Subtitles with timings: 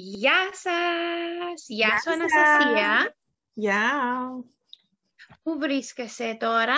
[0.00, 1.64] Γεια σας!
[1.66, 3.16] Γεια, σου Αναστασία!
[3.52, 3.90] Γεια!
[5.42, 6.76] Πού βρίσκεσαι τώρα;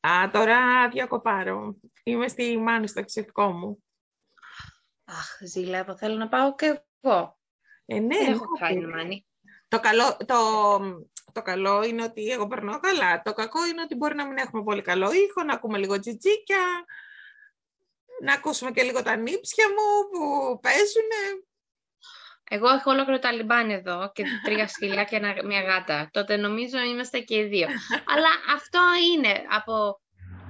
[0.00, 1.76] Α, τώρα διακοπάρω.
[2.02, 3.84] Είμαι στη Μάνη στο εξαιρετικό μου.
[5.04, 5.96] Αχ, ζηλεύω.
[5.96, 7.38] Θέλω να πάω και εγώ.
[7.86, 8.68] Ε, ναι, Δεν έχω ναι.
[8.68, 9.26] κάνει Μάνη.
[9.68, 10.36] Το καλό, το,
[11.32, 13.22] το καλό είναι ότι εγώ περνάω καλά.
[13.22, 16.84] Το κακό είναι ότι μπορεί να μην έχουμε πολύ καλό ήχο, να ακούμε λίγο τζιτζίκια,
[18.22, 21.46] να ακούσουμε και λίγο τα νύψια μου που παίζουνε.
[22.50, 26.08] Εγώ έχω ολόκληρο ταλιμπάν εδώ και τρία σκυλιά και ένα- μια γάτα.
[26.12, 27.66] Τότε νομίζω είμαστε και οι δύο.
[28.14, 28.80] Αλλά αυτό
[29.14, 30.00] είναι από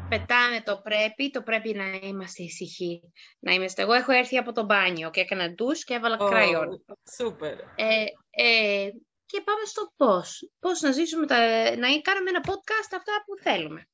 [0.08, 3.00] πετάμε το πρέπει, το πρέπει να είμαστε ησυχοί.
[3.40, 3.82] Να είμαστε.
[3.82, 6.84] Εγώ έχω έρθει από το μπάνιο και έκανα ντους και έβαλα Ω, κραϊόν.
[7.16, 7.52] Σούπερ.
[7.52, 8.88] Ε, ε,
[9.26, 10.50] και πάμε στο πώς.
[10.58, 11.36] Πώς να ζήσουμε, τα,
[11.76, 13.88] να κάνουμε ένα podcast αυτά που θέλουμε.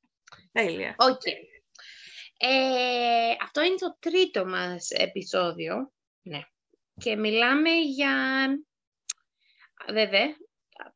[0.51, 0.95] Τέλεια.
[0.97, 1.21] Οκ.
[2.37, 5.91] Ε, αυτό είναι το τρίτο μας επεισόδιο.
[6.21, 6.39] Ναι.
[7.03, 8.45] Και μιλάμε για...
[9.91, 10.35] Βέβαια,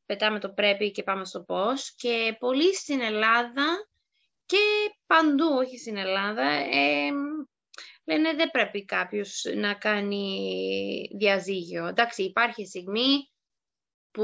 [0.05, 1.95] πετάμε το πρέπει και πάμε στο πώς.
[1.95, 3.89] Και πολλοί στην Ελλάδα
[4.45, 4.57] και
[5.07, 7.09] παντού, όχι στην Ελλάδα, ε,
[8.03, 11.87] λένε δεν πρέπει κάποιος να κάνει διαζύγιο.
[11.87, 13.31] Εντάξει, υπάρχει στιγμή
[14.11, 14.23] που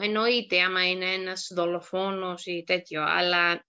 [0.00, 3.64] εννοείται άμα είναι ένας δολοφόνος ή τέτοιο, αλλά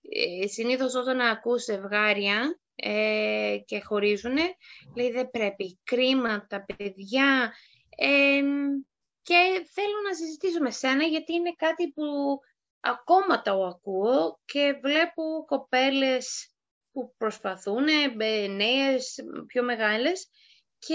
[0.00, 4.56] ε, συνήθως όταν ακούς ζευγάρια ε, και χωρίζουνε,
[4.96, 7.54] λέει δεν πρέπει, κρίμα τα παιδιά
[7.96, 8.42] ε,
[9.22, 12.38] και θέλω να συζητήσω με σένα γιατί είναι κάτι που
[12.80, 16.52] ακόμα το ακούω και βλέπω κοπέλες
[16.92, 20.28] που προσπαθούν, ε, νέες, πιο μεγάλες
[20.78, 20.94] και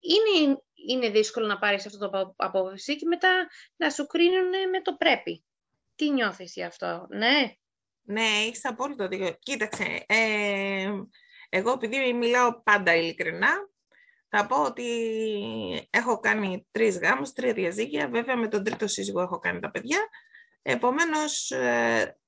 [0.00, 4.82] είναι, είναι δύσκολο να πάρεις αυτό το απο- απόφαση και μετά να σου κρίνουν με
[4.82, 5.44] το πρέπει.
[5.94, 7.54] Τι νιώθεις γι' αυτό, ναι;
[8.06, 9.36] Ναι, έχεις απόλυτο δίκιο.
[9.38, 10.90] Κοίταξε, ε,
[11.48, 13.68] εγώ επειδή μιλάω πάντα ειλικρινά,
[14.28, 14.86] θα πω ότι
[15.90, 18.08] έχω κάνει τρεις γάμους, τρία διαζύγια.
[18.08, 19.98] Βέβαια με τον τρίτο σύζυγο έχω κάνει τα παιδιά.
[20.62, 22.18] Επομένως, ε,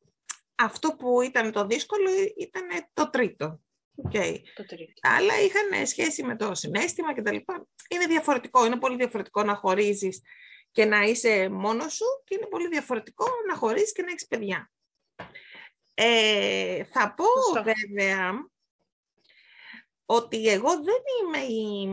[0.55, 3.61] αυτό που ήταν το δύσκολο ήταν το τρίτο.
[4.05, 4.37] Okay.
[4.55, 4.93] Το τρίτο.
[5.01, 7.67] Αλλά είχαν σχέση με το συνέστημα και τα λοιπά.
[7.89, 10.23] Είναι διαφορετικό, είναι πολύ διαφορετικό να χωρίζεις
[10.71, 14.71] και να είσαι μόνος σου και είναι πολύ διαφορετικό να χωρίζεις και να έχεις παιδιά.
[15.99, 17.63] Ε, θα πω Σωστό.
[17.63, 18.51] βέβαια
[20.05, 21.89] ότι εγώ δεν είμαι η,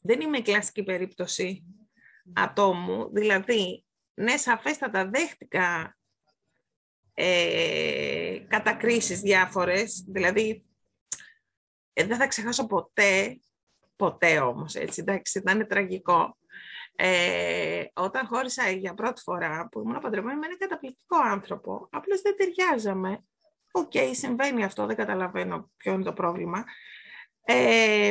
[0.00, 1.64] δεν είμαι η κλασική περίπτωση
[2.34, 5.96] ατόμου, δηλαδή, ναι, σαφέστατα δέχτηκα
[7.14, 10.66] ε, κατακρίσεις διάφορες, δηλαδή,
[11.92, 13.40] ε, δεν θα ξεχάσω ποτέ,
[13.96, 16.38] ποτέ όμως, έτσι, εντάξει, ήταν τραγικό.
[16.98, 22.36] Ε, όταν χώρισα για πρώτη φορά που ήμουν παντρεμένη με έναν καταπληκτικό άνθρωπο, απλώς δεν
[22.36, 23.24] ταιριάζαμε.
[23.72, 26.64] Οκ, συμβαίνει αυτό, δεν καταλαβαίνω ποιο είναι το πρόβλημα.
[27.44, 28.08] Ε,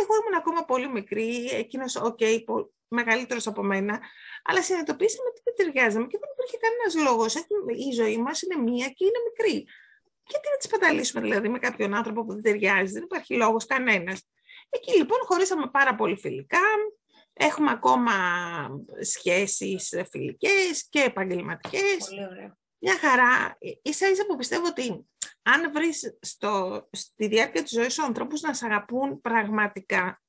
[0.00, 4.00] εγώ ήμουν ακόμα πολύ μικρή, εκείνος, οκ, πο- μεγαλύτερος από μένα,
[4.44, 7.34] αλλά συνειδητοποίησαμε ότι δεν ταιριάζαμε και δεν υπήρχε κανένας λόγος.
[7.34, 9.66] Έχουμε- Η ζωή μας είναι μία και είναι μικρή.
[10.26, 14.28] Γιατί να τις παταλήσουμε δηλαδή με κάποιον άνθρωπο που δεν ταιριάζει, δεν υπάρχει λόγος κανένας.
[14.70, 16.60] Εκεί λοιπόν χωρίσαμε πάρα πολύ φιλικά,
[17.32, 18.12] έχουμε ακόμα
[19.00, 22.56] σχέσεις φιλικές και επαγγελματικές Πολύ ωραία.
[22.78, 23.56] μια χαρά.
[23.58, 25.06] Ε, Ίσα ίσα που πιστεύω ότι
[25.42, 30.22] αν βρεις στο, στη διάρκεια της ζωής σου ανθρώπους να σε αγαπούν πραγματικά,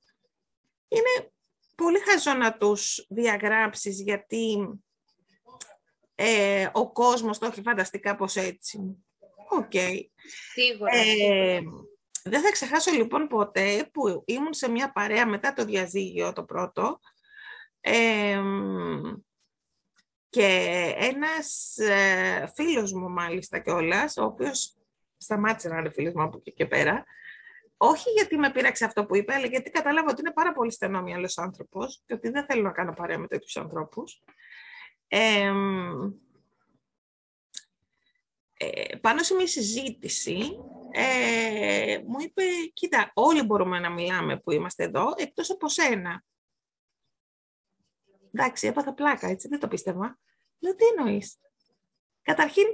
[0.88, 1.32] είναι
[1.76, 4.70] πολύ χαζό να τους διαγράψεις γιατί
[6.16, 9.06] ε, ο κόσμος το έχει φανταστεί κάπως έτσι.
[9.50, 9.72] Οκ.
[10.54, 10.96] Σίγουρα.
[10.96, 11.62] Ε,
[12.24, 17.00] δεν θα ξεχάσω λοιπόν ποτέ που ήμουν σε μια παρέα μετά το διαζύγιο το πρώτο
[17.80, 18.42] ε,
[20.30, 24.78] και ένας ε, φίλος μου μάλιστα κιόλας, ο οποίος
[25.18, 27.04] σταμάτησε να είναι φίλος μου από εκεί και πέρα,
[27.78, 31.38] όχι γιατί με πείραξε αυτό που είπε, αλλά γιατί κατάλαβα ότι είναι πάρα πολύ στενόμυαλος
[31.38, 34.24] άνθρωπος και ότι δεν θέλω να κάνω παρέα με τέτοιους ανθρώπους.
[35.08, 35.52] Ε,
[38.58, 40.58] ε, πάνω σε μια συζήτηση
[40.96, 42.44] ε, μου είπε,
[42.74, 46.24] κοίτα, όλοι μπορούμε να μιλάμε που είμαστε εδώ, εκτός από σένα.
[48.34, 50.20] Εντάξει, έπαθα πλάκα, έτσι, δεν το πίστευα.
[50.60, 51.38] Λέω, τι εννοείς;
[52.22, 52.66] Καταρχήν,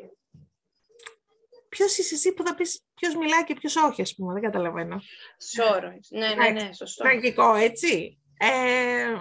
[1.70, 5.02] ποιος είσαι εσύ που θα πεις ποιος μιλάει και ποιος όχι, ας πούμε, δεν καταλαβαίνω.
[5.38, 6.08] Σώρος.
[6.10, 7.04] Ναι, ναι, ναι, σωστό.
[7.04, 8.20] Τραγικό, έτσι.
[8.38, 9.14] Ε,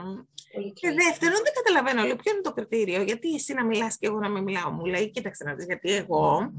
[0.52, 4.06] Πολύ και δεύτερον, δεν καταλαβαίνω, λέω, ποιο είναι το κριτήριο, γιατί εσύ να μιλάς και
[4.06, 6.52] εγώ να μην μιλάω; Μου λέει, κοίταξε να δεις, γιατί εγώ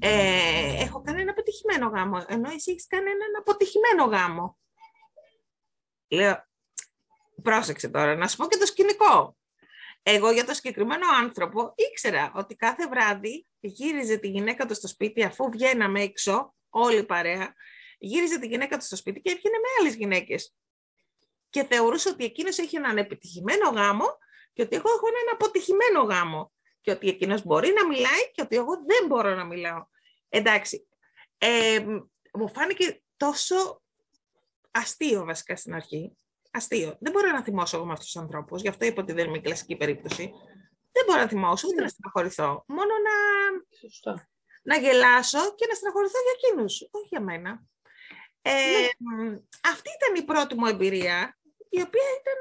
[0.00, 4.58] ε, έχω κάνει ένα αποτυχημένο γάμο, ενώ εσύ έχεις κάνει έναν αποτυχημένο γάμο.
[6.08, 6.44] Λέω,
[7.42, 9.36] πρόσεξε τώρα, να σου πω και το σκηνικό.
[10.02, 15.22] Εγώ για το συγκεκριμένο άνθρωπο ήξερα ότι κάθε βράδυ γύριζε τη γυναίκα του στο σπίτι
[15.22, 17.54] αφού βγαίναμε έξω, όλη η παρέα,
[17.98, 20.54] γύριζε τη γυναίκα του στο σπίτι και έβγαινε με άλλες γυναίκες.
[21.50, 24.04] και θεωρούσε ότι εκείνος έχει έναν επιτυχημένο γάμο
[24.52, 28.56] και ότι εγώ έχω έναν αποτυχημένο γάμο και ότι εκείνος μπορεί να μιλάει και ότι
[28.56, 29.86] εγώ δεν μπορώ να μιλάω.
[30.28, 30.88] Εντάξει,
[31.38, 31.84] ε,
[32.32, 33.82] μου φάνηκε τόσο
[34.70, 36.16] αστείο βασικά στην αρχή.
[36.50, 36.96] Αστείο.
[37.00, 38.60] Δεν μπορώ να θυμώσω εγώ με αυτούς τους ανθρώπους.
[38.62, 40.32] Γι' αυτό είπα ότι δεν είμαι η κλασική περίπτωση.
[40.92, 41.82] Δεν μπορώ να θυμώσω, ούτε ναι.
[41.82, 42.64] να στεναχωρηθώ.
[42.66, 43.14] Μόνο να,
[43.78, 44.24] Σωστό.
[44.62, 46.88] να γελάσω και να στεναχωρηθώ για εκείνους.
[46.90, 47.62] Όχι για μένα.
[48.42, 49.38] Ε, ναι.
[49.72, 51.38] Αυτή ήταν η πρώτη μου εμπειρία,
[51.68, 52.40] η οποία ήταν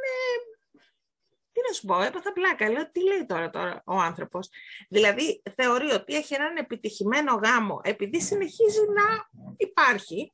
[1.59, 2.69] τι να σου πω, έπαθα πλάκα.
[2.69, 4.49] Λέω, τι λέει τώρα, τώρα ο άνθρωπος.
[4.89, 10.33] Δηλαδή, θεωρεί ότι έχει έναν επιτυχημένο γάμο επειδή συνεχίζει να υπάρχει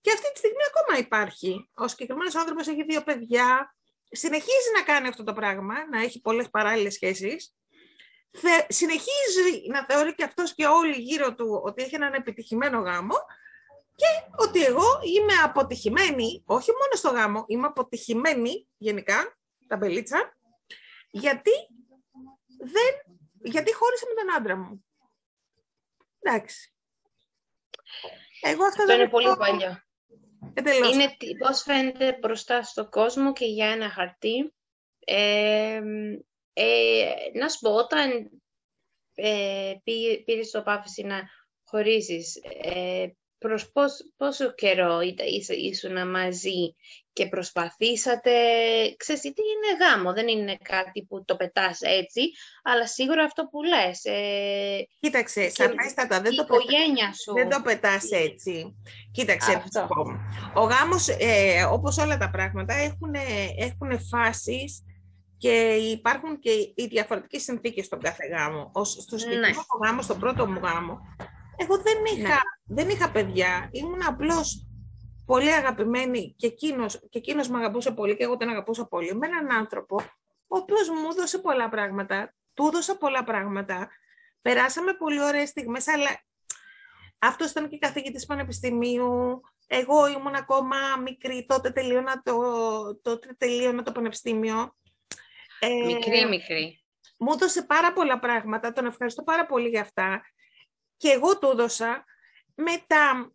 [0.00, 1.70] και αυτή τη στιγμή ακόμα υπάρχει.
[1.74, 3.74] Ο συγκεκριμένος άνθρωπος έχει δύο παιδιά,
[4.10, 7.54] συνεχίζει να κάνει αυτό το πράγμα, να έχει πολλές παράλληλες σχέσεις,
[8.68, 13.14] συνεχίζει να θεωρεί και αυτός και όλοι γύρω του ότι έχει έναν επιτυχημένο γάμο
[13.94, 20.36] και ότι εγώ είμαι αποτυχημένη, όχι μόνο στο γάμο, είμαι αποτυχημένη γενικά, τα μπελίτσα,
[21.12, 21.50] γιατί,
[22.58, 24.84] δεν, γιατί χώρισα με τον άντρα μου.
[26.18, 26.74] Εντάξει.
[28.40, 29.82] Εγώ αυτό, αυτό είναι πολύ παλιό.
[30.92, 34.54] Είναι πώς φαίνεται μπροστά στο κόσμο και για ένα χαρτί.
[34.98, 35.80] Ε,
[36.52, 38.30] ε, να σου πω, όταν
[39.14, 39.74] ε,
[40.24, 41.28] πήρες το πάφηση να
[41.64, 43.06] χωρίσεις, ε,
[43.42, 43.72] προς
[44.16, 45.00] πόσο καιρό
[45.48, 46.74] ήσουν μαζί
[47.12, 48.30] και προσπαθήσατε,
[48.96, 52.20] ξέρεις, τι είναι γάμο, δεν είναι κάτι που το πετάς έτσι,
[52.62, 54.04] αλλά σίγουρα αυτό που λες.
[54.04, 57.32] Ε, Κοίταξε, σαφέστατα, δεν, το οικογένεια σου.
[57.32, 58.76] δεν το πετάς έτσι.
[59.10, 59.88] Κοίταξε, αυτό.
[60.54, 63.14] ο γάμος, ε, όπως όλα τα πράγματα, έχουν,
[63.58, 64.84] έχουν φάσεις
[65.38, 68.70] και υπάρχουν και οι διαφορετικές συνθήκες στον κάθε γάμο.
[68.84, 69.88] Στο συγκεκριμένο ναι.
[69.88, 71.00] γάμο, στον πρώτο μου γάμο,
[71.56, 72.36] εγώ δεν είχα, ναι.
[72.64, 74.66] δεν είχα παιδιά, ήμουν απλώς
[75.26, 79.26] πολύ αγαπημένη και εκείνος, και εκείνος με αγαπούσε πολύ και εγώ τον αγαπούσα πολύ με
[79.26, 79.96] έναν άνθρωπο
[80.52, 83.88] ο οποίος μου έδωσε πολλά πράγματα, του έδωσα πολλά πράγματα,
[84.42, 86.24] περάσαμε πολύ ωραίες στιγμές, αλλά
[87.18, 92.36] αυτός ήταν και καθηγητής πανεπιστημίου, εγώ ήμουν ακόμα μικρή, τότε τελείωνα το,
[93.02, 94.76] τότε τελείωνα το πανεπιστήμιο.
[95.86, 96.84] Μικρή, ε, μικρή.
[97.18, 100.22] Μου έδωσε πάρα πολλά πράγματα, τον ευχαριστώ πάρα πολύ για αυτά
[101.02, 102.04] και εγώ του έδωσα.
[102.54, 103.32] Μετά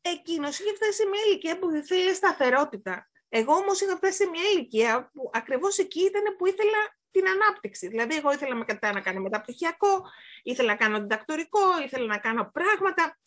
[0.00, 3.10] εκείνος είχε φτάσει σε μια ηλικία που ήθελε σταθερότητα.
[3.28, 6.80] Εγώ όμως είχα φτάσει σε μια ηλικία που ακριβώς εκεί ήταν που ήθελα
[7.10, 7.88] την ανάπτυξη.
[7.88, 10.02] Δηλαδή, εγώ ήθελα μετά να κάνω μεταπτυχιακό,
[10.42, 13.18] ήθελα να κάνω διδακτορικό, ήθελα να κάνω πράγματα.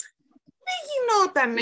[0.67, 1.57] Δεν γινόταν.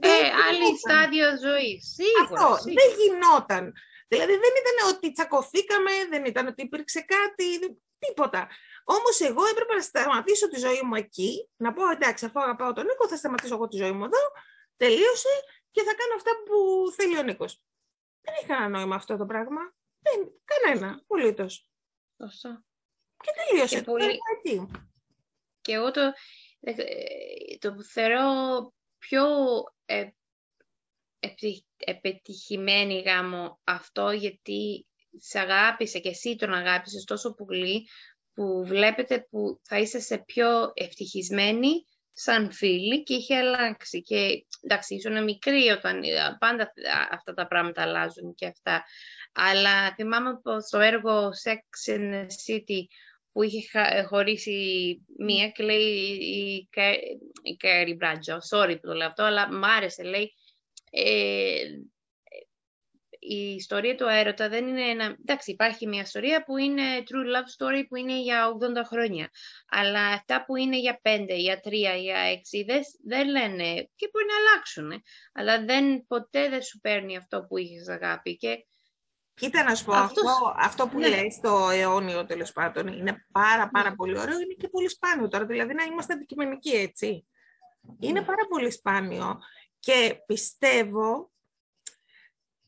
[0.00, 1.80] Ε, άλλη στάδιο ζωής.
[1.96, 2.46] Σίγουρα.
[2.46, 3.72] Αυτό, δεν γινόταν.
[4.08, 8.48] Δηλαδή, δεν ήταν ότι τσακωθήκαμε, δεν ήταν ότι υπήρξε κάτι, τίποτα.
[8.90, 12.86] Όμως εγώ έπρεπε να σταματήσω τη ζωή μου εκεί, να πω εντάξει, αφού αγαπάω τον
[12.86, 14.18] Νίκο, θα σταματήσω εγώ τη ζωή μου εδώ,
[14.76, 15.28] τελείωσε
[15.70, 16.56] και θα κάνω αυτά που
[16.96, 17.62] θέλει ο Νίκος.
[18.20, 19.60] Δεν είχε κανένα νόημα αυτό το πράγμα.
[19.98, 21.70] Δεν, κανένα, απολύτως.
[22.22, 22.64] Σωστό.
[23.16, 23.76] Και τελείωσε.
[23.76, 24.18] Και, πολύ...
[24.36, 24.66] εκεί.
[25.60, 26.12] και εγώ το,
[26.60, 28.24] ε, το θεωρώ
[28.98, 29.24] πιο
[29.84, 30.08] ε,
[31.76, 34.86] επιτυχημένη γάμο αυτό, γιατί
[35.18, 37.88] σε αγάπησε και εσύ τον αγάπησες τόσο πολύ
[38.38, 44.02] που βλέπετε που θα είσαστε πιο ευτυχισμένοι σαν φίλοι και είχε αλλάξει.
[44.02, 46.00] Και εντάξει, ήσουν μικρή όταν
[46.38, 46.72] πάντα
[47.10, 48.84] αυτά τα πράγματα αλλάζουν και αυτά.
[49.32, 52.82] Αλλά θυμάμαι πως στο έργο Sex in the City
[53.32, 56.18] που είχε χωρίσει μία και λέει
[57.42, 60.32] η Κέρι Μπράτζο, sorry που το λέω αυτό, αλλά μ' άρεσε, λέει,
[60.90, 61.62] ε,
[63.18, 65.16] η ιστορία του έρωτα δεν είναι ένα...
[65.20, 68.48] Εντάξει, υπάρχει μια ιστορία που είναι true love story που είναι για
[68.82, 69.30] 80 χρόνια.
[69.68, 71.70] Αλλά αυτά που είναι για 5, για 3,
[72.00, 72.16] για
[72.60, 75.02] 6 δεν, δεν λένε και μπορεί να αλλάξουν.
[75.32, 78.36] Αλλά δεν, ποτέ δεν σου παίρνει αυτό που είχες αγάπη.
[78.36, 78.66] Και...
[79.34, 80.22] Κοίτα να σου πω, αυτό,
[80.56, 81.08] αυτό που ναι.
[81.08, 83.96] λέει στο αιώνιο τέλος πάντων είναι πάρα πάρα ναι.
[83.96, 87.26] πολύ ωραίο, είναι και πολύ σπάνιο τώρα, δηλαδή να είμαστε αντικειμενικοί έτσι.
[88.00, 88.26] Είναι ναι.
[88.26, 89.38] πάρα πολύ σπάνιο
[89.78, 91.30] και πιστεύω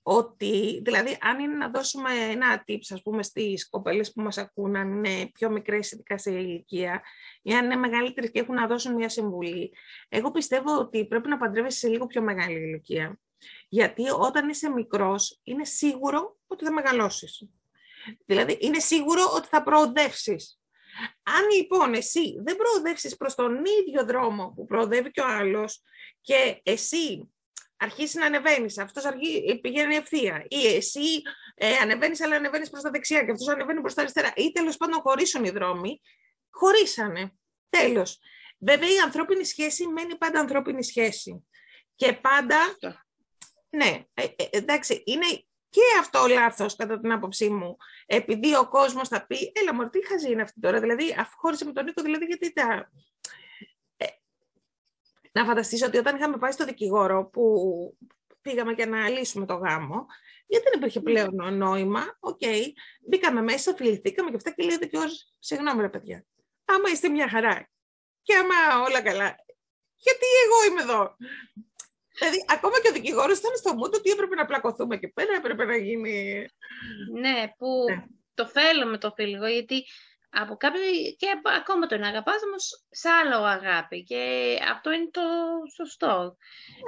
[0.02, 4.76] ότι, δηλαδή, αν είναι να δώσουμε ένα tips, ας πούμε, στις κοπέλες που μας ακούν,
[4.76, 7.02] αν είναι πιο μικρές ειδικά σε ηλικία,
[7.42, 9.72] ή αν είναι μεγαλύτερες και έχουν να δώσουν μια συμβουλή,
[10.08, 13.18] εγώ πιστεύω ότι πρέπει να παντρεύεσαι σε λίγο πιο μεγάλη ηλικία.
[13.68, 17.48] Γιατί όταν είσαι μικρός, είναι σίγουρο ότι θα μεγαλώσεις.
[18.26, 20.60] Δηλαδή, είναι σίγουρο ότι θα προοδεύσεις.
[21.22, 25.82] Αν λοιπόν εσύ δεν προοδεύσεις προς τον ίδιο δρόμο που προοδεύει και ο άλλος
[26.20, 27.30] και εσύ
[27.80, 29.04] αρχίσει να ανεβαίνεις, αυτός
[29.60, 30.44] πηγαίνει ευθεία.
[30.48, 31.22] Ή εσύ
[31.54, 34.32] ε, ανεβαίνεις, αλλά ανεβαίνεις προς τα δεξιά και αυτός ανεβαίνει προς τα αριστερά.
[34.36, 36.00] Ή τέλος πάντων χωρίσουν οι δρόμοι.
[36.50, 37.32] Χωρίσανε.
[37.68, 38.18] Τέλος.
[38.58, 41.48] Βέβαια, η ανθρώπινη σχέση μένει πάντα ανθρώπινη σχέση.
[41.94, 42.56] Και πάντα
[43.70, 45.26] Ναι, ε, ε, εντάξει, είναι
[45.68, 47.76] και αυτό λάθος κατά την άποψή μου.
[48.06, 50.80] Επειδή ο κόσμος θα πει, έλα μωρέ, τι χαζή είναι αυτή τώρα.
[50.80, 52.90] Δηλαδή, αφού χώρισε με τον Νίκο, δηλαδή γιατί τα...
[55.32, 57.54] Ε, να φανταστείς ότι όταν είχαμε πάει στο δικηγόρο που
[58.40, 60.06] πήγαμε για να λύσουμε το γάμο,
[60.46, 62.62] γιατί δεν υπήρχε πλέον νόημα, ok, okay,
[63.08, 66.24] μπήκαμε μέσα, φιληθήκαμε και αυτά και λέει ο δικηγόρος, συγγνώμη ρε παιδιά,
[66.64, 67.68] άμα είστε μια χαρά
[68.22, 69.36] και άμα όλα καλά,
[69.96, 71.16] γιατί εγώ είμαι εδώ.
[72.18, 75.64] Δηλαδή, ακόμα και ο δικηγόρος ήταν στο μούτο ότι έπρεπε να πλακωθούμε και πέρα, έπρεπε
[75.64, 76.46] να γίνει.
[77.20, 78.04] Ναι, που ναι.
[78.34, 79.84] το θέλω με το φίλο, γιατί
[80.30, 80.80] από κάποιο
[81.16, 81.26] και
[81.58, 85.20] ακόμα τον αγαπάς, όμως σε άλλο αγάπη και αυτό είναι το
[85.74, 86.36] σωστό.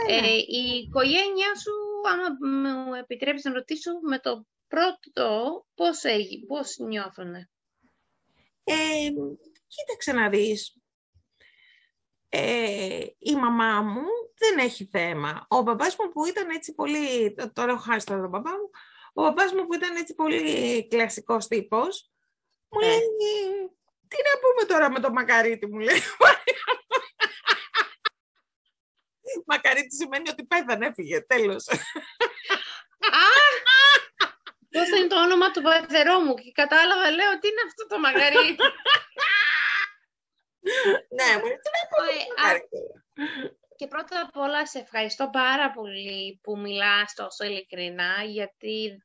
[0.09, 0.27] Ναι, ναι.
[0.27, 1.73] Ε, η οικογένειά σου,
[2.11, 7.51] άμα μου επιτρέπεις να ρωτήσω, με το πρώτο πώς, έγινε, πώς νιώθουνε;
[8.65, 8.75] Ε,
[9.67, 10.77] κοίταξε να δεις.
[12.29, 14.03] Ε, η μαμά μου
[14.35, 15.47] δεν έχει θέμα.
[15.49, 18.71] Ο μπαμπάς μου που ήταν έτσι πολύ, τώρα έχω χάσει τον μπαμπά μου,
[19.13, 22.12] ο μπαμπάς μου που ήταν έτσι πολύ κλασικός τύπος,
[22.73, 22.87] μου ε.
[22.87, 23.01] λέει,
[24.09, 26.03] τι να πούμε τώρα με το μακαρίτι, μου λέει.
[29.47, 31.65] μακαρίτι σημαίνει ότι πέθανε, έφυγε, τέλος.
[34.71, 38.57] Πώς είναι το όνομα του πεθερό μου και κατάλαβα, λέω, τι είναι αυτό το μακαρίτι.
[41.17, 42.13] ναι, μου λέει, τι να πούμε
[43.83, 49.05] και πρώτα απ' όλα σε ευχαριστώ πάρα πολύ που μιλάς τόσο ειλικρινά, γιατί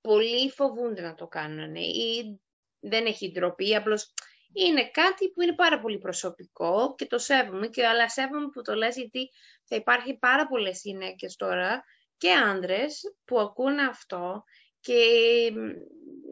[0.00, 2.40] πολλοί φοβούνται να το κάνουν ή
[2.88, 4.12] δεν έχει ντροπή, απλώς
[4.52, 8.74] είναι κάτι που είναι πάρα πολύ προσωπικό και το σέβομαι, και, αλλά σέβομαι που το
[8.74, 9.30] λες γιατί
[9.64, 11.84] θα υπάρχει πάρα πολλές γυναίκες τώρα
[12.16, 14.44] και άντρες που ακούν αυτό
[14.80, 14.94] και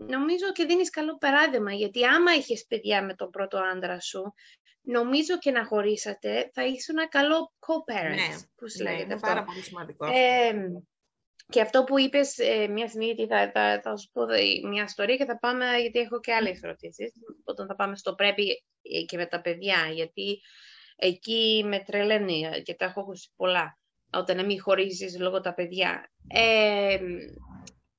[0.06, 4.34] νομίζω και δίνεις καλό παράδειγμα, γιατί άμα είχες παιδιά με τον πρώτο άντρα σου,
[4.82, 8.14] νομίζω και να χωρίσατε θα ήσουν ένα καλό co-parent.
[8.14, 9.26] Ναι, πώς ναι, είναι αυτό.
[9.26, 10.06] πάρα πολύ σημαντικό.
[11.54, 14.23] Και αυτό που είπες ε, μια στιγμή, γιατί θα, θα, θα, σου πω
[14.68, 17.12] μια ιστορία και θα πάμε, γιατί έχω και άλλες ερωτήσεις,
[17.44, 20.40] όταν θα πάμε στο πρέπει ε, και με τα παιδιά, γιατί
[20.96, 23.78] εκεί με τρελαίνει και τα έχω ακούσει πολλά,
[24.12, 26.11] όταν να μην χωρίζεις λόγω τα παιδιά.
[26.28, 26.99] Ε,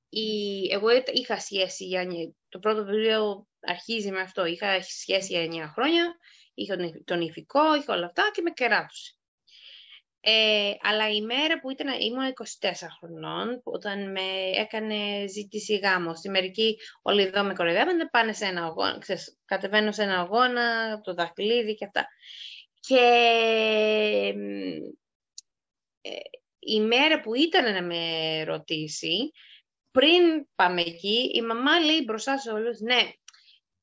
[0.10, 2.06] η, εγώ είχα σχέση για
[2.50, 4.46] το πρώτο βιβλίο αρχίζει με αυτό.
[4.46, 6.16] Είχα σχέση για 9 χρόνια
[6.54, 9.15] είχα τον ηθικό, είχα όλα αυτά και με κεράτωσε.
[10.28, 14.22] Ε, αλλά η μέρα που ήταν, ήμουν 24 χρονών, όταν με
[14.56, 16.16] έκανε ζήτηση γάμο.
[16.16, 21.00] Στη μερική όλοι εδώ με κοροϊδεύανε, πάνε σε ένα αγώνα, ξέρεις, κατεβαίνω σε ένα αγώνα,
[21.02, 22.08] το δαχτυλίδι και αυτά.
[22.80, 22.98] Και
[26.02, 26.18] ε,
[26.60, 29.32] η μέρα που ήταν να με ρωτήσει,
[29.92, 33.12] πριν πάμε εκεί, η μαμά λέει μπροστά σε όλους, ναι,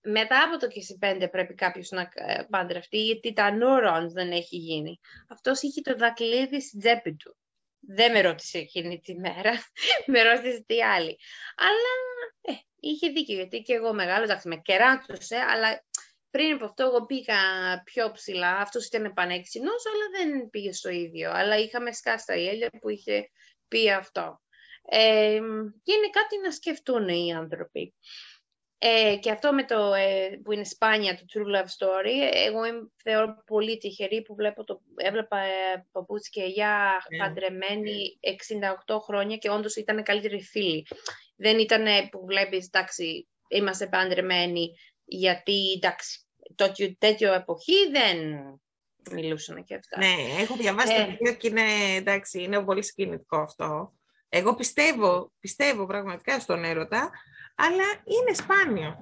[0.02, 0.66] μετά από το
[1.00, 5.00] 25 πρέπει κάποιος να ε, παντρευτεί, γιατί τα neurons δεν έχει γίνει.
[5.28, 7.36] Αυτός είχε το δακλείδι στην τσέπη του.
[7.80, 9.52] Δεν με ρώτησε εκείνη τη μέρα,
[10.12, 11.18] με ρώτησε τι άλλη.
[11.56, 11.92] Αλλά
[12.40, 15.84] ε, είχε δίκιο, γιατί και εγώ μεγάλος, εντάξει, με κεράτωσε, αλλά
[16.30, 17.36] πριν από αυτό εγώ πήγα
[17.84, 18.56] πιο ψηλά.
[18.56, 21.30] Αυτός ήταν πανέξινος, αλλά δεν πήγε στο ίδιο.
[21.30, 23.30] Αλλά είχαμε σκάσει τα γέλια που είχε
[23.68, 24.40] πει αυτό.
[24.88, 25.38] Ε,
[25.82, 27.94] και είναι κάτι να σκεφτούν οι άνθρωποι.
[28.84, 32.90] Ε, και αυτό με το, ε, που είναι σπάνια το True Love Story, εγώ είμαι,
[33.02, 37.18] θεωρώ πολύ τυχερή που βλέπω το, έβλεπα ε, παπούτσι και για yeah.
[37.18, 38.18] παντρεμένη
[38.86, 40.86] 68 χρόνια και όντως ήταν καλύτερη φίλη.
[41.36, 44.70] Δεν ήταν που βλέπεις, εντάξει, είμαστε παντρεμένοι
[45.04, 46.20] γιατί, εντάξει,
[46.54, 48.18] τέτοιο, τέτοιο εποχή δεν
[49.10, 49.98] μιλούσαν και αυτά.
[49.98, 51.04] Ναι, έχω διαβάσει ε.
[51.04, 53.92] το βιβλίο και είναι, εντάξει, είναι πολύ συγκινητικό αυτό.
[54.34, 57.10] Εγώ πιστεύω, πιστεύω πραγματικά στον έρωτα,
[57.54, 58.96] αλλά είναι σπάνιο.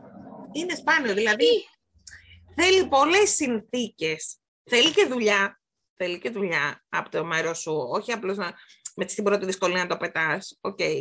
[0.52, 1.68] Είναι σπάνιο, δηλαδή
[2.54, 4.38] θέλει πολλές συνθήκες.
[4.62, 5.60] Θέλει και δουλειά.
[5.96, 7.72] Θέλει και δουλειά από το μέρος σου.
[7.90, 8.52] Όχι απλώς να,
[8.94, 10.58] με την πρώτη δυσκολία να το πετάς.
[10.60, 11.00] Okay.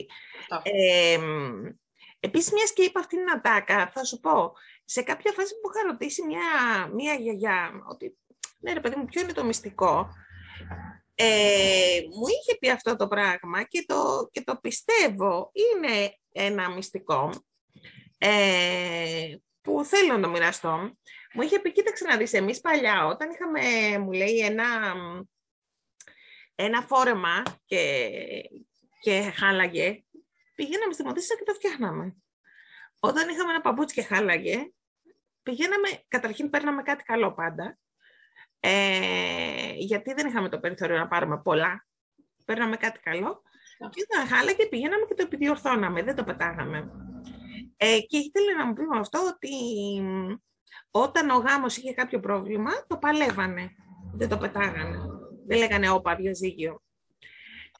[0.64, 1.20] Ε,
[2.20, 4.54] επίσης, μιας και είπα αυτήν την ατάκα, θα σου πω,
[4.86, 6.42] σε κάποια φάση που είχα ρωτήσει μια,
[6.94, 8.18] μια γιαγιά, ότι
[8.60, 10.10] ναι ρε παιδί μου, ποιο είναι το μυστικό,
[11.22, 15.52] ε, μου είχε πει αυτό το πράγμα και το, και το πιστεύω.
[15.54, 17.30] Είναι ένα μυστικό
[18.18, 20.98] ε, που θέλω να το μοιραστώ.
[21.34, 24.96] Μου είχε πει, κοίταξε να δεις, εμείς παλιά όταν είχαμε, μου λέει, ένα,
[26.56, 28.10] ένα φόρεμα και,
[29.02, 30.04] και χάλαγε,
[30.56, 32.16] πηγαίναμε στη μοντίστα και το φτιάχναμε.
[33.00, 34.72] Όταν είχαμε ένα παπούτσι και χάλαγε,
[35.44, 37.78] πηγαίναμε, καταρχήν παίρναμε κάτι καλό πάντα,
[38.60, 41.88] ε, γιατί δεν είχαμε το περιθώριο να πάρουμε πολλά.
[42.46, 43.42] Παίρναμε κάτι καλό
[43.80, 46.92] και όταν χάλαγε πηγαίναμε και το επιδιορθώναμε, δεν το πετάγαμε.
[47.78, 49.50] Ε, και ήθελε να μου πει με αυτό ότι
[50.92, 53.70] όταν ο γάμος είχε κάποιο πρόβλημα, το παλεύανε.
[54.14, 54.98] Δεν το πετάγανε.
[55.48, 56.82] Δεν λέγανε όπα, διαζύγιο.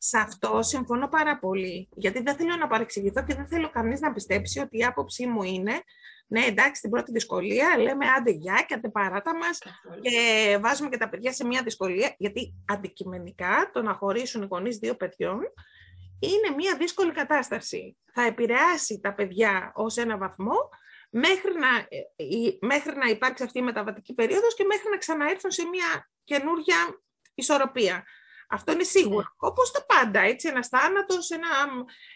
[0.02, 4.14] Σε αυτό συμφωνώ πάρα πολύ, γιατί δεν θέλω να παρεξηγηθώ και δεν θέλω κανείς να
[4.14, 5.84] πιστέψει ότι η άποψή μου είναι
[6.32, 9.58] ναι, εντάξει, την πρώτη δυσκολία λέμε άντε γεια και άντε παράτα μας
[10.02, 14.78] και βάζουμε και τα παιδιά σε μια δυσκολία, γιατί αντικειμενικά το να χωρίσουν οι γονείς
[14.78, 15.40] δύο παιδιών
[16.20, 17.98] είναι μια δύσκολη κατάσταση.
[18.14, 20.56] Θα επηρεάσει τα παιδιά ως ένα βαθμό
[21.10, 25.68] μέχρι να, ε, μέχρι να υπάρξει αυτή η μεταβατική περίοδος και μέχρι να ξαναέρθουν σε
[25.68, 26.76] μια καινούργια
[27.34, 28.04] ισορροπία.
[28.52, 29.18] Αυτό είναι σίγουρο.
[29.18, 29.50] Ναι.
[29.50, 31.48] Όπως τα πάντα, έτσι, ένας θάνατος, ένα,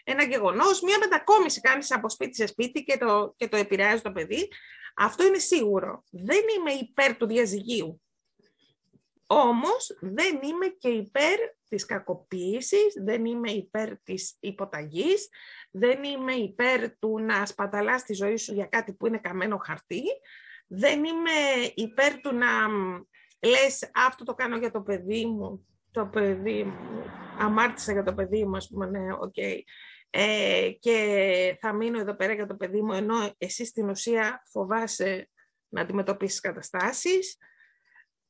[0.04, 4.12] ένα γεγονός, μια μετακόμιση κάνεις από σπίτι σε σπίτι και το, και το επηρεάζει το
[4.12, 4.48] παιδί.
[4.96, 6.04] Αυτό είναι σίγουρο.
[6.10, 8.02] Δεν είμαι υπέρ του διαζυγίου.
[9.26, 11.38] Όμως δεν είμαι και υπέρ
[11.68, 15.28] της κακοποίησης, δεν είμαι υπέρ της υποταγής,
[15.70, 20.02] δεν είμαι υπέρ του να σπαταλάς τη ζωή σου για κάτι που είναι καμένο χαρτί,
[20.66, 21.30] δεν είμαι
[21.74, 22.48] υπέρ του να
[23.40, 27.04] λες αυτό το κάνω για το παιδί μου το παιδί μου,
[27.38, 29.36] αμάρτησα για το παιδί μου, ας πούμε, ναι, οκ.
[30.10, 35.30] Ε, και θα μείνω εδώ πέρα για το παιδί μου, ενώ εσύ στην ουσία φοβάσαι
[35.68, 37.36] να αντιμετωπίσεις καταστάσεις.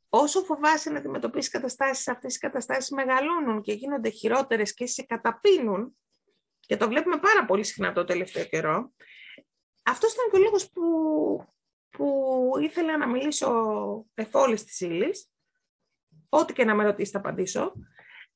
[0.08, 5.96] Όσο φοβάσαι να αντιμετωπίσεις καταστάσεις, αυτές οι καταστάσεις μεγαλώνουν και γίνονται χειρότερες και σε καταπίνουν,
[6.60, 8.92] και το βλέπουμε πάρα πολύ συχνά το τελευταίο καιρό.
[9.82, 10.82] Αυτός ήταν και ο λόγος που,
[11.90, 13.50] που ήθελα να μιλήσω
[14.14, 15.33] εφόλης της ύλης,
[16.36, 17.72] Ό,τι και να με ρωτήσει θα απαντήσω.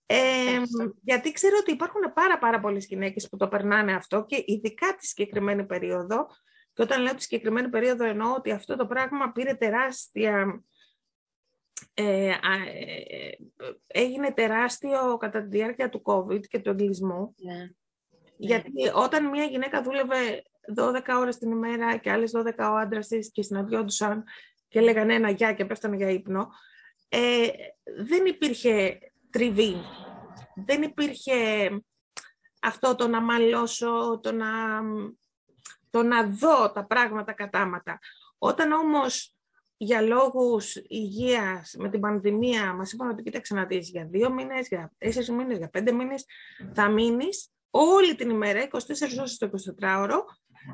[0.06, 0.62] Ε,
[1.02, 5.06] γιατί ξέρω ότι υπάρχουν πάρα πάρα πολλές γυναίκες που το περνάνε αυτό και ειδικά τη
[5.06, 6.26] συγκεκριμένη περίοδο.
[6.72, 10.62] Και όταν λέω τη συγκεκριμένη περίοδο εννοώ ότι αυτό το πράγμα πήρε τεράστια...
[11.94, 12.34] Ε, ε,
[13.86, 17.34] έγινε τεράστιο κατά τη διάρκεια του COVID και του εγκλισμού.
[17.36, 17.70] Ναι.
[18.36, 20.42] Γιατί όταν μια γυναίκα δούλευε
[20.76, 24.24] 12 ώρες την ημέρα και άλλες 12 ο άντρας της και συναντιόντουσαν
[24.68, 26.48] και λέγανε ένα γεια και πέφτανε για ύπνο,
[27.08, 27.48] ε,
[28.04, 28.98] δεν υπήρχε
[29.30, 29.76] τριβή.
[30.54, 31.70] Δεν υπήρχε
[32.62, 34.48] αυτό το να μαλώσω, το να,
[35.90, 37.98] το να δω τα πράγματα κατάματα.
[38.38, 39.34] Όταν όμως
[39.76, 44.68] για λόγους υγείας με την πανδημία μας είπαν ότι κοίταξε να δεις για δύο μήνες,
[44.68, 46.24] για τέσσερις μήνες, για πέντε μήνες,
[46.72, 50.18] θα μείνεις όλη την ημέρα, 24 ώρες το 24ωρο,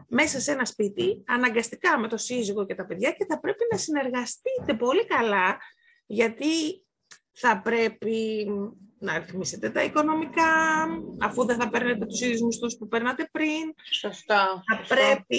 [0.08, 3.78] μέσα σε ένα σπίτι, αναγκαστικά με το σύζυγο και τα παιδιά και θα πρέπει να
[3.78, 5.58] συνεργαστείτε πολύ καλά
[6.06, 6.84] γιατί
[7.32, 8.46] θα πρέπει
[9.04, 10.86] να ρυθμίσετε τα οικονομικά,
[11.20, 13.74] αφού δεν θα παίρνετε τους ίδιους μισθούς που παίρνατε πριν.
[14.00, 14.62] Σωστά.
[14.72, 15.38] Θα πρέπει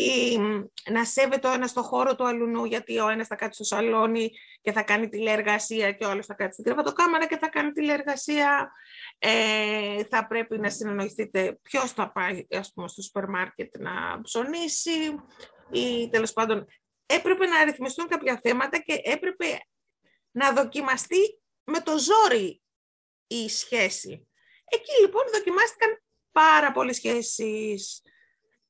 [0.92, 4.32] να σέβεται ο ένας στο χώρο του αλουνού, γιατί ο ένας θα κάτσει στο σαλόνι
[4.62, 8.72] και θα κάνει τηλεεργασία και ο άλλος θα κάτσει στην κρεβατοκάμαρα και θα κάνει τηλεεργασία.
[9.20, 15.16] Ε, θα πρέπει να συνεννοηθείτε ποιος θα πάει ας πούμε, στο σούπερ μάρκετ να ψωνίσει
[15.72, 16.66] ή τέλος πάντων
[17.06, 19.46] έπρεπε να ρυθμιστούν κάποια θέματα και έπρεπε
[20.36, 22.62] να δοκιμαστεί με το ζόρι
[23.28, 24.28] η σχέση.
[24.66, 28.02] Εκεί λοιπόν δοκιμάστηκαν πάρα πολλές σχέσεις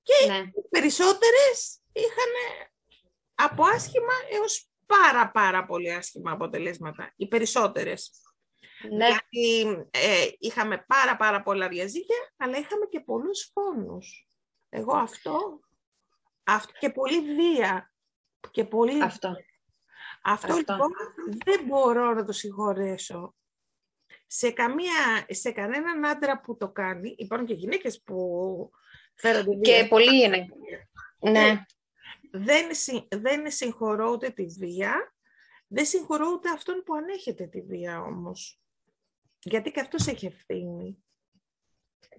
[0.01, 0.37] και ναι.
[0.37, 2.61] οι περισσότερες είχαν
[3.35, 7.13] από άσχημα έως πάρα πάρα πολύ άσχημα αποτελέσματα.
[7.15, 8.11] Οι περισσότερες.
[8.91, 9.07] Ναι.
[9.07, 14.27] Γιατί ε, είχαμε πάρα πάρα πολλά διαζύγια, αλλά είχαμε και πολλούς φόνους.
[14.69, 15.59] Εγώ αυτό,
[16.43, 17.93] αυτό και πολύ βία.
[18.51, 19.35] Και πολύ αυτό.
[20.27, 20.91] Αυτό, λοιπόν
[21.43, 23.35] δεν μπορώ να το συγχωρέσω.
[24.27, 28.69] Σε, καμία, σε κανέναν άντρα που το κάνει, υπάρχουν και γυναίκες που
[29.15, 29.81] φέρονται βία.
[29.81, 30.45] Και πολλοί είναι.
[31.19, 31.61] Ναι.
[32.31, 32.67] Δεν,
[33.09, 35.13] δεν συγχωρώ ούτε τη βία,
[35.67, 38.59] δεν συγχωρώ ούτε αυτόν που ανέχεται τη βία όμως.
[39.39, 41.03] Γιατί και αυτός έχει ευθύνη.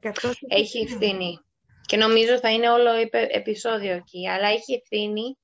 [0.00, 1.40] Και αυτός έχει ευθύνη.
[1.86, 2.90] Και νομίζω θα είναι όλο
[3.30, 4.28] επεισόδιο εκεί.
[4.28, 5.38] Αλλά έχει ευθύνη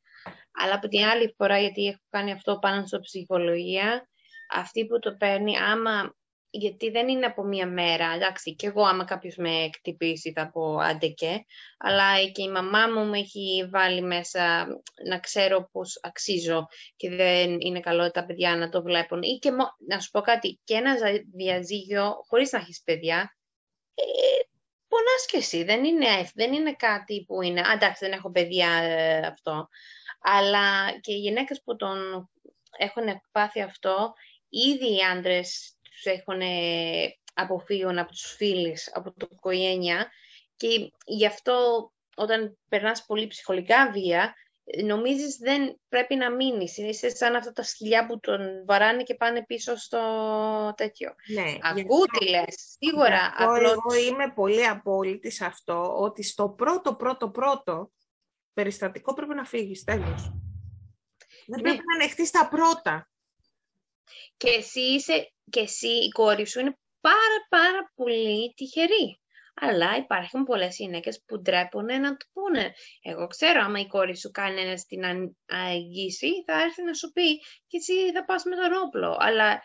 [0.52, 4.08] αλλά από την άλλη φορά, γιατί έχω κάνει αυτό πάνω στο ψυχολογία,
[4.50, 6.14] αυτή που το παίρνει, άμα
[6.54, 8.12] γιατί δεν είναι από μία μέρα.
[8.14, 11.44] Εντάξει, και εγώ άμα κάποιος με εκτυπήσει θα πω άντε και,
[11.78, 14.66] αλλά και η μαμά μου με έχει βάλει μέσα
[15.08, 19.22] να ξέρω πώς αξίζω και δεν είναι καλό τα παιδιά να το βλέπουν.
[19.22, 19.50] Ή και
[19.88, 20.94] να σου πω κάτι, και ένα
[21.34, 23.36] διαζύγιο χωρίς να έχεις παιδιά,
[23.94, 24.02] ε,
[24.88, 25.64] πονάς και εσύ.
[25.64, 29.68] Δεν είναι, δεν είναι κάτι που είναι, εντάξει δεν έχω παιδιά ε, αυτό
[30.22, 32.30] αλλά και οι γυναίκες που τον
[32.78, 34.12] έχουν πάθει αυτό,
[34.48, 36.40] ήδη οι άντρες τους έχουν
[37.34, 40.10] αποφύγουν από τους φίλους, από το οικογένεια
[40.56, 44.34] και γι' αυτό όταν περνάς πολύ ψυχολογικά βία,
[44.84, 46.76] νομίζεις δεν πρέπει να μείνεις.
[46.76, 50.00] Είσαι σαν αυτά τα σκυλιά που τον βαράνε και πάνε πίσω στο
[50.76, 51.14] τέτοιο.
[51.26, 53.34] Ναι, Ακού τι λες, σίγουρα.
[53.38, 57.90] Εγώ είμαι πολύ απόλυτη σε αυτό, ότι στο πρώτο πρώτο πρώτο
[58.52, 60.22] περιστατικό πρέπει να φύγεις, τέλος.
[61.46, 61.62] Δεν ναι.
[61.62, 63.10] πρέπει να ανεχτείς τα πρώτα.
[64.36, 69.20] Και εσύ, είσαι, και εσύ, η κόρη σου είναι πάρα πάρα πολύ τυχεροί.
[69.54, 72.72] Αλλά υπάρχουν πολλές γυναίκες που ντρέπονται να το πούνε.
[73.02, 75.04] Εγώ ξέρω, άμα η κόρη σου κάνει ένα στην
[75.46, 79.16] αγγίση, θα έρθει να σου πει και εσύ θα πας με τον όπλο.
[79.20, 79.62] Αλλά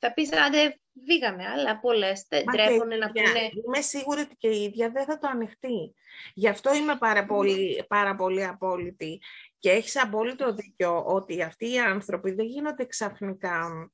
[0.00, 3.50] θα πεις, άντε, βγήκαμε, αλλά πολλές ντρέπονται να πούνε...
[3.66, 5.94] Είμαι σίγουρη ότι και η ίδια δεν θα το ανοιχτεί.
[6.34, 9.20] Γι' αυτό είμαι πάρα πολύ, πάρα πολύ απόλυτη.
[9.58, 13.90] Και έχεις απόλυτο δίκιο ότι αυτοί οι άνθρωποι δεν γίνονται ξαφνικά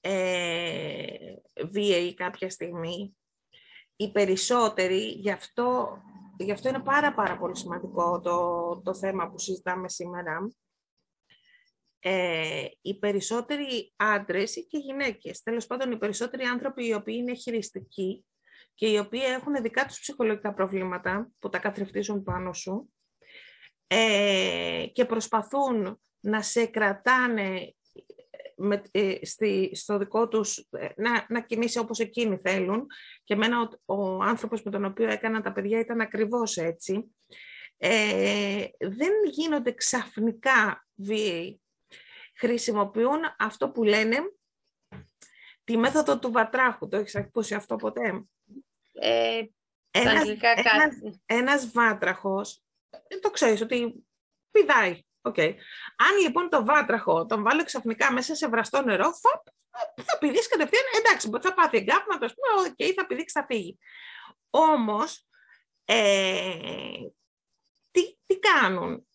[0.00, 1.04] ε,
[1.70, 3.14] βίαιοι κάποια στιγμή
[3.96, 5.98] οι περισσότεροι, γι' αυτό,
[6.38, 10.50] γι αυτό είναι πάρα πάρα πολύ σημαντικό το, το θέμα που συζητάμε σήμερα,
[12.00, 18.24] ε, οι περισσότεροι άντρες και γυναίκες, τέλος πάντων οι περισσότεροι άνθρωποι οι οποίοι είναι χειριστικοί
[18.74, 22.92] και οι οποίοι έχουν δικά τους ψυχολογικά προβλήματα που τα καθρεφτίζουν πάνω σου
[23.86, 27.74] ε, και προσπαθούν να σε κρατάνε
[28.56, 32.86] με, ε, στη, στο δικό τους, ε, να, να κινήσει όπως εκείνοι θέλουν.
[33.24, 37.14] Και εμένα ο, ο άνθρωπος με τον οποίο έκανα τα παιδιά ήταν ακριβώς έτσι.
[37.76, 41.60] Ε, δεν γίνονται ξαφνικά βίαιοι.
[42.40, 44.18] Χρησιμοποιούν αυτό που λένε
[45.64, 46.88] τη μέθοδο του βατράχου.
[46.88, 48.24] Το έχεις ακούσει αυτό ποτέ;
[48.92, 49.42] Ε,
[49.90, 52.62] ένας, ένας, ένας βάτραχος,
[53.08, 54.06] ε, το ξέρεις ότι
[54.50, 55.54] πηδάει Okay.
[55.96, 59.42] Αν λοιπόν το βάτραχο τον βάλω ξαφνικά μέσα σε βραστό νερό, θα,
[60.02, 63.78] θα πηδήσει κατευθείαν, εντάξει, θα πάθει εγκάφματο, ας πούμε, okay, θα πηδήξει, θα φύγει.
[64.50, 65.26] Όμως,
[65.84, 66.92] ε,
[67.90, 69.06] τι, τι κάνουν;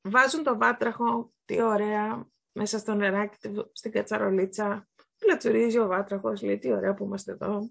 [0.00, 3.36] Βάζουν το βάτραχο, τι ωραία, μέσα στο νεράκι,
[3.72, 4.88] στην κατσαρολίτσα,
[5.18, 7.70] πλατσουρίζει ο βάτραχος, λέει τι ωραία που είμαστε εδώ.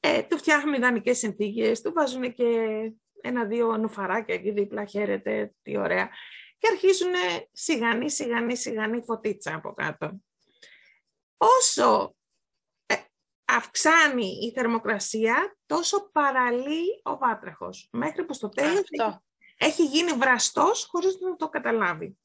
[0.00, 2.44] Ε, του φτιάχνουν ιδανικές συνθήκες, του βάζουν και
[3.20, 6.10] ένα-δύο νουφαράκια εκεί δίπλα, χαίρεται, τι ωραία
[6.58, 7.12] και αρχίζουν
[7.52, 10.20] σιγανή, σιγανή, σιγανή φωτίτσα από κάτω.
[11.36, 12.16] Όσο
[12.86, 12.94] ε,
[13.44, 17.88] αυξάνει η θερμοκρασία, τόσο παραλύει ο βάτραχος.
[17.92, 18.82] Μέχρι που στο τέλος
[19.58, 22.18] έχει, γίνει βραστός χωρίς να το καταλάβει.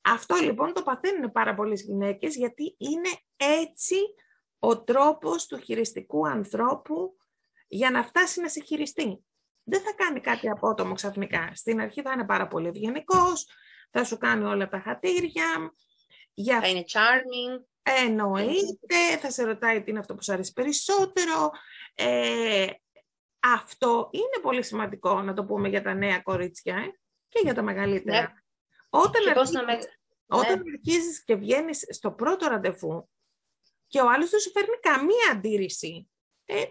[0.00, 3.96] Αυτό λοιπόν το παθαίνουν πάρα πολλές γυναίκες γιατί είναι έτσι
[4.58, 7.16] ο τρόπος του χειριστικού ανθρώπου
[7.68, 9.24] για να φτάσει να σε χειριστεί
[9.70, 11.50] δεν θα κάνει κάτι απότομο ξαφνικά.
[11.54, 13.46] Στην αρχή θα είναι πάρα πολύ ευγενικός,
[13.90, 15.74] θα σου κάνει όλα τα χατήρια.
[16.34, 16.60] Για...
[16.60, 17.64] Θα είναι charming.
[17.82, 21.50] Εννοείται, θα σε ρωτάει τι είναι αυτό που σου αρέσει περισσότερο.
[21.94, 22.66] Ε,
[23.40, 27.62] αυτό είναι πολύ σημαντικό να το πούμε για τα νέα κορίτσια ε, και για τα
[27.62, 28.20] μεγαλύτερα.
[28.20, 28.39] Ναι.
[28.90, 29.78] Όταν, και αρχίζεις, με...
[30.26, 30.70] όταν ναι.
[30.78, 33.10] αρχίζεις και βγαίνεις στο πρώτο ραντεβού
[33.86, 36.10] και ο άλλος δεν σου φέρνει καμία αντίρρηση,
[36.44, 36.64] ε,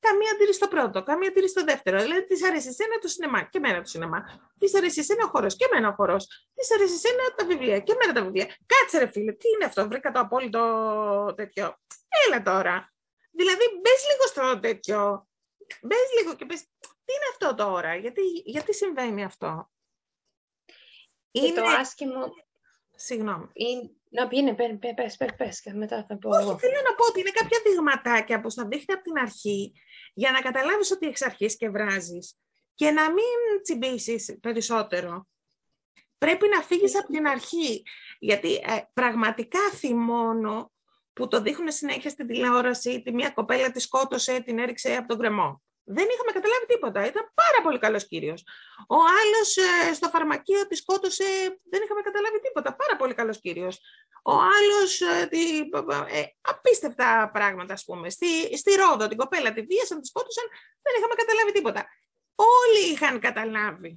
[0.00, 2.02] Καμία αντίρρηση στο πρώτο, καμία αντίρρηση στο δεύτερο.
[2.02, 4.50] Δηλαδή, της αρέσει εσένα το σινεμά και εμένα το σινεμά.
[4.58, 6.16] Της αρέσει εσένα ο χώρο και εμένα ο χώρο.
[6.54, 8.56] Της αρέσει εσένα τα βιβλία και εμένα τα βιβλία.
[8.66, 11.76] Κάτσε, ρε φίλε, τι είναι αυτό, βρήκα το απόλυτο τέτοιο.
[12.26, 12.92] Έλα τώρα.
[13.30, 15.28] Δηλαδή, μπες λίγο στο τέτοιο.
[15.82, 19.70] Μπες λίγο και πες, τι είναι αυτό τώρα, γιατί, γιατί συμβαίνει αυτό;
[21.46, 21.60] Είναι...
[21.60, 22.26] το άσχημο.
[22.94, 23.48] Συγγνώμη.
[23.52, 23.90] Είναι...
[24.10, 24.54] Να πει,
[24.94, 26.28] πες, πες, πες, και μετά θα πω.
[26.28, 29.72] Όχι, θέλω να πω ότι είναι κάποια δειγματάκια που στα δείχνει από την αρχή
[30.14, 32.38] για να καταλάβεις ότι εξ αρχής και βράζεις
[32.74, 35.28] και να μην τσιμπήσεις περισσότερο.
[36.18, 37.82] Πρέπει να φύγεις από την αρχή,
[38.18, 40.72] γιατί ε, πραγματικά θυμώνω
[41.12, 45.18] που το δείχνουν συνέχεια στην τηλεόραση, τη μία κοπέλα τη σκότωσε, την έριξε από τον
[45.18, 45.62] κρεμό.
[45.96, 47.06] Δεν είχαμε καταλάβει τίποτα.
[47.06, 48.40] Ήταν πάρα πολύ καλός κύριος.
[48.88, 51.24] Ο άλλος ε, στο φαρμακείο της σκότωσε,
[51.70, 52.76] δεν είχαμε καταλάβει τίποτα.
[52.76, 53.80] Πάρα πολύ καλός κύριος.
[54.22, 55.28] Ο άλλος, ε,
[56.18, 58.10] ε, απίστευτα πράγματα, ας πούμε.
[58.10, 60.46] Στη, στη Ρόδο την κοπέλα τη βίασαν, τη σκότωσαν,
[60.82, 61.86] δεν είχαμε καταλάβει τίποτα.
[62.34, 63.90] Όλοι είχαν καταλάβει.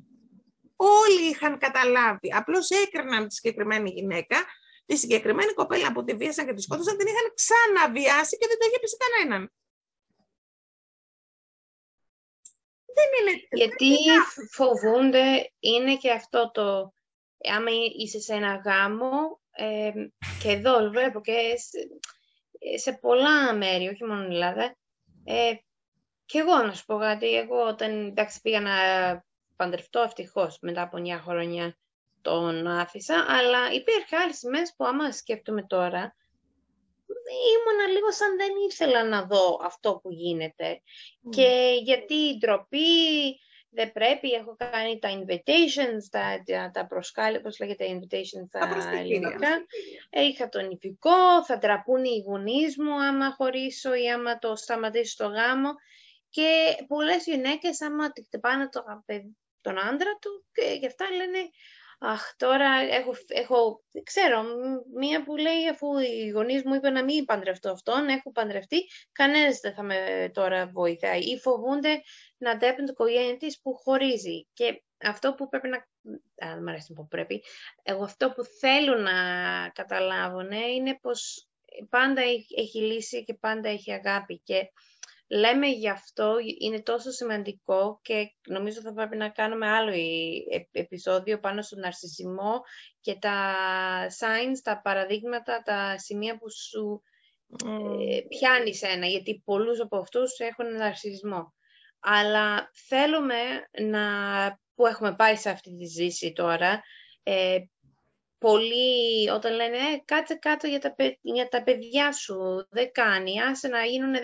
[0.75, 2.33] Όλοι είχαν καταλάβει.
[2.33, 4.37] Απλώς έκριναν τη συγκεκριμένη γυναίκα,
[4.85, 8.65] τη συγκεκριμένη κοπέλα που τη βίασαν και τη σκότωσαν, την είχαν ξαναβιάσει και δεν το
[8.67, 9.51] είχε πει κανέναν.
[13.01, 13.47] Δεν είναι...
[13.51, 13.95] Γιατί
[14.51, 16.93] φοβούνται, είναι και αυτό το,
[17.55, 19.91] άμα είσαι σε ένα γάμο, ε,
[20.41, 21.53] και εδώ βλέπω και
[22.77, 24.75] σε, πολλά μέρη, όχι μόνο στην Ελλάδα,
[25.23, 25.53] ε,
[26.25, 28.73] και εγώ να σου πω κάτι, εγώ όταν εντάξει, πήγα να
[29.55, 31.77] παντρευτώ ευτυχώς μετά από 9 χρόνια
[32.21, 36.15] τον άφησα, αλλά υπήρχε άλλες σημαίες που άμα σκέφτομαι τώρα,
[37.53, 40.81] ήμουνα λίγο σαν δεν ήθελα να δω αυτό που γίνεται.
[41.29, 43.39] Και γιατί η ντροπή
[43.73, 49.65] δεν πρέπει, έχω κάνει τα invitations, τα, τα προσκάλια, πώς λέγεται invitations στα ελληνικά.
[50.09, 55.29] Είχα τον νηπικό, θα τραπούν οι γονείς μου άμα χωρίσω ή άμα το σταματήσω το
[55.29, 55.69] γάμο.
[56.29, 58.83] Και πολλές γυναίκες άμα χτυπάνε το,
[59.61, 61.49] τον άντρα του και γι' αυτά λένε
[62.03, 64.43] Αχ, τώρα έχω, έχω, ξέρω,
[64.95, 68.77] μία που λέει αφού οι γονείς μου είπαν να μην παντρευτώ αυτόν, έχω παντρευτεί,
[69.11, 71.19] κανένας δεν θα με τώρα βοηθάει.
[71.19, 72.01] Ή φοβούνται
[72.37, 74.47] να αντέπουν το οικογένεια της που χωρίζει.
[74.53, 75.77] Και αυτό που πρέπει να...
[75.77, 77.43] Α, δεν μου αρέσει που πρέπει.
[77.83, 79.11] Εγώ αυτό που θέλω να
[79.69, 81.47] καταλάβουν είναι πως
[81.89, 82.21] πάντα
[82.55, 84.41] έχει λύση και πάντα έχει αγάπη.
[84.43, 84.71] Και
[85.31, 89.93] λέμε γι' αυτό, είναι τόσο σημαντικό και νομίζω θα πρέπει να κάνουμε άλλο
[90.71, 92.61] επεισόδιο πάνω στον ναρσισμό
[92.99, 93.55] και τα
[94.19, 97.01] signs, τα παραδείγματα, τα σημεία που σου
[97.65, 101.53] ε, πιάνει ένα, γιατί πολλούς από αυτούς έχουν ναρσισμό.
[101.99, 103.39] Αλλά θέλουμε
[103.81, 104.01] να,
[104.75, 106.81] που έχουμε πάει σε αυτή τη ζήση τώρα,
[108.41, 113.41] ε, πολλοί όταν λένε ε, κάτσε κάτω για τα, για τα παιδιά σου, δεν κάνει,
[113.41, 114.19] άσε να γίνουν 18-20,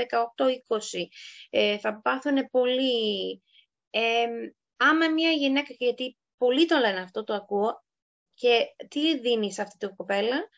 [1.50, 3.44] ε, θα πάθουν πολύ.
[3.90, 4.26] Ε,
[4.78, 7.84] άμα μια γυναίκα, γιατί πολλοί το λένε αυτό, το ακούω,
[8.34, 10.50] και τι δίνει σε αυτή την κοπέλα,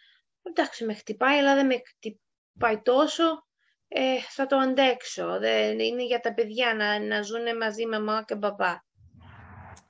[0.41, 3.47] εντάξει με χτυπάει, αλλά δεν με χτυπάει τόσο,
[3.87, 8.23] ε, θα το αντέξω, δεν είναι για τα παιδιά να, να ζουν μαζί με μαμά
[8.23, 8.87] και μπαμπά.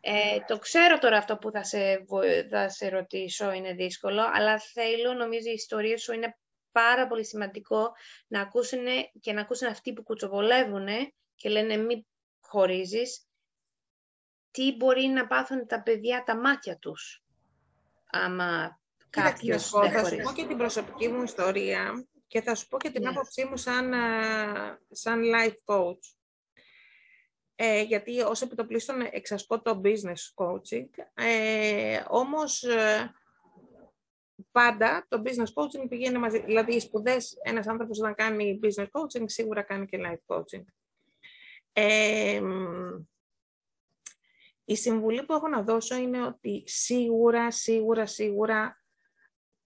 [0.02, 2.06] Ε, το ξέρω τώρα αυτό που θα σε,
[2.50, 6.38] θα σε ρωτήσω είναι δύσκολο, αλλά θέλω, νομίζω η ιστορία σου είναι
[6.72, 7.92] πάρα πολύ σημαντικό
[8.28, 8.86] να ακούσουν
[9.20, 10.88] και να ακούσουν αυτοί που κουτσοβολεύουν
[11.36, 12.08] και λένε μη
[12.40, 13.28] χωρίζεις,
[14.52, 17.24] τι μπορεί να πάθουν τα παιδιά τα μάτια τους,
[18.12, 22.78] άμα κάποιος δεν Θα σου πω και την προσωπική μου ιστορία και θα σου πω
[22.78, 23.10] και την ναι.
[23.10, 23.94] άποψή μου σαν,
[24.92, 26.19] σαν life coach
[27.62, 33.14] ε, γιατί ως επιτοπλίστων εξασκώ το business coaching, ε, όμως ε,
[34.52, 39.24] πάντα το business coaching πηγαίνει μαζί, δηλαδή οι σπουδές, ένας άνθρωπος όταν κάνει business coaching
[39.26, 40.64] σίγουρα κάνει και life coaching.
[41.74, 42.42] Ε,
[44.66, 48.84] η συμβουλή που έχω να δώσω είναι ότι σίγουρα, σίγουρα, σίγουρα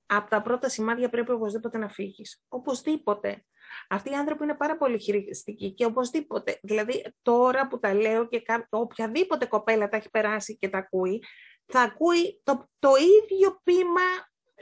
[0.05, 2.43] από τα πρώτα σημάδια πρέπει οπωσδήποτε να φύγεις.
[2.47, 3.45] Οπωσδήποτε.
[3.89, 6.59] Αυτοί οι άνθρωποι είναι πάρα πολύ χειριστικοί και οπωσδήποτε.
[6.61, 11.23] Δηλαδή, τώρα που τα λέω και οποιαδήποτε κοπέλα τα έχει περάσει και τα ακούει,
[11.65, 14.01] θα ακούει το, το ίδιο πείμα,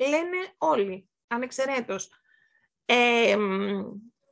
[0.07, 2.09] λένε όλοι, ανεξαιρέτως.
[2.85, 3.37] Ε,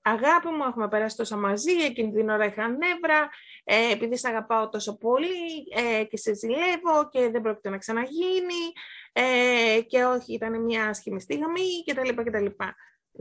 [0.01, 3.29] αγάπη μου, έχουμε περάσει τόσα μαζί, εκείνη την ώρα είχα νεύρα,
[3.63, 8.71] ε, επειδή σε αγαπάω τόσο πολύ ε, και σε ζηλεύω και δεν πρόκειται να ξαναγίνει
[9.13, 12.23] ε, και όχι, ήταν μια άσχημη στιγμή κτλ.
[12.23, 12.45] κτλ.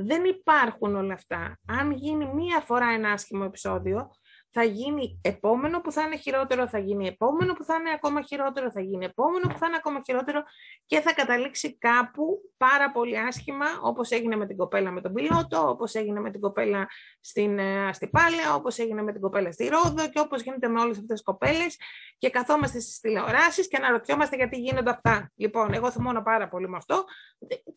[0.00, 1.58] Δεν υπάρχουν όλα αυτά.
[1.66, 4.10] Αν γίνει μία φορά ένα άσχημο επεισόδιο,
[4.50, 8.70] θα γίνει επόμενο που θα είναι χειρότερο, θα γίνει επόμενο που θα είναι ακόμα χειρότερο,
[8.70, 10.42] θα γίνει επόμενο που θα είναι ακόμα χειρότερο
[10.86, 15.68] και θα καταλήξει κάπου πάρα πολύ άσχημα, όπως έγινε με την κοπέλα με τον πιλότο,
[15.68, 16.86] όπως έγινε με την κοπέλα
[17.20, 20.98] στην ε, Αστυπάλαια, όπως έγινε με την κοπέλα στη Ρόδο και όπως γίνεται με όλες
[20.98, 21.76] αυτές τις κοπέλες
[22.18, 25.32] και καθόμαστε στις τηλεοράσεις και αναρωτιόμαστε γιατί γίνονται αυτά.
[25.36, 27.04] Λοιπόν, εγώ θυμώνω πάρα πολύ με αυτό.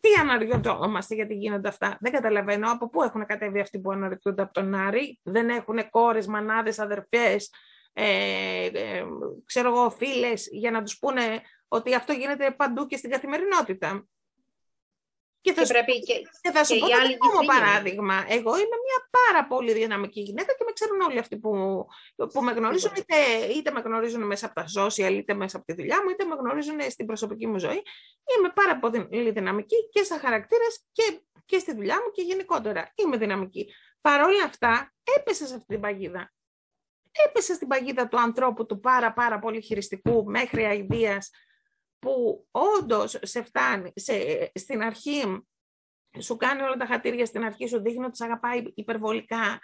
[0.00, 4.52] Τι αναρωτιόμαστε γιατί γίνονται αυτά; Δεν καταλαβαίνω από πού έχουν κατέβει αυτοί που αναρωτιούνται από
[4.52, 5.20] τον Άρη.
[5.22, 7.50] Δεν έχουν κόρες, μανάδες, αδερφές,
[7.92, 9.04] ε, ε,
[9.44, 14.06] ξέρω εγώ, φίλες, για να τους πούνε ότι αυτό γίνεται παντού και στην καθημερινότητα.
[15.42, 18.24] Και θα, και πρέπει και, και θα σου και πω το παράδειγμα.
[18.28, 21.50] Εγώ είμαι μια πάρα πολύ δυναμική γυναίκα και με ξέρουν όλοι αυτοί που,
[22.32, 23.16] που με γνωρίζουν, είτε,
[23.56, 26.34] είτε με γνωρίζουν μέσα από τα social, είτε μέσα από τη δουλειά μου, είτε με
[26.34, 27.82] γνωρίζουν στην προσωπική μου ζωή.
[28.38, 32.92] Είμαι πάρα πολύ δυναμική και στα χαρακτήρας και, και στη δουλειά μου και γενικότερα.
[32.94, 33.74] Είμαι δυναμική.
[34.00, 36.32] Παρ' όλα αυτά, έπεσα σε αυτή την παγίδα.
[37.26, 41.30] Έπεσα στην παγίδα του ανθρώπου του πάρα πάρα πολύ χειριστικού μέχρι αηδίας
[41.98, 44.14] που όντως σε φτάνει σε,
[44.54, 45.44] στην αρχή,
[46.18, 49.60] σου κάνει όλα τα χατήρια στην αρχή, σου δείχνει ότι σε αγαπάει υπερβολικά,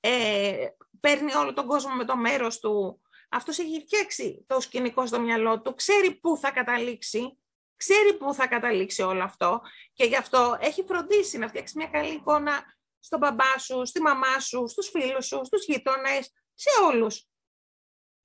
[0.00, 0.66] ε,
[1.00, 3.00] παίρνει όλο τον κόσμο με το μέρος του.
[3.28, 7.38] Αυτός έχει φτιάξει το σκηνικό στο μυαλό του, ξέρει πού θα καταλήξει,
[7.76, 9.60] ξέρει πού θα καταλήξει όλο αυτό
[9.92, 12.64] και γι' αυτό έχει φροντίσει να φτιάξει μια καλή εικόνα
[12.98, 17.24] στον μπαμπά σου, στη μαμά σου, στους φίλους σου, στους γείτονες, σε όλους.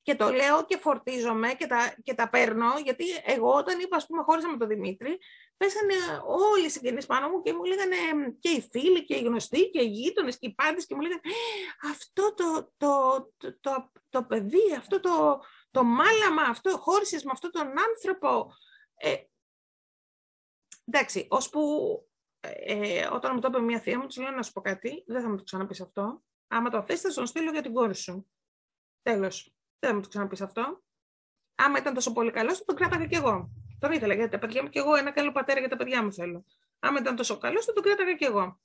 [0.01, 4.05] Και το λέω και φορτίζομαι και τα, και τα παίρνω, γιατί εγώ όταν είπα, ας
[4.05, 5.19] πούμε, χώρισα με τον Δημήτρη,
[5.57, 5.93] πέσανε
[6.25, 7.95] όλοι οι συγγενείς πάνω μου και μου λέγανε
[8.39, 11.21] και οι φίλοι και οι γνωστοί και οι γείτονες και οι πάντες και μου λέγανε
[11.91, 12.91] αυτό το, το,
[13.37, 18.53] το, το, το παιδί, αυτό το, το μάλαμα, αυτό χώρισες με αυτόν τον άνθρωπο.
[18.95, 19.15] Ε,
[20.85, 21.61] εντάξει, ώσπου
[22.39, 25.21] ε, όταν μου το είπε μια θεία μου, του λέω να σου πω κάτι, δεν
[25.21, 26.23] θα μου το ξαναπείς αυτό.
[26.47, 28.27] Άμα το θες θα τον στείλω για την κόρη σου.
[29.01, 29.53] Τέλος.
[29.79, 30.83] Δεν θα μου το ξαναπείς αυτό.
[31.55, 33.49] Άμα ήταν τόσο πολύ καλός, τον κράταγα κι εγώ.
[33.79, 34.95] Τον ήθελα για τα παιδιά μου κι εγώ.
[34.95, 36.45] Ένα καλό πατέρα για τα παιδιά μου θέλω.
[36.79, 38.59] Άμα ήταν τόσο καλός, τον κράταγα κι εγώ.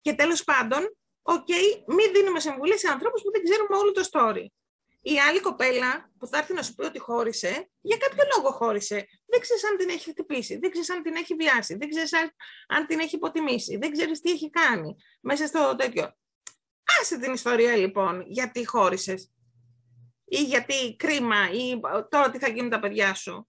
[0.00, 4.08] Και τέλος πάντων, ok, okay, μην δίνουμε συμβουλή σε ανθρώπους που δεν ξέρουμε όλο το
[4.10, 4.46] story.
[5.06, 9.06] η άλλη κοπέλα που θα έρθει να σου πει ότι χώρισε, για κάποιο λόγο χώρισε.
[9.26, 12.30] Δεν ξέρεις αν την έχει χτυπήσει, δεν ξέρεις αν την έχει βιάσει, δεν ξέρεις αν,
[12.68, 16.14] αν την έχει υποτιμήσει, δεν ξέρεις τι έχει κάνει μέσα στο τέτοιο.
[17.00, 19.32] Άσε την ιστορία λοιπόν γιατί χώρισες;
[20.24, 23.48] Ή γιατί κρίμα; Ή τώρα τι θα γίνουν τα παιδιά σου;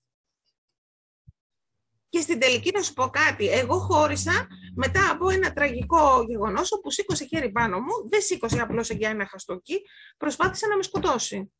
[2.10, 3.48] Και στην τελική να σου πω κάτι.
[3.48, 8.10] Εγώ χώρισα μετά από ένα τραγικό γεγονός όπου σήκωσε χέρι πάνω μου.
[8.10, 9.82] Δεν σήκωσε απλώς για ένα χαστούκι.
[10.17, 11.54] Προσπάθησε να με σκοτώσει.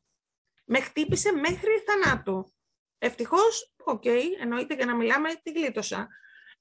[0.64, 2.54] Με χτύπησε μέχρι θανάτου.
[2.98, 6.08] Ευτυχώς, ok, okay, εννοείται για να μιλάμε, τη γλίτωσα.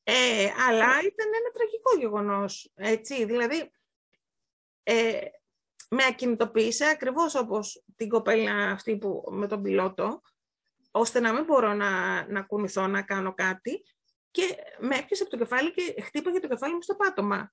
[0.03, 3.71] Ε, αλλά ήταν ένα τραγικό γεγονός, έτσι, δηλαδή
[4.87, 5.19] ε,
[5.89, 10.21] με ακινητοποίησε ακριβώς όπως την κοπέλα αυτή που, με τον πιλότο,
[10.91, 13.83] ώστε να μην μπορώ να, να κουνηθώ, να κάνω κάτι
[14.31, 17.51] και με έπιασε από το κεφάλι και χτύπαγε το κεφάλι μου στο πάτωμα,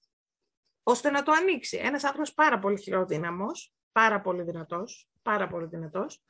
[0.83, 1.77] ώστε να το ανοίξει.
[1.77, 6.23] Ένας άνθρωπος πάρα πολύ χειροδύναμος, πάρα πολύ δυνατός, πάρα πολύ δυνατός,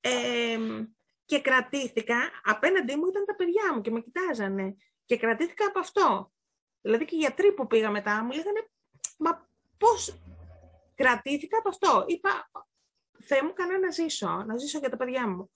[0.00, 0.58] ε,
[1.24, 6.32] και κρατήθηκα, απέναντί μου ήταν τα παιδιά μου και με κοιτάζανε και κρατήθηκα από αυτό.
[6.80, 8.70] Δηλαδή και οι γιατροί που πήγα μετά μου λέγανε,
[9.18, 9.49] μα
[9.80, 10.18] πώς
[10.94, 12.04] κρατήθηκα από αυτό.
[12.06, 12.50] Είπα,
[13.18, 15.50] Θεέ μου, κάνε να ζήσω, να ζήσω για τα παιδιά μου.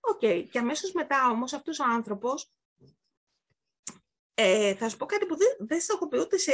[0.00, 0.18] Ok.
[0.22, 0.46] Okay.
[0.50, 2.52] Και αμέσως μετά όμως αυτός ο άνθρωπος,
[4.34, 6.52] ε, θα σου πω κάτι που δεν, δεν στο 'χω πει ούτε σε,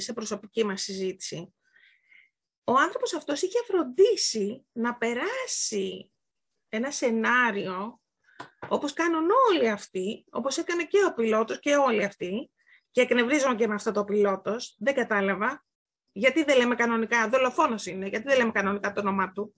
[0.00, 1.54] σε προσωπική μας συζήτηση.
[2.64, 6.12] Ο άνθρωπος αυτός είχε φροντίσει να περάσει
[6.68, 8.00] ένα σενάριο,
[8.68, 12.50] όπως κάνουν όλοι αυτοί, όπως έκανε και ο πιλότος και όλοι αυτοί,
[12.90, 15.64] και εκνευρίζομαι και με αυτό το πιλότος, δεν κατάλαβα,
[16.12, 19.54] γιατί δεν λέμε κανονικά, δολοφόνος είναι, γιατί δεν λέμε κανονικά το όνομά του,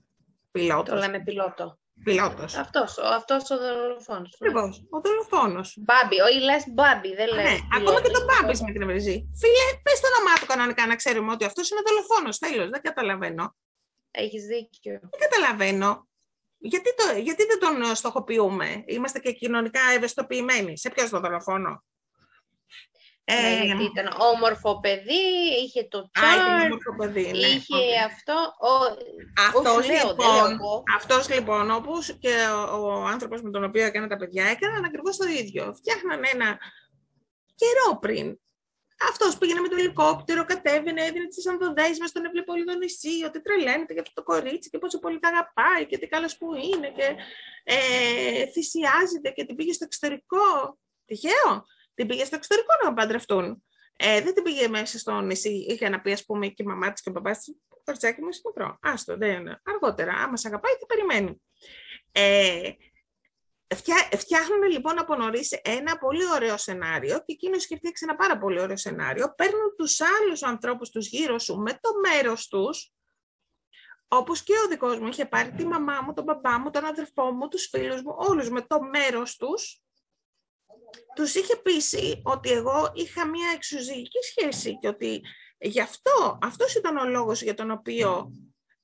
[0.51, 0.89] πιλότος.
[0.89, 1.79] Το λέμε πιλότο.
[2.05, 2.55] Πιλότος.
[2.55, 4.37] Αυτός, ο, αυτός ο δολοφόνος.
[4.41, 5.77] Ακριβώς, ο δολοφόνος.
[5.81, 7.45] Μπάμπι, όχι λες μπάμπι, δεν λέει.
[7.45, 9.29] Ναι, ακόμα και τον μπάμπι με εκνευρίζει.
[9.41, 13.57] Φίλε, πες το όνομά του κανονικά να ξέρουμε ότι αυτός είναι δολοφόνος, τέλος, δεν καταλαβαίνω.
[14.11, 14.99] Έχεις δίκιο.
[15.01, 16.09] Δεν καταλαβαίνω.
[16.59, 20.79] Γιατί, το, γιατί δεν τον στοχοποιούμε, είμαστε και κοινωνικά ευαισθητοποιημένοι.
[20.79, 21.85] Σε ποιο τον δολοφόνο;
[23.27, 25.25] Ε, ναι, γιατί ήταν όμορφο παιδί,
[25.65, 27.47] είχε το τσάρ, παιδί, ναι.
[27.47, 28.35] είχε αυτό.
[28.61, 28.73] Ο,
[29.49, 32.35] αυτός, λέω, λοιπόν, αυτός λοιπόν, όπως και
[32.73, 35.75] ο, ο άνθρωπος με τον οποίο έκανα τα παιδιά, έκαναν ακριβώς το ίδιο.
[35.75, 36.59] Φτιάχναν ένα
[37.55, 38.39] καιρό πριν.
[39.11, 43.25] Αυτός πήγαινε με το ελικόπτερο, κατέβαινε, έδινε τις ανδοδέσει μας, τον έβλεπε όλο το νησί,
[43.27, 46.55] ότι τρελαίνεται για αυτό το κορίτσι και πόσο πολύ τα αγαπάει και τι καλός που
[46.55, 47.17] είναι και
[47.65, 50.79] ε, θυσιάζεται και την πήγε στο εξωτερικό.
[51.07, 51.65] Τυχαίο.
[51.95, 53.65] Την πήγε στο εξωτερικό να παντρευτούν.
[53.97, 56.93] Ε, δεν την πήγε μέσα στο νησί, είχε να πει, ας πούμε, και η μαμά
[56.93, 57.55] της και ο παπάς της.
[57.69, 58.79] Το κοριτσάκι μου είναι μικρό.
[58.83, 61.43] Άστο, δεν Αργότερα, άμα σε αγαπάει, τι περιμένει.
[62.13, 62.71] Ε,
[64.17, 68.77] φτιάχνουν λοιπόν από νωρίς ένα πολύ ωραίο σενάριο και εκείνος σκεφτήκε ένα πάρα πολύ ωραίο
[68.77, 69.35] σενάριο.
[69.37, 72.93] Παίρνουν τους άλλους ανθρώπους τους γύρω σου με το μέρος τους,
[74.09, 77.33] όπως και ο δικός μου είχε πάρει τη μαμά μου, τον παπά μου, τον αδερφό
[77.33, 79.84] μου, τους φίλους μου, όλους με το μέρος τους.
[81.15, 85.23] Τους είχε πείσει ότι εγώ είχα μια εξουζυγική σχέση και ότι
[85.59, 88.33] γι' αυτό, αυτός ήταν ο λόγος για τον οποίο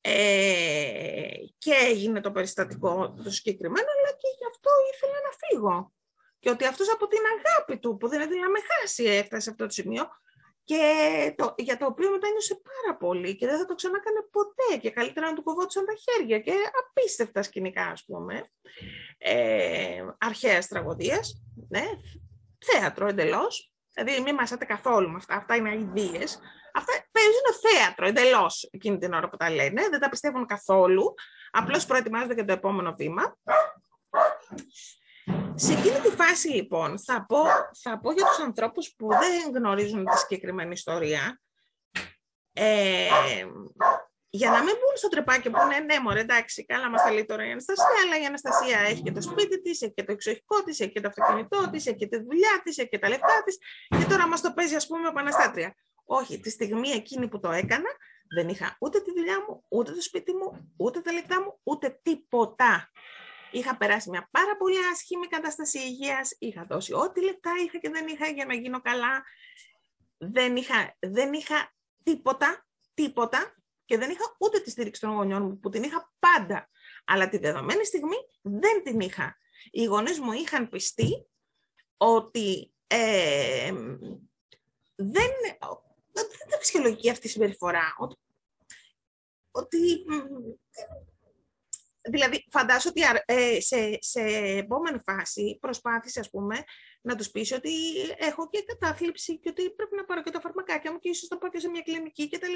[0.01, 5.92] ε, και έγινε το περιστατικό το συγκεκριμένο, αλλά και γι' αυτό ήθελα να φύγω.
[6.38, 9.51] Και ότι αυτός από την αγάπη του, που δεν ήθελε να με χάσει, έφτασε σε
[9.51, 10.09] αυτό το σημείο,
[10.70, 14.76] και το, για το οποίο μετά νιώσε πάρα πολύ και δεν θα το ξανάκανε ποτέ
[14.80, 18.44] και καλύτερα να του κοβόντουσαν τα χέρια και απίστευτα σκηνικά ας πούμε
[19.18, 21.85] ε, αρχαίας τραγωδίας ναι,
[22.59, 26.40] θέατρο εντελώς δηλαδή μην μασάτε καθόλου με αυτά, αυτά είναι αηδίες
[26.74, 29.88] Αυτά παίζουν θέατρο εντελώς εκείνη την ώρα που τα λένε.
[29.88, 31.14] Δεν τα πιστεύουν καθόλου.
[31.50, 33.37] Απλώς προετοιμάζονται για το επόμενο βήμα.
[35.62, 37.42] Σε εκείνη τη φάση, λοιπόν, θα πω,
[37.83, 41.40] θα πω για τους ανθρώπους που δεν γνωρίζουν τη συγκεκριμένη ιστορία.
[42.53, 43.09] Ε,
[44.31, 47.25] για να μην μπουν στο τρεπάκι που είναι ναι, μωρέ, εντάξει, καλά μας τα λέει
[47.25, 50.62] τώρα η Αναστασία, αλλά η Αναστασία έχει και το σπίτι της, έχει και το εξοχικό
[50.64, 53.42] της, έχει και το αυτοκίνητό της, έχει και τη δουλειά της, έχει και τα λεφτά
[53.44, 53.59] της
[53.99, 55.75] και τώρα μας το παίζει, ας πούμε, επαναστάτρια.
[56.05, 57.90] Όχι, τη στιγμή εκείνη που το έκανα,
[58.35, 62.01] δεν είχα ούτε τη δουλειά μου, ούτε το σπίτι μου, ούτε τα λεφτά μου, ούτε
[62.03, 62.90] τίποτα.
[63.50, 68.06] Είχα περάσει μια πάρα πολύ άσχημη κατάσταση υγείας, είχα δώσει ό,τι λεφτά είχα και δεν
[68.06, 69.24] είχα για να γίνω καλά.
[70.18, 75.59] Δεν είχα, δεν είχα τίποτα, τίποτα και δεν είχα ούτε τη στήριξη των γονιών μου
[75.59, 76.68] που την είχα πάντα.
[77.05, 79.38] Αλλά τη δεδομένη στιγμή δεν την είχα.
[79.70, 81.26] Οι γονείς μου είχαν πιστεί
[81.96, 83.72] ότι ε,
[84.96, 85.30] δεν,
[86.12, 87.94] δεν ήταν φυσιολογική αυτή η συμπεριφορά.
[87.98, 88.16] Ότι,
[89.51, 90.05] ότι
[92.03, 94.20] δηλαδή, φαντάζομαι ότι ε, σε, σε
[94.57, 96.64] επόμενη φάση προσπάθησε, ας πούμε,
[97.01, 97.72] να τους πεις ότι
[98.16, 101.38] έχω και κατάθλιψη και ότι πρέπει να πάρω και τα φαρμακάκια μου και ίσως να
[101.38, 102.53] πάω και σε μια κλινική κτλ.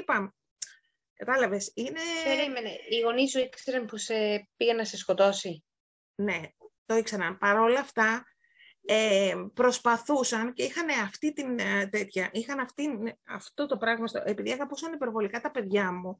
[1.13, 1.99] Κατάλαβες, είναι...
[2.23, 5.65] Περίμενε, οι γονείς σου ήξεραν που σε πήγε να σε σκοτώσει;
[6.15, 6.41] Ναι,
[6.85, 7.37] το ήξεραν.
[7.37, 8.25] Παρ' όλα αυτά,
[8.85, 12.89] ε, προσπαθούσαν και είχαν αυτή την ε, τέτοια, είχαν αυτή,
[13.27, 16.19] αυτό το πράγμα, στο, επειδή αγαπούσαν υπερβολικά τα παιδιά μου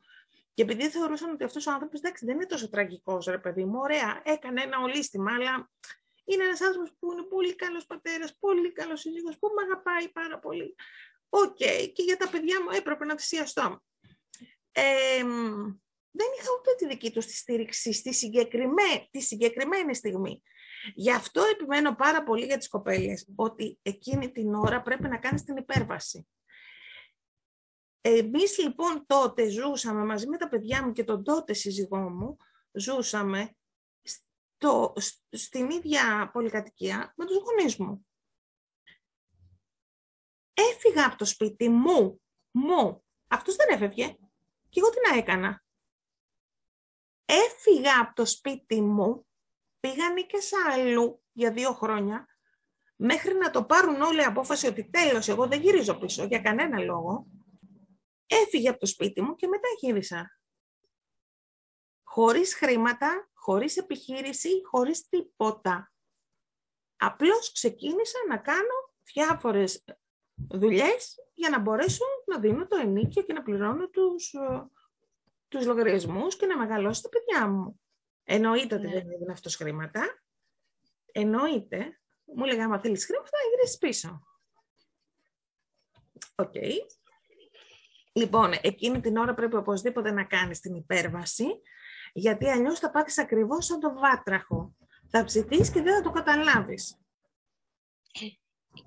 [0.56, 3.80] και επειδή θεωρούσαν ότι αυτός ο άνθρωπος, εντάξει, δεν είναι τόσο τραγικός, ρε παιδί μου,
[3.80, 5.70] ωραία, έκανε ένα ολίσθημα, αλλά
[6.26, 10.40] είναι ένας άνθρωπος που είναι πολύ καλός πατέρας, πολύ καλός σύζυγος, που με αγαπάει πάρα
[10.40, 10.76] πολύ.
[11.30, 11.56] Οκ,
[11.94, 13.84] και για τα παιδιά μου έπρεπε να θυσιαστώ.
[14.72, 15.24] Ε,
[16.12, 20.42] δεν είχα ούτε τη δική τους τη στήριξη στη συγκεκριμένη, τη συγκεκριμένη στιγμή.
[20.94, 25.44] Γι' αυτό επιμένω πάρα πολύ για τις κοπέλες, ότι εκείνη την ώρα πρέπει να κάνεις
[25.44, 26.28] την υπέρβαση.
[28.08, 32.38] Εμείς λοιπόν τότε ζούσαμε μαζί με τα παιδιά μου και τον τότε σύζυγό μου,
[32.72, 33.56] ζούσαμε
[34.02, 34.94] στο,
[35.30, 38.08] στην ίδια πολυκατοικία με τους γονείς μου.
[40.54, 43.04] Έφυγα από το σπίτι μου, μου.
[43.28, 44.16] Αυτός δεν έφευγε.
[44.70, 45.64] Και εγώ τι να έκανα.
[47.26, 49.28] Έφυγα από το σπίτι μου,
[49.80, 52.28] πήγαν και σε αλλού για δύο χρόνια,
[52.96, 57.28] μέχρι να το πάρουν όλοι απόφαση ότι τέλος, εγώ δεν γυρίζω πίσω για κανένα λόγο.
[58.28, 60.40] Έφυγε από το σπίτι μου και μετά γύρισα.
[62.04, 65.94] Χωρίς χρήματα, χωρίς επιχείρηση, χωρίς τίποτα.
[66.98, 69.84] Απλώς ξεκίνησα να κάνω διάφορες
[70.36, 74.70] δουλειές για να μπορέσω να δίνω το ενίκιο και να πληρώνω τους, ε,
[75.48, 77.82] τους λογαριασμούς και να μεγαλώσω τα παιδιά μου.
[78.24, 78.94] Εννοείται ότι ναι.
[78.94, 80.24] δεν έδινε αυτός χρήματα.
[81.12, 82.00] Εννοείται.
[82.36, 84.22] Μου έλεγε, άμα θέλεις χρήματα, θα γυρίσεις πίσω.
[86.36, 86.54] Οκ.
[88.18, 91.46] Λοιπόν, εκείνη την ώρα πρέπει οπωσδήποτε να κάνεις την υπέρβαση,
[92.14, 94.76] γιατί αλλιώς θα πάθεις ακριβώς σαν το βάτραχο.
[95.08, 97.00] Θα ψηθείς και δεν θα το καταλάβεις.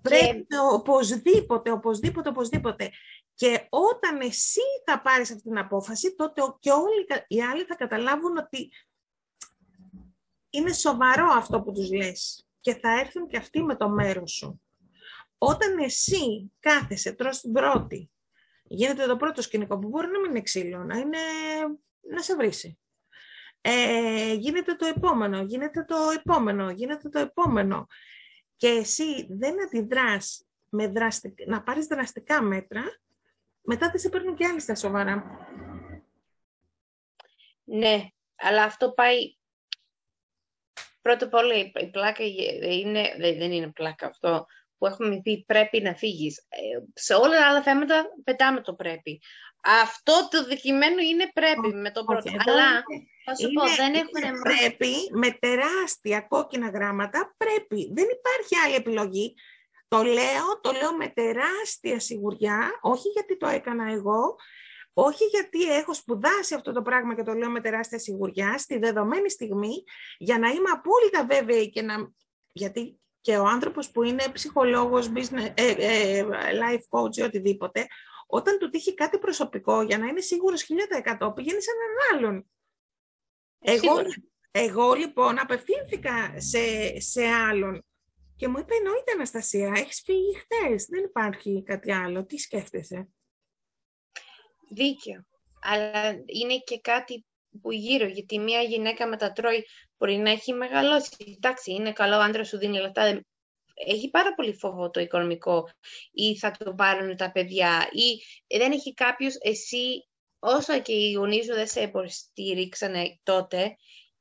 [0.02, 2.90] Πρέπει οπωσδήποτε, οπωσδήποτε, οπωσδήποτε.
[3.34, 8.36] Και όταν εσύ θα πάρεις αυτή την απόφαση, τότε και όλοι οι άλλοι θα καταλάβουν
[8.36, 8.72] ότι
[10.50, 14.62] είναι σοβαρό αυτό που τους λες και θα έρθουν και αυτοί με το μέρος σου.
[15.38, 18.10] Όταν εσύ κάθεσαι, τρως την πρώτη,
[18.68, 21.18] γίνεται το πρώτο σκηνικό που μπορεί να μην είναι ξύλο, να, είναι,
[22.00, 22.78] να σε βρίσει.
[23.60, 27.86] Ε, γίνεται το επόμενο, γίνεται το επόμενο, γίνεται το επόμενο
[28.56, 31.46] και εσύ δεν αντιδράς με δραστικ...
[31.46, 32.82] να πάρεις δραστικά μέτρα,
[33.60, 35.46] μετά δεν σε παίρνουν και άλλοι στα σοβαρά.
[37.64, 39.36] Ναι, αλλά αυτό πάει...
[41.00, 43.16] Πρώτα απ' όλα η πλάκα είναι...
[43.18, 44.46] δεν είναι πλάκα αυτό
[44.78, 46.38] που έχουμε πει πρέπει να φύγεις.
[46.48, 46.58] Ε,
[46.94, 49.20] σε όλα τα άλλα θέματα πετάμε το πρέπει.
[49.60, 52.30] Αυτό το δικημένο είναι πρέπει με το πρώτο.
[52.46, 52.82] Αλλά
[53.24, 54.40] θα σου πω, δεν έχουν...
[54.42, 57.90] Πρέπει με τεράστια κόκκινα γράμματα, πρέπει.
[57.94, 59.34] Δεν υπάρχει άλλη επιλογή.
[59.88, 64.36] Το λέω, το λέω με τεράστια σιγουριά, όχι γιατί το έκανα εγώ,
[64.92, 69.30] όχι γιατί έχω σπουδάσει αυτό το πράγμα και το λέω με τεράστια σιγουριά, στη δεδομένη
[69.30, 69.84] στιγμή,
[70.18, 71.94] για να είμαι απόλυτα βέβαιη και να...
[72.52, 77.86] Γιατί και ο άνθρωπος που είναι ψυχολόγος, business, ε, ε, life coach ή οτιδήποτε,
[78.26, 80.66] όταν του τύχει κάτι προσωπικό, για να είναι σίγουρος
[81.18, 82.50] 1000% πηγαίνει σε έναν άλλον.
[83.58, 83.94] Εγώ,
[84.50, 86.60] εγώ λοιπόν απευθύνθηκα σε,
[87.00, 87.84] σε άλλον
[88.36, 93.08] και μου είπε εννοείται Αναστασία, έχεις φύγει χθες, δεν υπάρχει κάτι άλλο, τι σκέφτεσαι;
[94.70, 95.26] Δίκιο,
[95.60, 97.24] αλλά είναι και κάτι
[97.60, 99.66] που γύρω, γιατί μια γυναίκα μετατρώει
[99.98, 101.10] μπορεί να έχει μεγαλώσει.
[101.36, 103.22] Εντάξει, είναι καλό, ο άντρας σου δίνει λεφτά,
[103.86, 105.68] έχει πάρα πολύ φόβο το οικονομικό
[106.12, 111.44] ή θα το πάρουν τα παιδιά ή δεν έχει κάποιος, εσύ όσο και οι γονείς
[111.44, 113.76] σου δεν σε υποστήριξαν τότε,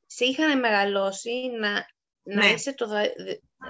[0.06, 1.70] σε είχαν μεγαλώσει να,
[2.22, 2.46] να ναι.
[2.46, 2.86] είσαι το...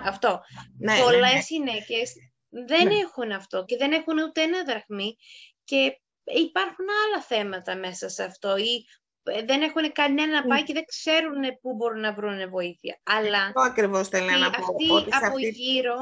[0.04, 0.40] Αυτό.
[0.78, 2.12] Ναι, ναι Πολλές ναι, γυναίκες
[2.48, 2.94] δεν ναι.
[2.94, 5.16] έχουν αυτό και δεν έχουν ούτε ένα δραχμή
[5.64, 8.80] και υπάρχουν άλλα θέματα μέσα σε αυτό ή ε,
[9.22, 13.00] δεν έχουν κανένα πάει και δεν ξέρουν πού μπορούν να βρουν βοήθεια.
[13.02, 14.58] Αλλά αυτό ακριβώς θέλω να πω.
[14.60, 15.48] Αυτή από αυτή...
[15.48, 15.94] γύρω...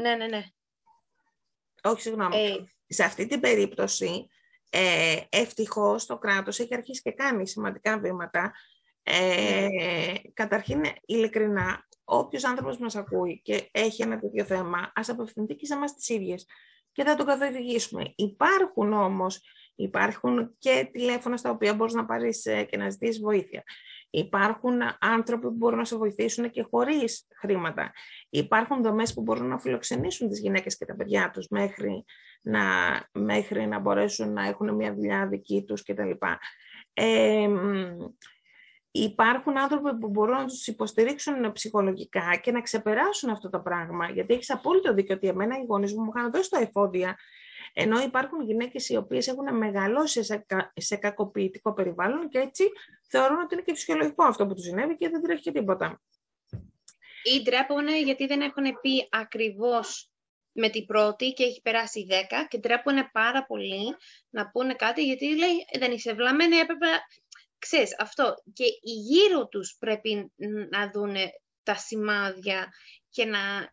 [0.00, 0.42] Ναι, ναι, ναι.
[1.82, 2.36] Όχι, συγγνώμη.
[2.36, 2.56] Ε...
[2.86, 4.26] Σε αυτή την περίπτωση,
[4.70, 8.52] ε, ευτυχώς το κράτος έχει αρχίσει και κάνει σημαντικά βήματα.
[9.02, 10.12] Ε, ναι.
[10.34, 15.74] Καταρχήν, ειλικρινά, όποιος άνθρωπος μας ακούει και έχει ένα τέτοιο θέμα, ας απευθυνθεί και σε
[15.74, 16.46] εμάς τις ίδιες
[16.92, 18.12] και θα το καθοδηγήσουμε.
[18.16, 19.40] Υπάρχουν όμως
[19.74, 23.62] Υπάρχουν και τηλέφωνα στα οποία μπορείς να πάρεις ε, και να ζητήσεις βοήθεια.
[24.10, 27.92] Υπάρχουν άνθρωποι που μπορούν να σε βοηθήσουν και χωρίς χρήματα.
[28.28, 32.04] Υπάρχουν δομές που μπορούν να φιλοξενήσουν τις γυναίκες και τα παιδιά τους μέχρι
[32.42, 32.62] να,
[33.12, 36.10] μέχρι να μπορέσουν να έχουν μια δουλειά δική τους κτλ.
[36.92, 37.48] Ε,
[38.90, 44.10] υπάρχουν άνθρωποι που μπορούν να τους υποστηρίξουν ψυχολογικά και να ξεπεράσουν αυτό το πράγμα.
[44.10, 47.16] Γιατί έχεις απόλυτο δίκιο ότι εμένα οι γονείς μου μου είχαν δώσει τα εφόδια
[47.72, 52.64] Ενώ υπάρχουν γυναίκες οι οποίες έχουν μεγαλώσει σε, σε κακοποιητικό περιβάλλον και έτσι
[53.08, 56.02] θεωρούν ότι είναι και φυσιολογικό αυτό που τους συνέβη και δεν τρέχει και τίποτα.
[57.22, 60.10] Ή ντρέπονται γιατί δεν έχουν πει ακριβώς
[60.52, 62.12] με την πρώτη και έχει περάσει 10
[62.48, 63.96] και ντρέπονται πάρα πολύ
[64.30, 66.86] να πούνε κάτι γιατί λέει δεν είσαι βλαμμένη, έπρεπε
[67.64, 68.34] Ξέρεις, αυτό.
[68.52, 70.32] Και οι γύρω τους πρέπει
[70.70, 71.16] να δουν
[71.62, 72.72] τα σημάδια
[73.10, 73.72] και να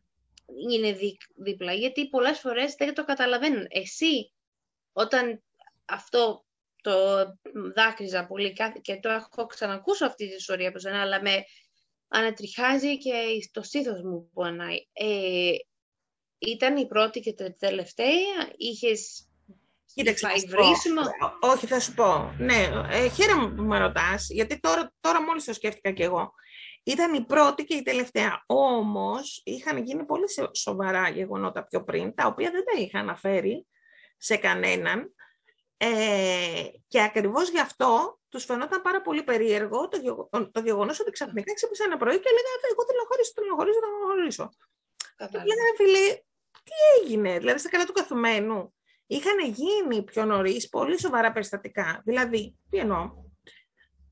[0.71, 0.97] είναι
[1.35, 1.73] δίπλα.
[1.73, 3.65] Γιατί πολλές φορές δεν το καταλαβαίνουν.
[3.69, 4.33] Εσύ,
[4.91, 5.43] όταν
[5.85, 6.45] αυτό
[6.81, 7.25] το
[7.75, 11.43] δάκρυζα πολύ και το έχω ξανακούσω αυτή τη ιστορία από σένα, αλλά με
[12.07, 13.11] ανατριχάζει και
[13.51, 14.87] το στήθος μου πονάει.
[14.93, 15.51] Ε,
[16.37, 19.23] ήταν η πρώτη και η τελευταία, είχες
[19.93, 20.27] Κοίταξε,
[21.39, 22.33] Όχι, θα σου πω.
[22.37, 26.33] Ναι, ε, χαίρομαι που με ρωτάς, γιατί τώρα, τώρα μόλις το σκέφτηκα κι εγώ.
[26.83, 28.43] Ήταν η πρώτη και η τελευταία.
[28.45, 33.67] Όμως είχαν γίνει πολύ σοβαρά γεγονότα πιο πριν, τα οποία δεν τα είχα αναφέρει
[34.17, 35.13] σε κανέναν.
[35.77, 41.11] Ε, και ακριβώς γι' αυτό τους φαινόταν πάρα πολύ περίεργο το, γεγο, το γεγονός ότι
[41.11, 44.05] ξαφνικά ξύπνησα ένα πρωί και έλεγα εγώ θέλω να χωρίσω, θέλω να χωρίσω, θέλω να
[44.05, 44.49] χωρίσω.
[45.19, 46.25] Λέγανε φίλοι,
[46.63, 48.73] τι έγινε, δηλαδή στα καλά του καθουμένου.
[49.07, 52.01] Είχαν γίνει πιο νωρίς πολύ σοβαρά περιστατικά.
[52.05, 53.11] Δηλαδή, τι εννοώ.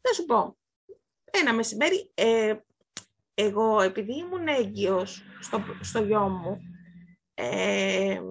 [0.01, 0.57] Θα σου πω,
[1.39, 2.55] ένα μεσημέρι, ε,
[3.33, 6.57] εγώ επειδή ήμουν έγκυος στο, στο γιο μου,
[7.33, 8.21] ε,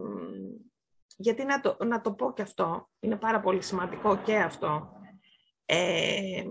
[1.17, 4.97] γιατί να το, να το πω και αυτό, είναι πάρα πολύ σημαντικό και αυτό,
[5.67, 6.45] ε,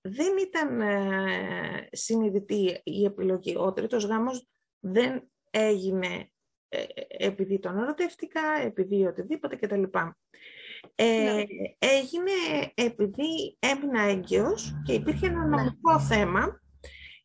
[0.00, 3.56] δεν ήταν ε, συνειδητή η επιλογή.
[3.56, 4.48] Ο τρίτος γάμος
[4.80, 6.30] δεν έγινε
[6.68, 9.82] ε, επειδή τον ερωτεύτηκα, επειδή οτιδήποτε κτλ.
[10.94, 11.44] Ε, ναι.
[11.78, 12.32] Έγινε
[12.74, 15.56] επειδή έμεινα έγκυος και υπήρχε ένα ναι.
[15.56, 16.60] νομικό θέμα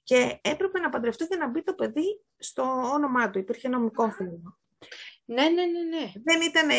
[0.03, 3.39] και έπρεπε να παντρευτώ για να μπει το παιδί στο όνομά του.
[3.39, 4.59] Υπήρχε νομικό θέμα.
[5.25, 6.11] Ναι, ναι, ναι, ναι.
[6.23, 6.69] Δεν ήταν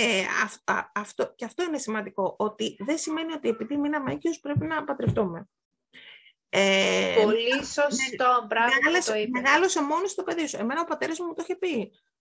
[0.94, 5.48] αυτό, και αυτό είναι σημαντικό, ότι δεν σημαίνει ότι επειδή μείναμε έγκυος πρέπει να παντρευτούμε.
[6.54, 9.40] Ε, Πολύ σωστό, μπράβο μεγάλωσε, το είπες.
[9.42, 10.56] Μεγάλωσε μόνος στο παιδί σου.
[10.56, 11.70] Εμένα ο πατέρας μου το είχε πει.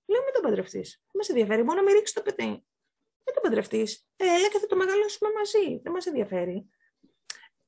[0.05, 1.01] Λέω μην τον παντρευτείς.
[1.11, 1.63] Δεν μα ενδιαφέρει.
[1.63, 2.63] Μόνο να μην ρίξεις το παιδί.
[3.25, 4.07] Μην τον παντρευτείς.
[4.15, 5.79] Ε, έλα και θα το μεγαλώσουμε μαζί.
[5.83, 6.69] Δεν μας ενδιαφέρει.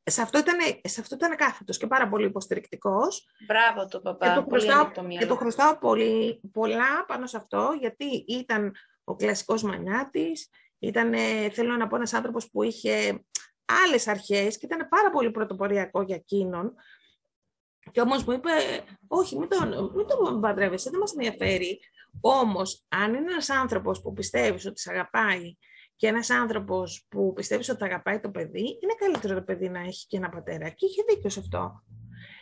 [0.05, 3.27] Σε αυτό ήταν, σε αυτό ήταν κάθετος και πάρα πολύ υποστηρικτικός.
[3.47, 4.27] Μπράβο το παπά.
[4.27, 9.63] Και το χρωστάω, και το χρωστάω πολύ, πολλά πάνω σε αυτό, γιατί ήταν ο κλασικός
[9.63, 10.49] μανιάτης,
[10.79, 11.13] ήταν,
[11.51, 13.23] θέλω να πω, ένας άνθρωπος που είχε
[13.85, 16.73] άλλες αρχές και ήταν πάρα πολύ πρωτοποριακό για εκείνον.
[17.91, 18.49] Και όμως μου είπε,
[19.07, 21.79] όχι, μην τον, μην τον παντρεύεσαι, δεν μας ενδιαφέρει.
[22.21, 25.55] Όμως, αν είναι ένας άνθρωπος που πιστεύεις ότι σε αγαπάει
[25.95, 30.07] και ένας άνθρωπος που πιστεύεις ότι αγαπάει το παιδί, είναι καλύτερο το παιδί να έχει
[30.07, 30.69] και ένα πατέρα.
[30.69, 31.83] Και είχε δίκιο σε αυτό.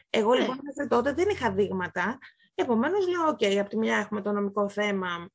[0.10, 0.62] Εγώ λοιπόν ναι.
[0.64, 2.18] μέχρι τότε δεν είχα δείγματα,
[2.56, 5.30] επομένως λέω, ok, okay, από τη μια έχουμε το νομικό θέμα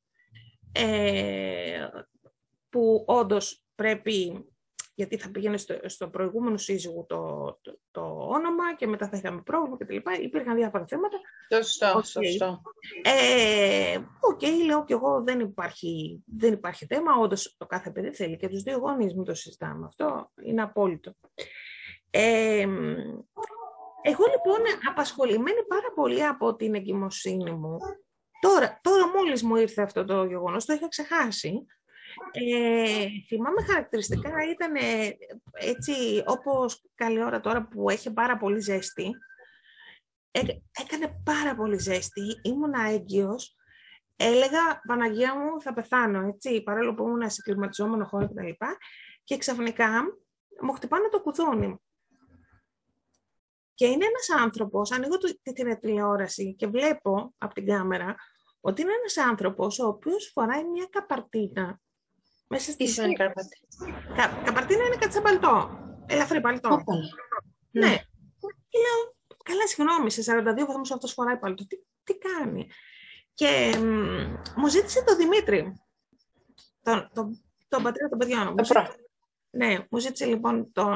[0.71, 1.87] ε,
[2.69, 4.45] που όντως πρέπει
[4.97, 7.17] γιατί θα πήγαινε στο, στο προηγούμενο σύζυγο το,
[7.61, 9.95] το, το, όνομα και μετά θα είχαμε πρόβλημα κτλ.
[10.21, 11.17] Υπήρχαν διάφορα θέματα.
[11.53, 12.05] Σωστό, okay.
[12.05, 12.61] σωστό.
[13.01, 17.15] Ε, Ok, okay, λέω και εγώ δεν υπάρχει, δεν υπάρχει θέμα.
[17.15, 19.85] Όντως το κάθε παιδί θέλει και τους δύο γονείς, μην το συζητάμε.
[19.85, 21.15] Αυτό είναι απόλυτο.
[22.09, 22.67] Ε,
[24.01, 27.77] εγώ λοιπόν απασχολημένη πάρα πολύ από την εγκυμοσύνη μου.
[28.41, 31.65] Τώρα, τώρα μόλις μου ήρθε αυτό το γεγονός, το είχα ξεχάσει.
[32.31, 34.75] Ε, θυμάμαι χαρακτηριστικά ήταν
[35.51, 39.11] έτσι όπως καλή ώρα τώρα που έχει πάρα πολύ ζέστη.
[40.31, 40.39] Ε,
[40.81, 43.55] έκανε πάρα πολύ ζέστη, ήμουνα έγκυος.
[44.15, 48.47] Έλεγα, Παναγία μου, θα πεθάνω, έτσι, παρόλο που ήμουν σε κλιματιζόμενο χώρο κτλ.
[48.47, 48.55] Και,
[49.23, 50.03] και ξαφνικά
[50.61, 51.81] μου χτυπάνε το κουδούνι.
[53.73, 58.15] Και είναι ένας άνθρωπος, ανοίγω την τηλεόραση και βλέπω από την κάμερα
[58.59, 61.79] ότι είναι ένας άνθρωπος ο οποίος φοράει μια καπαρτίνα
[62.47, 63.13] μέσα στη Τι
[64.15, 65.79] Κα, καπαρτίνα είναι κάτι σαν παλτό.
[66.05, 66.83] Ελαφρύ παλτό.
[67.71, 67.87] Ναι.
[67.87, 67.95] ναι.
[68.69, 71.67] Και λέω, καλά συγγνώμη, σε 42 βαθμούς αυτός φοράει παλτό.
[71.67, 72.69] Τι, τι κάνει;
[73.33, 75.73] Και μ, μου ζήτησε το Δημήτρη,
[76.81, 78.55] τον, τον, τον πατέρα των παιδιών μου.
[79.49, 80.95] Ναι, μου ζήτησε λοιπόν τον,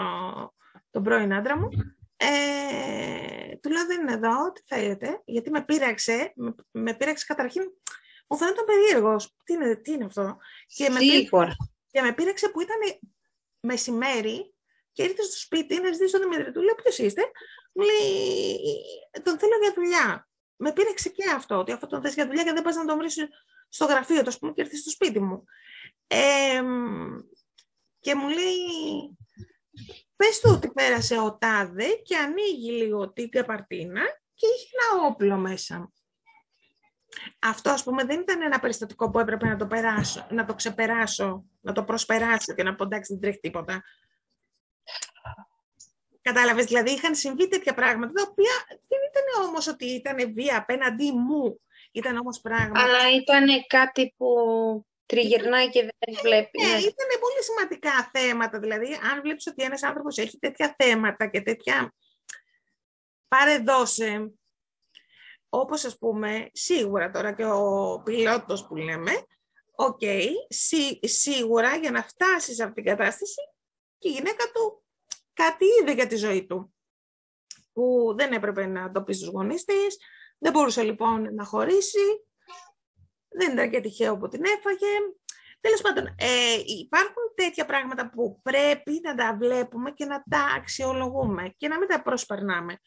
[0.92, 1.70] τον πρώην άντρα μου.
[2.18, 7.64] Ε, του λέω δεν είναι εδώ, τι θέλετε, γιατί με πείραξε, με, με πείραξε καταρχήν
[8.32, 9.36] μου φαίνονταν περίεργος.
[9.44, 11.56] Τι είναι, τι είναι αυτό; Και με, πήραξε,
[11.92, 12.78] και με πείραξε που ήταν
[13.60, 14.54] μεσημέρι
[14.92, 16.52] και ήρθε στο σπίτι να ζητήσει τον Δημήτρη.
[16.52, 17.22] Του λέω ποιος είστε;
[17.74, 18.60] Μου λέει
[19.24, 20.30] τον θέλω για δουλειά.
[20.56, 22.98] Με πήρεξε και αυτό, ότι αυτό τον θες για δουλειά και δεν πας να τον
[22.98, 23.18] βρεις
[23.70, 25.44] στο γραφείο του, πούμε, και έρθεις στο σπίτι μου.
[26.08, 26.62] Ε,
[28.00, 29.18] και μου λέει,
[30.16, 34.02] πες του ότι πέρασε ο τάδε και ανοίγει λίγο την καπαρτίνα
[34.34, 35.92] και είχε ένα όπλο μέσα.
[37.40, 41.44] Αυτό, ας πούμε, δεν ήταν ένα περιστατικό που έπρεπε να το, περάσω, να το ξεπεράσω,
[41.62, 43.84] να το προσπεράσω και να πω εντάξει δεν τρέχει τίποτα.
[46.22, 51.12] Κατάλαβες, δηλαδή είχαν συμβεί τέτοια πράγματα, τα οποία δεν ήταν όμως ότι ήταν βία απέναντί
[51.12, 51.62] μου.
[51.92, 52.82] Ήταν όμως πράγματα...
[52.82, 54.36] Αλλά ήταν κάτι που
[55.06, 56.62] τριγυρνάει και δεν βλέπει.
[56.62, 58.60] Ναι, ήταν πολύ σημαντικά θέματα.
[58.60, 61.94] Δηλαδή, αν βλέπεις ότι ένας άνθρωπος έχει τέτοια θέματα και τέτοια
[63.28, 64.32] πάρε δώσε,
[65.54, 69.12] όπως ας πούμε, σίγουρα τώρα και ο πιλότος που λέμε,
[69.76, 70.28] ok, okay,
[71.02, 73.42] σίγουρα για να φτάσεις σε αυτήν την κατάσταση
[73.98, 74.84] και η γυναίκα του
[75.34, 76.74] κάτι είδε για τη ζωή του,
[77.74, 79.98] που δεν έπρεπε να το πει στους γονείς της,
[80.38, 82.26] δεν μπορούσε λοιπόν να χωρίσει,
[83.30, 84.88] δεν ήταν και τυχαίο που την έφαγε.
[85.60, 91.54] Τέλος πάντων, ε, υπάρχουν τέτοια πράγματα που πρέπει να τα βλέπουμε και να τα αξιολογούμε
[91.58, 92.80] και να μην τα προσπερνάμε.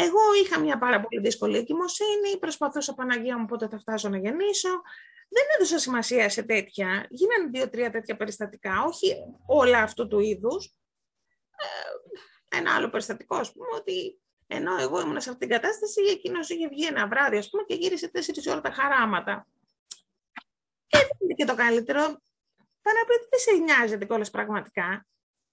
[0.00, 4.68] Εγώ είχα μια πάρα πολύ δύσκολη εγκυμοσύνη, προσπαθούσα Παναγία μου πότε θα φτάσω να γεννήσω.
[5.28, 7.06] Δεν έδωσα σημασία σε τέτοια.
[7.10, 10.74] Γίνανε δύο-τρία τέτοια περιστατικά, όχι όλα αυτού του είδους.
[11.56, 16.48] Ε, ένα άλλο περιστατικό, ας πούμε, ότι ενώ εγώ ήμουν σε αυτήν την κατάσταση, εκείνος
[16.50, 19.46] είχε βγει ένα βράδυ, ας πούμε, και γύρισε τέσσερις ώρα τα χαράματα.
[20.86, 22.02] Και δεν είναι και το καλύτερο.
[22.82, 25.06] Πάνω από δεν σε νοιάζει κιόλα πραγματικά.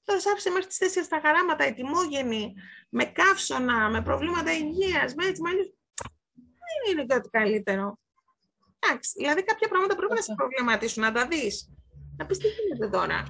[0.06, 2.54] Τώρα σ' άφησε μέχρι τις 4 τα χαράματα, ετοιμόγενη,
[2.90, 8.00] με καύσωνα, με προβλήματα υγείας, με έτσι, με Δεν είναι και ό,τι καλύτερο.
[8.80, 11.70] Εντάξει, δηλαδή κάποια πράγματα πρέπει να σε προβληματίσουν, να τα δεις.
[12.18, 13.24] Να πεις τι γίνεται τώρα;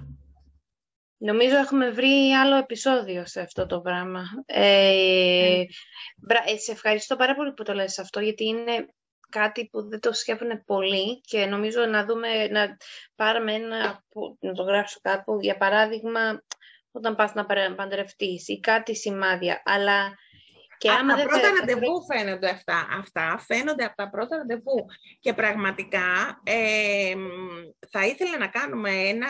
[1.18, 4.24] Νομίζω έχουμε βρει άλλο επεισόδιο σε αυτό το πράγμα.
[4.46, 5.64] Ε,
[6.16, 6.58] ναι.
[6.58, 8.88] σε ευχαριστώ πάρα πολύ που το λες αυτό, γιατί είναι
[9.30, 12.78] κάτι που δεν το σκέφτονται πολύ και νομίζω να δούμε, να
[13.16, 14.04] πάρουμε ένα,
[14.40, 16.44] να το γράψω κάπου, για παράδειγμα,
[16.96, 20.18] όταν πας να παντρευτείς ή κάτι σημάδια, αλλά
[20.78, 22.88] και άμα από τα πρώτα ραντεβού φαίνονται αυτά.
[22.98, 24.86] Αυτά φαίνονται από τα πρώτα ραντεβού.
[25.20, 27.16] Και πραγματικά ε,
[27.90, 29.28] θα ήθελα να κάνουμε ένα,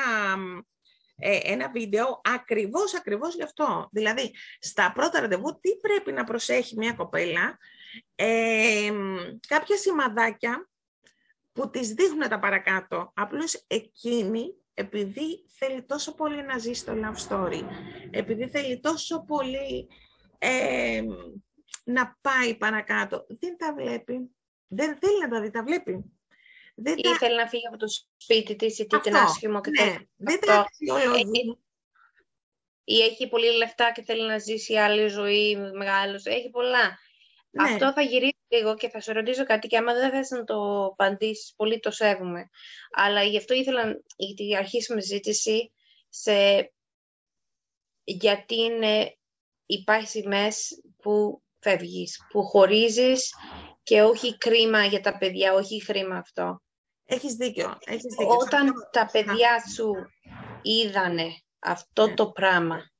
[1.17, 3.87] ε, ένα βίντεο ακριβώς, ακριβώς γι' αυτό.
[3.91, 7.57] Δηλαδή, στα πρώτα ραντεβού τι πρέπει να προσέχει μια κοπέλα;
[8.15, 8.91] Ε,
[9.47, 10.69] κάποια σημαδάκια
[11.51, 13.11] που τις δείχνουν τα παρακάτω.
[13.15, 17.61] Απλώς εκείνη, επειδή θέλει τόσο πολύ να ζει στο love story,
[18.11, 19.87] επειδή θέλει τόσο πολύ
[21.83, 24.29] να πάει παρακάτω, δεν τα βλέπει.
[24.67, 26.05] Δεν θέλει να τα δει, τα βλέπει.
[26.75, 30.39] Δεν ή θέλει να φύγει από το σπίτι της, ή τι άσχημο και ναι, δεν
[30.39, 31.57] τα αξιολογεί.
[32.83, 36.25] Ή έχει πολύ λεφτά και θέλει να ζήσει άλλη ζωή, μεγάλος.
[36.25, 36.99] Έχει πολλά.
[37.61, 37.69] Ναι.
[37.69, 40.85] Αυτό θα γυρίσει λίγο και θα σε ρωτήσω κάτι και άμα δεν θες να το
[40.85, 42.49] απαντήσεις πολύ το σέβομαι.
[42.91, 45.71] Αλλά γι' αυτό ήθελα, γιατί αρχίσουμε ζήτηση
[46.09, 46.69] σε
[48.03, 49.17] γιατί είναι,
[49.65, 53.33] υπάρχει σημαίες που φεύγεις, που χωρίζεις
[53.83, 56.61] και όχι κρίμα για τα παιδιά, όχι χρήμα αυτό.
[57.05, 57.77] Έχεις δίκιο.
[57.85, 58.35] Έχεις δίκιο.
[58.35, 59.91] Όταν τα παιδιά σου
[60.61, 62.13] είδανε αυτό ναι.
[62.13, 62.91] το πράγμα,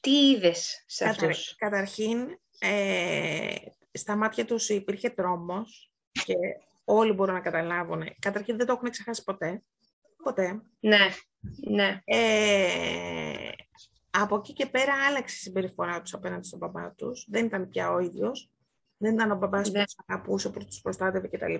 [0.00, 1.26] τι είδες σε Κατα...
[1.26, 3.54] αυτούς; Καταρχήν, ε,
[3.92, 5.92] στα μάτια τους υπήρχε τρόμος
[6.24, 6.34] και
[6.84, 8.02] όλοι μπορούν να καταλάβουν.
[8.18, 9.62] Καταρχήν δεν το έχουν ξεχάσει ποτέ.
[10.22, 10.62] Ποτέ.
[10.80, 11.08] Ναι,
[11.70, 12.00] ναι.
[12.04, 13.50] Ε,
[14.10, 17.26] από εκεί και πέρα άλλαξε η συμπεριφορά τους απέναντι στον μπαμπά τους.
[17.28, 18.50] Δεν ήταν πια ο ίδιος.
[18.96, 19.78] Δεν ήταν ο μπαμπάς ναι.
[19.78, 21.54] που τους αγαπούσε, που τους προστάτευε κτλ.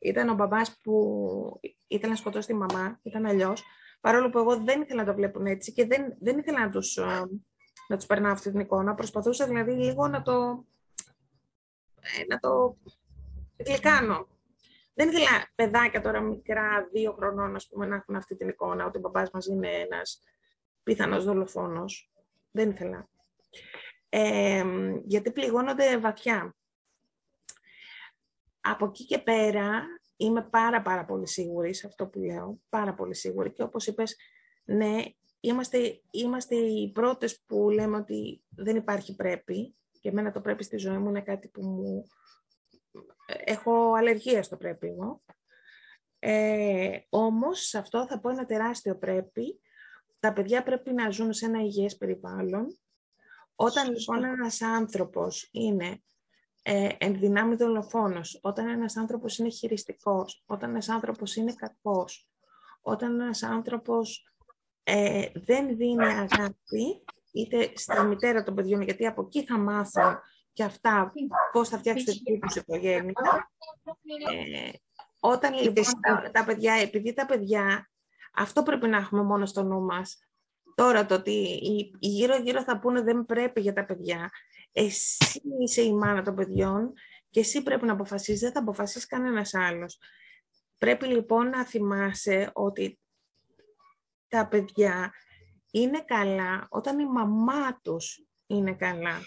[0.00, 3.62] Ήταν ο μπαμπάς που ήθελε να σκοτώσει τη μαμά, ήταν αλλιώς.
[4.00, 6.96] Παρόλο που εγώ δεν ήθελα να το βλέπουν έτσι και δεν, δεν ήθελα να τους
[6.96, 7.22] ε,
[7.88, 8.94] να τους περνάω αυτή την εικόνα.
[8.94, 10.64] Προσπαθούσα δηλαδή λίγο να το,
[12.00, 12.76] ε, να το
[13.66, 14.28] γλυκάνω.
[14.94, 18.98] Δεν ήθελα παιδάκια τώρα μικρά, δύο χρονών, ας πούμε, να έχουν αυτή την εικόνα, ότι
[18.98, 20.22] ο μπαμπάς μας είναι ένας
[20.82, 22.10] πιθανός δολοφόνος.
[22.50, 23.08] Δεν ήθελα.
[24.08, 24.64] Ε,
[25.04, 26.54] γιατί πληγώνονται βαθιά.
[28.60, 29.82] Από εκεί και πέρα
[30.16, 34.16] είμαι πάρα πάρα πολύ σίγουρη σε αυτό που λέω, πάρα πολύ σίγουρη και όπως είπες,
[34.64, 35.02] ναι,
[35.40, 40.76] είμαστε, είμαστε οι πρώτες που λέμε ότι δεν υπάρχει πρέπει και εμένα το πρέπει στη
[40.76, 42.06] ζωή μου είναι κάτι που μου...
[43.26, 45.22] Έχω αλλεργία στο πρέπει εγώ.
[46.18, 49.60] Ε, όμως, σε αυτό θα πω ένα τεράστιο πρέπει.
[50.20, 52.78] Τα παιδιά πρέπει να ζουν σε ένα υγιές περιβάλλον.
[53.54, 56.02] Όταν λοιπόν ένας άνθρωπος είναι
[56.62, 62.28] ε, ενδυνάμει δολοφόνος, όταν ένας άνθρωπος είναι χειριστικός, όταν ένας άνθρωπος είναι κακός,
[62.80, 64.34] όταν ένας άνθρωπος
[64.88, 70.18] ε, δεν δίνει αγάπη είτε στη μητέρα των παιδιών, γιατί από εκεί θα μάθουν
[70.52, 71.12] και αυτά
[71.52, 73.12] πώς θα φτιάξει την δική τους οικογένεια.
[74.30, 74.70] Ε,
[75.20, 75.84] όταν λοιπόν
[76.32, 77.90] τα, παιδιά, επειδή τα παιδιά,
[78.34, 80.18] αυτό πρέπει να έχουμε μόνο στο νου μας,
[80.74, 81.58] τώρα το ότι
[81.98, 84.30] γύρω-γύρω θα πούνε δεν πρέπει για τα παιδιά,
[84.72, 86.92] εσύ είσαι η μάνα των παιδιών
[87.30, 89.98] και εσύ πρέπει να αποφασίσεις, δεν θα αποφασίσει κανένας άλλος.
[90.78, 92.98] Πρέπει λοιπόν να θυμάσαι ότι
[94.36, 95.12] τα παιδιά
[95.70, 99.20] είναι καλά όταν η μαμά τους είναι καλά.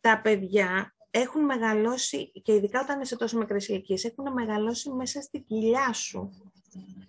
[0.00, 5.40] Τα παιδιά έχουν μεγαλώσει, και ειδικά όταν είσαι τόσο μικρές ηλικίες, έχουν μεγαλώσει μέσα στη
[5.40, 6.30] κοιλιά σου.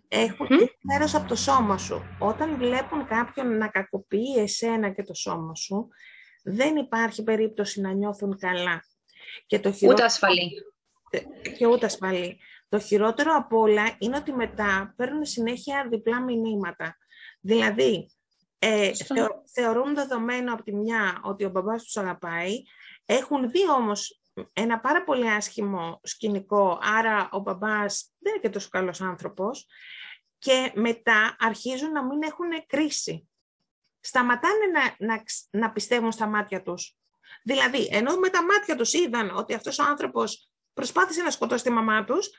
[0.08, 0.48] Έχουν
[0.82, 2.04] μέρος από το σώμα σου.
[2.20, 5.88] Όταν βλέπουν κάποιον να κακοποιεί εσένα και το σώμα σου,
[6.44, 8.84] δεν υπάρχει περίπτωση να νιώθουν καλά.
[9.46, 9.94] Και το χειρότερο...
[9.94, 10.52] Ούτε ασφαλή.
[11.58, 12.40] Και ούτε ασφαλή.
[12.72, 16.98] Το χειρότερο από όλα είναι ότι μετά παίρνουν συνέχεια διπλά μηνύματα.
[17.42, 18.12] Δηλαδή,
[18.60, 18.92] ε,
[19.54, 22.64] θεωρούν δεδομένο από τη μια ότι ο μπαμπάς τους αγαπάει,
[23.06, 24.22] έχουν δει όμως
[24.54, 29.68] ένα πάρα πολύ άσχημο σκηνικό, άρα ο μπαμπάς δεν είναι και τόσο καλός άνθρωπος,
[30.38, 33.30] και μετά αρχίζουν να μην έχουν κρίση.
[34.00, 36.98] Σταματάνε να, να, να πιστεύουν στα μάτια τους.
[37.44, 41.70] Δηλαδή, ενώ με τα μάτια τους είδαν ότι αυτός ο άνθρωπος προσπάθησε να σκοτώσει τη
[41.70, 42.30] μαμά τους,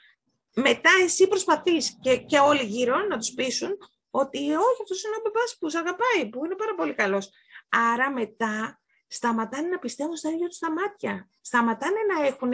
[0.55, 3.77] μετά εσύ προσπαθείς και, και όλοι γύρω να τους πείσουν
[4.11, 7.31] ότι όχι, αυτός είναι ο μπαμπάς που σε αγαπάει, που είναι πάρα πολύ καλός.
[7.69, 11.29] Άρα μετά σταματάνε να πιστεύουν στα ίδια τους τα μάτια.
[11.41, 12.53] Σταματάνε να έχουν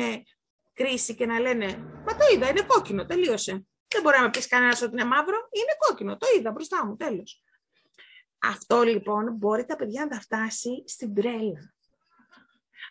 [0.73, 1.67] κρίση και να λένε
[2.07, 3.67] «Μα το είδα, είναι κόκκινο, τελείωσε».
[3.89, 6.97] Δεν μπορεί να με πεις κανένας ότι είναι μαύρο, είναι κόκκινο, το είδα μπροστά μου,
[6.97, 7.43] τέλος.
[8.39, 11.75] Αυτό λοιπόν μπορεί τα παιδιά να τα φτάσει στην τρέλα.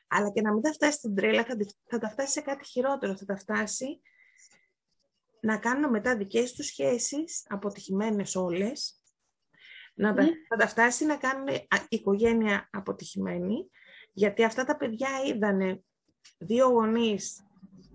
[0.07, 1.55] Αλλά και να μην τα φτάσει στην τρέλα, θα,
[1.89, 3.17] θα τα φτάσει σε κάτι χειρότερο.
[3.17, 4.01] Θα τα φτάσει
[5.41, 9.01] να κάνουν μετά δικές τους σχέσεις, αποτυχημένες όλες,
[9.93, 10.29] να τα, ναι.
[10.49, 11.47] θα τα φτάσει να κάνουν
[11.89, 13.69] οικογένεια αποτυχημένη,
[14.13, 15.83] γιατί αυτά τα παιδιά είδανε
[16.37, 17.41] δύο γονείς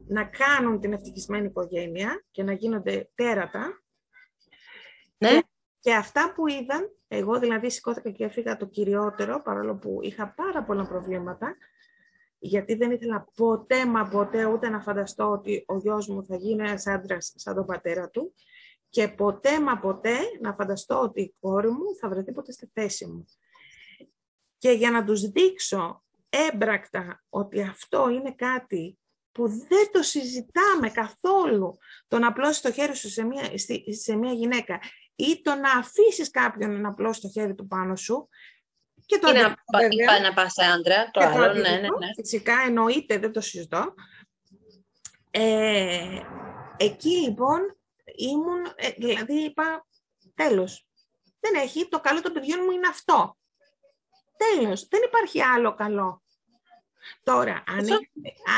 [0.08, 3.82] να κάνουν την ευτυχισμένη οικογένεια και να γίνονται τέρατα.
[5.18, 5.38] Ναι.
[5.80, 10.64] Και, αυτά που είδαν, εγώ δηλαδή σηκώθηκα και έφυγα το κυριότερο, παρόλο που είχα πάρα
[10.64, 11.56] πολλά προβλήματα,
[12.44, 16.68] γιατί δεν ήθελα ποτέ μα ποτέ ούτε να φανταστώ ότι ο γιος μου θα γίνει
[16.68, 18.34] ένας άντρας σαν τον πατέρα του
[18.88, 23.06] και ποτέ μα ποτέ να φανταστώ ότι η κόρη μου θα βρεθεί ποτέ στη θέση
[23.06, 23.24] μου.
[24.58, 28.98] Και για να τους δείξω έμπρακτα ότι αυτό είναι κάτι
[29.32, 31.78] που δεν το συζητάμε καθόλου,
[32.08, 33.50] το να απλώσεις το χέρι σου σε μια,
[33.88, 34.80] σε μια γυναίκα
[35.14, 38.28] ή το να αφήσεις κάποιον να απλώσει το χέρι του πάνω σου,
[39.12, 42.14] και το να, βέβαια, να πας σε άντρα, το άλλο, ναι, ναι, ναι.
[42.14, 43.94] Φυσικά, εννοείται, δεν το συζητώ.
[45.30, 46.20] Ε,
[46.76, 47.76] εκεί λοιπόν
[48.16, 49.86] ήμουν, ε, δηλαδή είπα,
[50.34, 50.86] τέλος.
[51.40, 53.36] Δεν έχει, το καλό των παιδιών μου είναι αυτό.
[54.36, 56.22] Τέλος, δεν υπάρχει άλλο καλό.
[57.22, 58.10] Τώρα, αν, έχεις,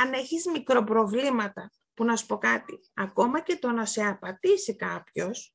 [0.02, 5.55] αν έχεις μικροπροβλήματα, που να σου πω κάτι, ακόμα και το να σε απατήσει κάποιος,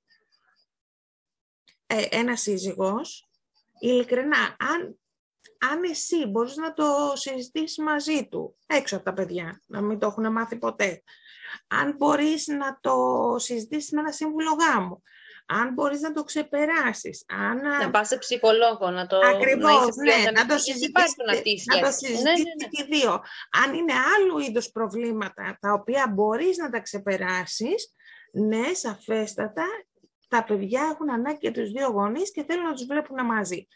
[1.86, 3.29] ε, ένας σύζυγος,
[3.80, 5.00] ειλικρινά, αν,
[5.72, 10.08] αν εσύ μπορείς να το συζητήσεις μαζί του, έξω από τα παιδιά, να μην το
[10.08, 11.04] έχουν μάθει ποτέ,
[11.68, 12.96] αν μπορείς να το
[13.38, 15.04] συζητήσεις με ένα σύμβουλο γάμου,
[15.52, 17.26] αν μπορείς να το ξεπεράσεις.
[17.28, 17.62] Αν...
[17.62, 19.18] Να πας σε ψυχολόγο, να το...
[19.18, 22.68] Ακριβώς, να ναι, να το συζητήσεις, να το συζητήσεις ναι, ναι, ναι.
[22.70, 23.22] και δύο.
[23.64, 27.94] Αν είναι άλλου είδους προβλήματα τα οποία μπορείς να τα ξεπεράσεις,
[28.32, 29.66] ναι, σαφέστατα,
[30.30, 33.68] τα παιδιά έχουν ανάγκη και τους δύο γονείς και θέλουν να τους βλέπουν μαζί.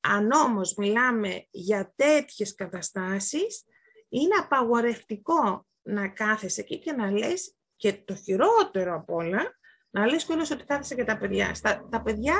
[0.00, 3.64] Αν όμως μιλάμε για τέτοιες καταστάσεις,
[4.08, 9.58] είναι απαγορευτικό να κάθεσαι εκεί και να λες και το χειρότερο απ' όλα,
[9.90, 11.54] να λες κιόλας ότι κάθεσαι και τα παιδιά.
[11.54, 12.36] Στα, τα παιδιά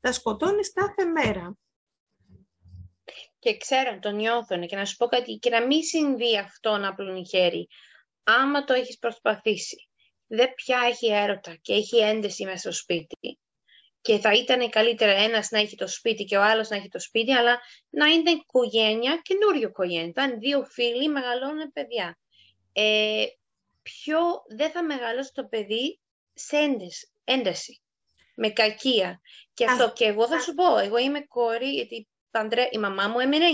[0.00, 1.54] τα σκοτώνεις κάθε μέρα.
[3.38, 6.88] Και ξέρω, τον νιώθουν και να σου πω κάτι, και να μην συμβεί αυτό να
[6.88, 7.68] απλώνει χέρι.
[8.22, 9.89] Άμα το έχεις προσπαθήσει,
[10.32, 13.38] δεν πια έχει έρωτα και έχει ένταση μέσα στο σπίτι.
[14.00, 17.00] Και θα ήταν καλύτερα ένας να έχει το σπίτι και ο άλλος να έχει το
[17.00, 17.60] σπίτι, αλλά
[17.90, 20.12] να είναι οικογένεια, καινούριο οικογένεια.
[20.14, 22.18] Θα δύο φίλοι, μεγαλώνουν παιδιά.
[22.72, 23.24] Ε,
[23.82, 24.18] πιο
[24.48, 26.00] δεν θα μεγαλώσει το παιδί
[26.34, 26.56] σε
[27.24, 27.82] ένταση,
[28.34, 29.20] με κακία.
[29.54, 32.08] Και αυτό και εγώ θα σου πω, εγώ είμαι κόρη, γιατί
[32.70, 33.46] η μαμά μου έμεινε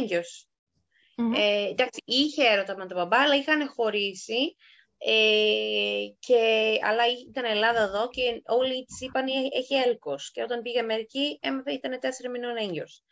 [1.37, 4.57] Ε, εντάξει, είχε έρωτα με τον μπαμπά, αλλά είχαν χωρίσει
[4.99, 10.31] ε, και, αλλά ήταν Ελλάδα εδώ και όλοι τη είπαν έχει έλκος.
[10.31, 13.03] Και όταν πήγε Αμερική, έμαθε ήταν τέσσερα μηνών έγκυος.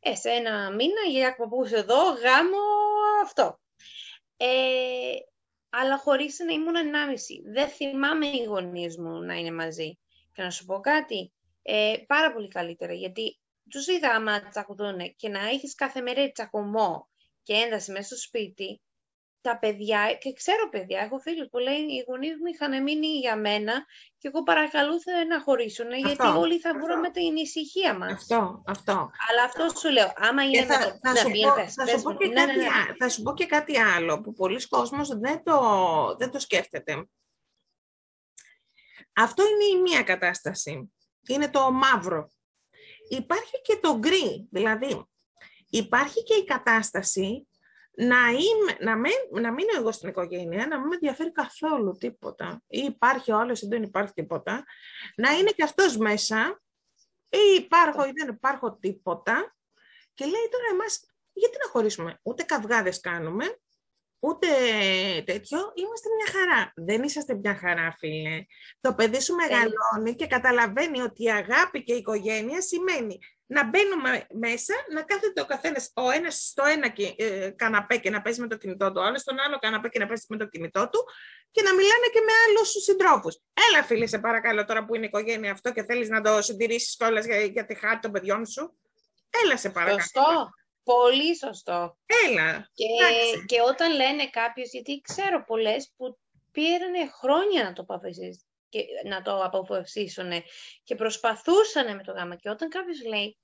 [0.00, 2.58] Ε, σε ένα μήνα, για παππούς εδώ, γάμο,
[3.22, 3.60] αυτό.
[4.36, 4.46] Ε,
[5.70, 7.42] αλλά χωρίς να ήμουν ενάμιση.
[7.44, 9.98] Δεν θυμάμαι οι γονείς μου να είναι μαζί.
[10.32, 13.38] Και να σου πω κάτι, ε, πάρα πολύ καλύτερα, γιατί
[13.70, 17.08] τους είδα άμα τσακουδούν και να έχεις κάθε μέρα τσακωμό
[17.42, 18.80] και ένταση μέσα στο σπίτι,
[19.40, 23.36] τα παιδιά, και ξέρω παιδιά, έχω φίλους που λέει οι γονείς μου είχαν μείνει για
[23.36, 23.84] μένα
[24.18, 28.12] και εγώ παρακαλούσα να χωρίσουν γιατί όλοι θα βρούμε την ησυχία μας.
[28.12, 29.10] Αυτό, αυτό.
[29.28, 32.14] Αλλά αυτό σου λέω, άμα είναι θα, να το, θα, σου πω, θα, σου πω
[32.14, 32.94] και ναι, κάτι, ναι, ναι.
[32.98, 35.60] θα σου πω και κάτι άλλο που πολλοί κόσμος δεν το,
[36.18, 37.08] δεν το σκέφτεται.
[39.12, 40.92] Αυτό είναι η μία κατάσταση.
[41.28, 42.30] Είναι το μαύρο.
[43.08, 45.04] Υπάρχει και το γκρι, δηλαδή
[45.70, 47.48] υπάρχει και η κατάσταση
[47.96, 49.08] να, είμαι, να, με,
[49.40, 52.62] να μείνω εγώ στην οικογένεια, να μην με ενδιαφέρει καθόλου τίποτα.
[52.66, 54.64] Ή υπάρχει ο άλλος ή δεν υπάρχει τίποτα.
[55.16, 56.62] Να είναι και αυτός μέσα
[57.28, 59.54] ή υπάρχω ή δεν υπάρχω τίποτα.
[60.14, 61.00] Και λέει τώρα εμάς,
[61.32, 63.44] γιατί να χωρίσουμε; Ούτε καυγάδες κάνουμε,
[64.18, 64.46] ούτε
[65.26, 66.72] τέτοιο, είμαστε μια χαρά.
[66.74, 68.44] Δεν είσαστε μια χαρά, φίλε.
[68.80, 73.18] Το παιδί σου μεγαλώνει και καταλαβαίνει ότι η αγάπη και η οικογένεια σημαίνει
[73.50, 78.22] να μπαίνουμε μέσα, να κάθεται ο καθένας, ο ένας στο ένα ε, καναπέ και να
[78.22, 80.46] παίζει με το κινητό του, ο άλλος στον άλλο καναπέ και να παίζει με το
[80.46, 81.04] κινητό του
[81.50, 83.40] και να μιλάνε και με άλλους συντρόφους.
[83.68, 86.96] Έλα φίλε, σε παρακαλώ τώρα που είναι η οικογένεια αυτό και θέλεις να το συντηρήσεις
[86.96, 88.78] κιόλας για, για τη χάρη των παιδιών σου.
[89.44, 90.00] Έλα σε παρακαλώ.
[90.00, 90.50] Σωστό.
[90.82, 91.98] Πολύ σωστό.
[92.26, 92.68] Έλα.
[92.72, 92.84] Και,
[93.46, 96.18] και όταν λένε κάποιος, γιατί ξέρω πολλές που
[96.52, 100.30] πήραν χρόνια να το αποφασίσουν και να το αποφασίσουν
[100.84, 102.36] και προσπαθούσαν με το γάμα.
[102.36, 103.38] Και όταν κάποιος λέει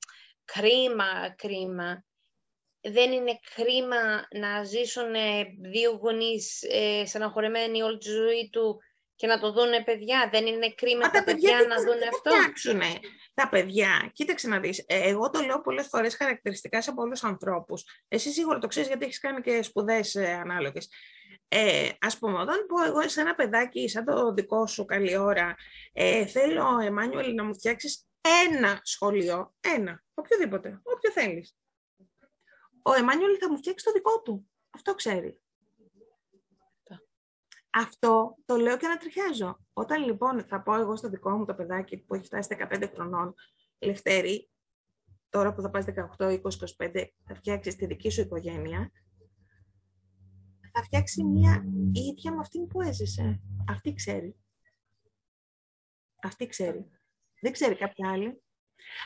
[0.45, 2.05] κρίμα, κρίμα,
[2.81, 5.13] δεν είναι κρίμα να ζήσουν
[5.73, 8.81] δύο γονείς ε, στεναχωρημένοι όλη τη ζωή του
[9.17, 10.29] και να το δουν παιδιά.
[10.33, 12.31] Δεν είναι κρίμα τα, τα παιδιά, να δουν αυτό.
[12.31, 13.01] Φτιάξουνε.
[13.35, 17.85] Τα παιδιά, κοίταξε να δεις, ε, εγώ το λέω πολλές φορές χαρακτηριστικά σε πολλούς ανθρώπους.
[18.09, 20.89] Εσύ σίγουρα το ξέρεις γιατί έχεις κάνει και σπουδές ε, ανάλογες.
[21.49, 25.55] Ε, ας πούμε, όταν πω εγώ σε ένα παιδάκι σαν το δικό σου καλή ώρα,
[25.93, 28.07] ε, θέλω, Εμάνιουελ, να μου φτιάξεις
[28.49, 31.57] ένα σχολείο, ένα, οποιοδήποτε, όποιο θέλεις.
[32.83, 34.51] Ο Εμάνιουελ θα μου φτιάξει το δικό του.
[34.71, 35.41] Αυτό ξέρει.
[37.71, 39.59] Αυτό το λέω και να τριχιάζω.
[39.73, 43.35] Όταν λοιπόν θα πω εγώ στο δικό μου το παιδάκι που έχει φτάσει 15 χρονών,
[43.79, 44.51] Λευτέρη,
[45.29, 45.85] τώρα που θα πας
[46.19, 46.41] 18, 20,
[46.79, 48.91] 25, θα φτιάξεις τη δική σου οικογένεια,
[50.77, 53.41] θα φτιάξει μια ίδια με αυτήν που έζησε.
[53.69, 54.37] Αυτή ξέρει.
[56.23, 56.91] Αυτή ξέρει.
[57.41, 58.43] Δεν ξέρει κάποια άλλη.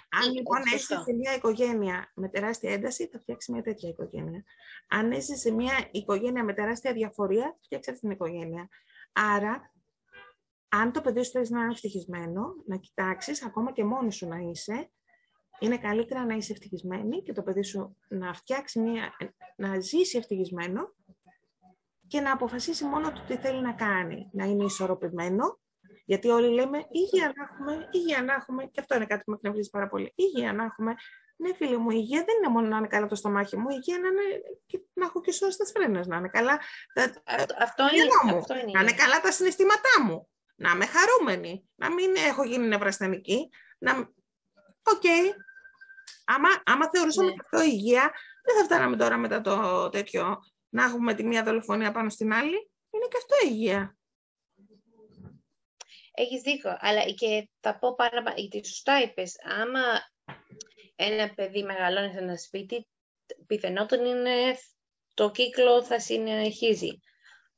[0.09, 4.45] Αν λοιπόν έζησε σε μια οικογένεια με τεράστια ένταση, θα φτιάξει μια τέτοια οικογένεια.
[4.89, 8.69] Αν έζησε σε μια οικογένεια με τεράστια διαφορία, θα φτιάξει αυτή την οικογένεια.
[9.13, 9.75] Άρα,
[10.69, 14.37] αν το παιδί σου θέλεις να είναι ευτυχισμένο, να κοιτάξεις ακόμα και μόνη σου να
[14.39, 14.91] είσαι,
[15.59, 19.17] είναι καλύτερα να είσαι ευτυχισμένη και το παιδί σου να φτιάξει μια,
[19.57, 20.95] να ζήσει ευτυχισμένο
[22.11, 24.31] και να αποφασίσει μόνο το τι θέλει να κάνει.
[24.33, 25.61] Να είναι ισορροπημένο,
[26.05, 29.37] γιατί όλοι λέμε υγεία να έχουμε, υγεία να έχουμε, και αυτό είναι κάτι που με
[29.37, 30.13] εκνευρίζει πάρα πολύ.
[30.15, 30.95] Υγεία να έχουμε.
[31.37, 33.75] Ναι, φίλε μου, η υγεία δεν είναι μόνο να είναι καλά το στομάχι μου, η
[33.77, 34.23] υγεία να, είναι,
[34.67, 36.61] και να έχω και σώες τις φρένες, να είναι καλά.
[37.37, 38.71] Αυτό, αυτό, είναι, μου, αυτό είναι.
[38.73, 40.29] Να είναι καλά τα συναισθήματά μου.
[40.57, 41.69] Να είμαι χαρούμενη.
[41.75, 43.49] Να μην έχω γίνει νευρασθενική.
[43.79, 43.93] Να...
[44.83, 45.03] Ok.
[45.03, 45.35] Okay.
[46.25, 47.37] Άμα, άμα θεωρούσαμε ναι.
[47.41, 48.13] αυτό υγεία,
[48.45, 50.39] δεν θα φτάναμε τώρα μετά το τέτοιο
[50.71, 52.71] να έχουμε τη μία δολοφονία πάνω στην άλλη.
[52.91, 53.97] Είναι και αυτό υγεία.
[56.15, 59.81] Έχεις δίκιο, αλλά και θα πω πάρα γιατί σωστά είπες, άμα
[60.97, 62.89] ένα παιδί μεγαλώνει σε ένα σπίτι,
[63.47, 64.57] πιθανότατα είναι
[65.15, 67.01] το κύκλο θα συνεχίζει.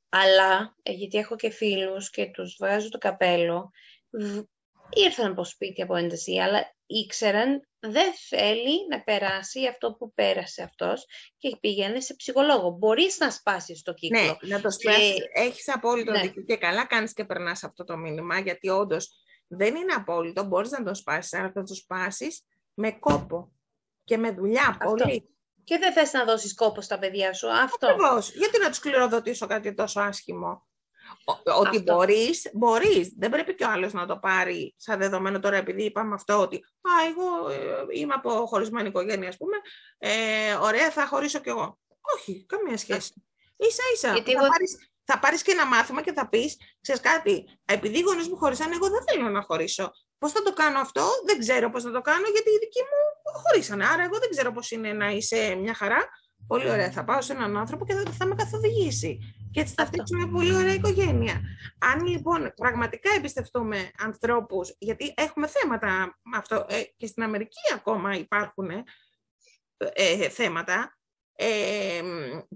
[0.09, 3.71] Αλλά, ε, γιατί έχω και φίλους και τους βγάζω το καπέλο,
[4.91, 11.07] ήρθαν από σπίτι από ένταση, αλλά ήξεραν δεν θέλει να περάσει αυτό που πέρασε αυτός
[11.39, 12.71] και πήγαινε σε ψυχολόγο.
[12.71, 14.21] Μπορείς να σπάσεις το κύκλο.
[14.21, 15.15] Ναι, να το σπάσεις.
[15.15, 15.31] Και...
[15.33, 16.21] Έχεις απόλυτο ναι.
[16.21, 19.11] δίκιο και καλά κάνεις και περνάς αυτό το μήνυμα, γιατί όντως
[19.47, 22.43] δεν είναι απόλυτο, μπορείς να το σπάσεις, αλλά θα το σπάσεις
[22.75, 23.53] με κόπο
[24.05, 24.95] και με δουλειά αυτό.
[24.95, 25.27] πολύ.
[25.65, 27.49] Και δεν θες να δώσεις κόπο στα παιδιά σου.
[27.51, 27.87] Αυτό.
[27.87, 28.31] Ακριβώς.
[28.35, 30.67] Γιατί να τους κληροδοτήσω κάτι τόσο άσχημο;
[31.59, 33.15] Ότι μπορείς, μπορείς.
[33.19, 36.57] Δεν πρέπει και ο άλλος να το πάρει σαν δεδομένο τώρα επειδή είπαμε αυτό ότι
[36.57, 39.57] «Α, εγώ ε, είμαι από χωρισμένη οικογένεια, ας πούμε,
[39.99, 41.79] ε, ωραία, θα χωρίσω κι εγώ».
[42.17, 43.25] Όχι, καμία σχέση.
[43.57, 44.09] Ίσα ίσα.
[44.09, 44.47] θα, εγώ...
[44.49, 48.37] πάρεις, θα πάρεις και ένα μάθημα και θα πεις, ξέρεις κάτι, επειδή οι γονείς μου
[48.37, 49.91] χωρίσανε, εγώ δεν θέλω να χωρίσω.
[50.19, 53.41] Πώς θα το κάνω αυτό, δεν ξέρω πώς θα το κάνω, γιατί οι δικοί μου
[53.43, 53.87] χωρίσανε.
[53.87, 56.09] Άρα εγώ δεν ξέρω πώς είναι να είσαι μια χαρά.
[56.47, 59.19] Πολύ ωραία, θα πάω σε έναν άνθρωπο και θα, θα με καθοδηγήσει
[59.53, 61.41] και έτσι θα φτιάξουμε μια πολύ ωραία οικογένεια.
[61.79, 68.71] Αν λοιπόν πραγματικά εμπιστευτούμε ανθρώπους, γιατί έχουμε θέματα αυτό, ε, και στην Αμερική ακόμα υπάρχουν
[68.71, 68.85] ε,
[69.93, 70.97] ε, θέματα,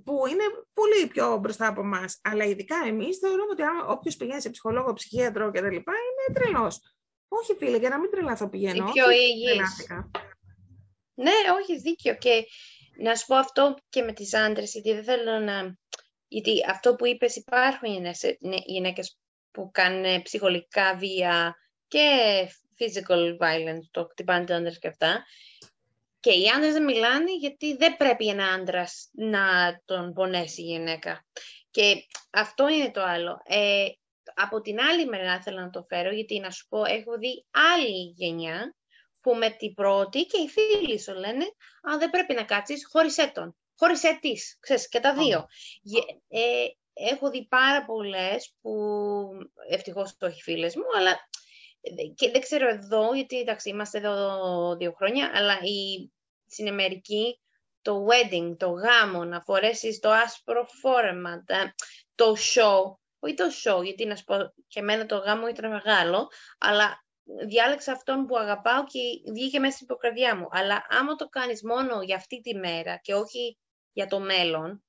[0.05, 2.21] που είναι πολύ πιο μπροστά από εμάς.
[2.23, 5.67] Αλλά ειδικά εμείς θεωρούμε ότι όποιος πηγαίνει σε ψυχολόγο, ψυχίατρο κτλ.
[5.67, 5.85] είναι
[6.33, 6.81] τρελός.
[7.29, 8.91] Όχι, φίλε, για να μην τρελαθώ πηγαίνω.
[8.93, 9.05] πιο
[11.15, 12.17] Ναι, όχι, δίκιο.
[12.17, 12.47] Και
[12.99, 15.77] να σου πω αυτό και με τις άντρες, γιατί δεν θέλω να
[16.29, 18.15] Γιατί αυτό που είπες υπάρχουν
[18.67, 19.19] γυναίκες
[19.51, 21.57] που κάνουν ψυχολογικά βία
[21.89, 22.09] και
[22.79, 25.25] physical violence, το χτυπάνε άντρες και αυτά.
[26.21, 29.45] Και οι άντρες δεν μιλάνε γιατί δεν πρέπει ένα άντρα να
[29.85, 31.27] τον πονέσει η γυναίκα.
[31.71, 33.41] Και αυτό είναι το άλλο.
[33.45, 33.87] Ε,
[34.35, 38.13] από την άλλη μεριά θέλω να το φέρω, γιατί να σου πω, έχω δει άλλη
[38.17, 38.76] γενιά
[39.27, 41.45] που με την πρώτη και οι φίλοι σου λένε
[41.91, 45.47] «Α, δεν πρέπει να κάτσεις, χώρισέ τον, χώρισέ της», ξέρεις, και τα δύο.
[46.29, 46.41] Ε,
[46.93, 48.71] έχω δει πάρα πολλές που,
[49.71, 51.29] ευτυχώς το έχει φίλες μου, αλλά
[52.15, 56.13] και δεν ξέρω εδώ, γιατί εντάξει, είμαστε εδώ δύο χρόνια, αλλά η,
[56.47, 57.41] στην Αμερική
[57.83, 61.45] το wedding, το γάμο, να φορέσεις το άσπρο φόρεμα,
[62.15, 66.31] το show, όχι το show, γιατί να σου πω, και εμένα το γάμο ήταν μεγάλο,
[66.59, 67.06] αλλά
[67.47, 68.99] διάλεξα αυτόν που αγαπάω και
[69.33, 70.47] βγήκε μέσα στην υποκραδιά μου.
[70.51, 73.59] Αλλά άμα το κάνεις μόνο για αυτή τη μέρα και όχι
[73.93, 74.85] για το μέλλον,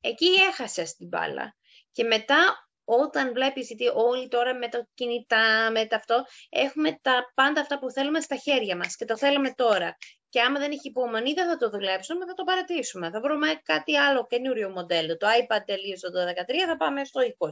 [0.00, 1.56] εκεί έχασες την μπάλα.
[1.92, 7.32] Και μετά όταν βλέπεις ότι όλοι τώρα με το κινητά, με το αυτό, έχουμε τα
[7.34, 9.96] πάντα αυτά που θέλουμε στα χέρια μας και το θέλουμε τώρα.
[10.28, 13.10] Και άμα δεν έχει υπομονή, δεν θα το δουλέψουμε, θα το παρατήσουμε.
[13.10, 15.16] Θα βρούμε κάτι άλλο καινούριο μοντέλο.
[15.16, 17.48] Το iPad τελείωσε το 2013, θα πάμε στο 20.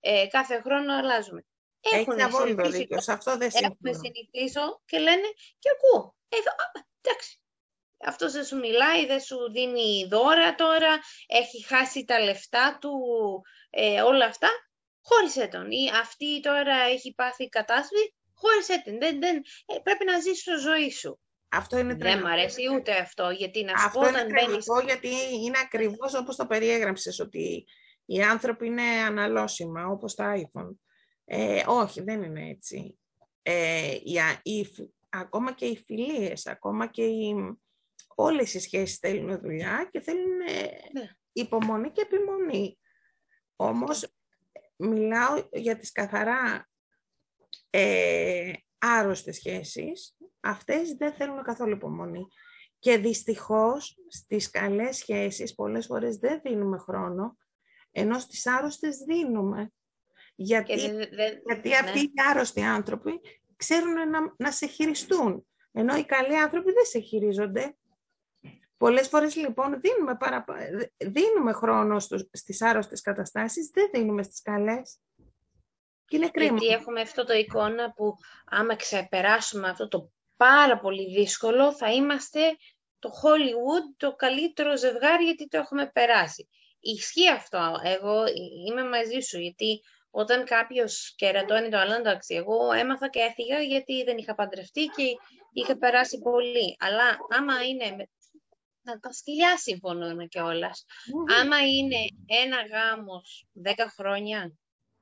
[0.00, 1.44] Ε, κάθε χρόνο αλλάζουμε.
[1.80, 3.00] Έχουν απόλυτο δίκιο.
[3.00, 5.28] Σε αυτό δεν Έχουμε συνηθίσει και λένε
[5.58, 6.14] και ακούω.
[6.28, 6.36] Ε,
[7.00, 7.40] εντάξει.
[8.04, 12.92] Αυτός δεν σου μιλάει, δεν σου δίνει δώρα τώρα, έχει χάσει τα λεφτά του,
[13.70, 14.48] ε, όλα αυτά.
[15.02, 15.70] Χώρισε τον.
[15.70, 18.98] Ή αυτή τώρα έχει πάθει κατάσταση, χώρισε τον.
[18.98, 21.20] Δεν, δεν, ε, πρέπει να ζήσει τη ζωή σου.
[21.48, 22.20] Αυτό είναι τραγικό.
[22.20, 25.08] Δεν μου αρέσει ούτε αυτό, γιατί να σου αυτό πω είναι τραγικό, γιατί
[25.44, 27.64] είναι ακριβώς όπως το περιέγραψες, ότι
[28.04, 30.74] οι άνθρωποι είναι αναλώσιμα, όπως τα iPhone.
[31.32, 32.98] Ε, όχι, δεν είναι έτσι.
[33.42, 33.94] Ε,
[34.42, 34.66] οι,
[35.08, 37.34] ακόμα και οι φιλίες, ακόμα και οι,
[38.14, 40.36] όλες οι σχέσεις θέλουν δουλειά και θέλουν
[40.92, 41.10] ναι.
[41.32, 42.78] υπομονή και επιμονή.
[43.56, 44.14] Όμως,
[44.76, 46.68] μιλάω για τις καθαρά
[47.70, 52.26] ε, άρρωστες σχέσεις, αυτές δεν θέλουν καθόλου υπομονή.
[52.78, 57.36] Και δυστυχώς στις καλές σχέσεις πολλές φορές δεν δίνουμε χρόνο,
[57.90, 59.72] ενώ στις άρρωστες δίνουμε.
[60.42, 61.76] Γιατί, γιατί ναι.
[61.76, 63.20] αυτοί οι άρρωστοι άνθρωποι
[63.56, 67.76] ξέρουν να, να σε χειριστούν, ενώ οι καλοί άνθρωποι δεν σε χειρίζονται.
[68.76, 70.44] Πολλές φορές λοιπόν δίνουμε, παρα...
[70.96, 74.98] δίνουμε χρόνο στους, στις άρρωστες καταστάσεις, δεν δίνουμε στις καλές.
[76.04, 76.56] Και είναι κρίμα.
[76.58, 78.14] Γιατί έχουμε αυτό το εικόνα που
[78.46, 82.40] άμα ξεπεράσουμε αυτό το πάρα πολύ δύσκολο, θα είμαστε
[82.98, 86.48] το Hollywood το καλύτερο ζευγάρι γιατί το έχουμε περάσει.
[86.80, 87.74] Ισχύει αυτό.
[87.82, 88.24] Εγώ
[88.68, 89.80] είμαι μαζί σου γιατί
[90.10, 95.02] όταν κάποιος κερατώνει το άλλο, εντάξει, εγώ έμαθα και έφυγα γιατί δεν είχα παντρευτεί και
[95.52, 96.76] είχα περάσει πολύ.
[96.78, 98.08] Αλλά άμα είναι.
[98.82, 100.84] Να τα σκυλιά συμφωνούν κιόλας.
[101.40, 101.96] Άμα είναι
[102.26, 104.52] ένα γάμος 10 χρόνια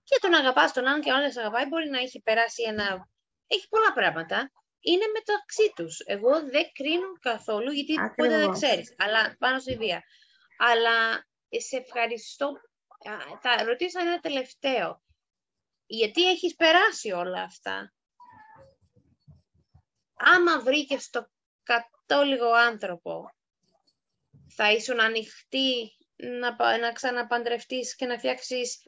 [0.05, 3.09] και τον αγαπάς τον άλλον και ο αγαπάει, μπορεί να έχει περάσει ένα.
[3.47, 4.53] Έχει πολλά πράγματα.
[4.81, 5.99] Είναι μεταξύ τους.
[6.07, 8.95] Εγώ δεν κρίνω καθόλου γιατί ποτέ δεν ξέρεις.
[8.99, 10.03] Αλλά πάνω στη βία.
[10.59, 12.53] Αλλά σε ευχαριστώ
[13.41, 15.03] θα ρωτήσω ένα τελευταίο.
[15.87, 17.93] Γιατί έχεις περάσει όλα αυτά;
[20.19, 21.31] Άμα βρήκες το
[21.63, 23.31] κατόλιγο άνθρωπο,
[24.49, 28.87] θα ήσουν ανοιχτή να, να ξαναπαντρευτείς και να φτιάξεις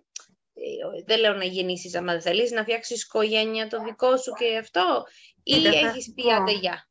[0.54, 4.56] ε, δεν λέω να γεννήσεις άμα δεν θέλεις, να φτιάξεις οικογένεια το δικό σου και
[4.56, 5.06] αυτό
[5.42, 6.88] ή έχεις πει αντεγιά.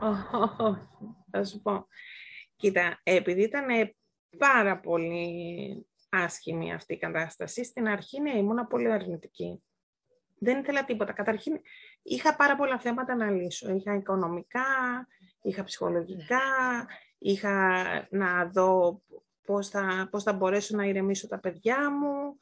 [1.30, 1.86] Θα σου πω.
[2.56, 3.94] Κοίτα, επειδή ήταν
[4.38, 7.64] πάρα πολύ άσχημη αυτή η κατάσταση.
[7.64, 9.62] Στην αρχή, ναι, ήμουν πολύ αρνητική.
[10.38, 11.12] Δεν ήθελα τίποτα.
[11.12, 11.60] Καταρχήν,
[12.02, 13.74] είχα πάρα πολλά θέματα να λύσω.
[13.74, 14.62] Είχα οικονομικά,
[15.42, 16.38] είχα ψυχολογικά,
[17.18, 19.02] είχα να δω
[19.46, 22.36] πώς θα, πώς θα μπορέσω να ηρεμήσω τα παιδιά μου.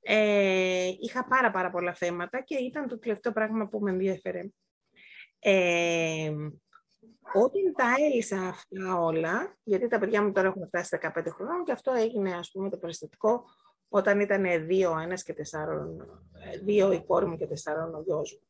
[0.00, 4.48] Ε, είχα πάρα πάρα πολλά θέματα και ήταν το τελευταίο πράγμα που με ενδιαφέρε.
[5.38, 6.32] Ε,
[7.32, 11.72] όταν τα έλυσα αυτά όλα, γιατί τα παιδιά μου τώρα έχουν φτάσει 15 χρόνων και
[11.72, 13.44] αυτό έγινε ας πούμε το περιστατικό
[13.88, 16.06] όταν ήταν δύο, ένας και τεσσάρων,
[16.64, 18.48] δύο η κόρη μου και τεσσάρων ο γιος μου.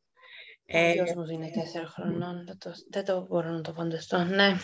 [0.73, 4.23] Ο ε, γιος μου είναι τέσσερα χρονών, δεν το, δεν το μπορώ να το φανταστώ,
[4.23, 4.55] ναι.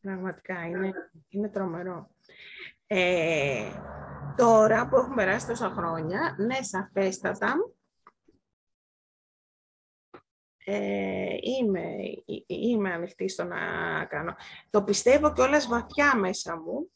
[0.00, 0.92] Πραγματικά, είναι,
[1.28, 2.10] είναι τρομερό.
[2.86, 3.70] Ε,
[4.36, 7.54] τώρα που έχουν περάσει τόσα χρόνια, ναι, σαφέστατα,
[10.70, 11.84] ε, είμαι,
[12.46, 13.58] είμαι ανοιχτή στο να
[14.04, 14.34] κάνω.
[14.70, 16.90] Το πιστεύω κιόλας βαθιά μέσα μου,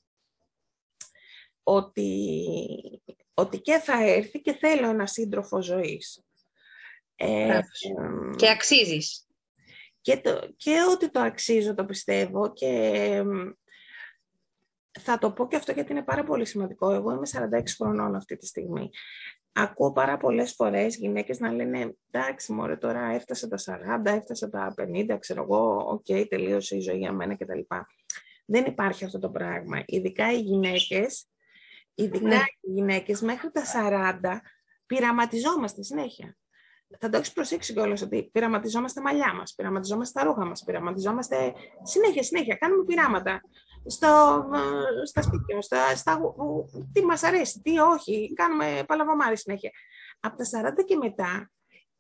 [1.62, 3.02] ότι,
[3.34, 6.24] ότι και θα έρθει και θέλω ένα σύντροφο ζωής.
[7.14, 7.60] Ε,
[8.36, 9.26] και αξίζεις.
[10.00, 13.22] Και, το, και ότι το αξίζω, το πιστεύω και
[15.00, 16.90] θα το πω και αυτό γιατί είναι πάρα πολύ σημαντικό.
[16.90, 18.90] Εγώ είμαι 46 χρονών αυτή τη στιγμή.
[19.53, 24.74] Ακούω πάρα πολλές φορές γυναίκες να λένε «Εντάξει, μωρέ, τώρα έφτασα τα 40, έφτασα τα
[24.76, 27.61] 50, ξέρω εγώ, ok, okay, τελείωσε η ζωή για μένα κτλ».
[28.46, 29.82] Δεν υπάρχει αυτό το πράγμα.
[29.86, 31.26] Ειδικά οι γυναίκες,
[31.94, 32.42] ειδικά ναι.
[32.61, 33.62] οι γυναίκες μέχρι τα
[34.22, 34.40] 40
[34.86, 36.36] πειραματιζόμαστε συνέχεια.
[36.99, 42.22] Θα το έχεις προσέξει κιόλας ότι πειραματιζόμαστε μαλλιά μας, πειραματιζόμαστε τα ρούχα μας, πειραματιζόμαστε συνέχεια,
[42.22, 42.55] συνέχεια.
[42.55, 43.40] Κάνουμε πειράματα
[43.86, 44.45] στο,
[45.05, 46.20] στα σπίτια μας, στα, στα,
[46.93, 49.70] τι μας αρέσει, τι όχι, κάνουμε παλαβομάρες συνέχεια.
[50.20, 51.51] Από τα 40 και μετά,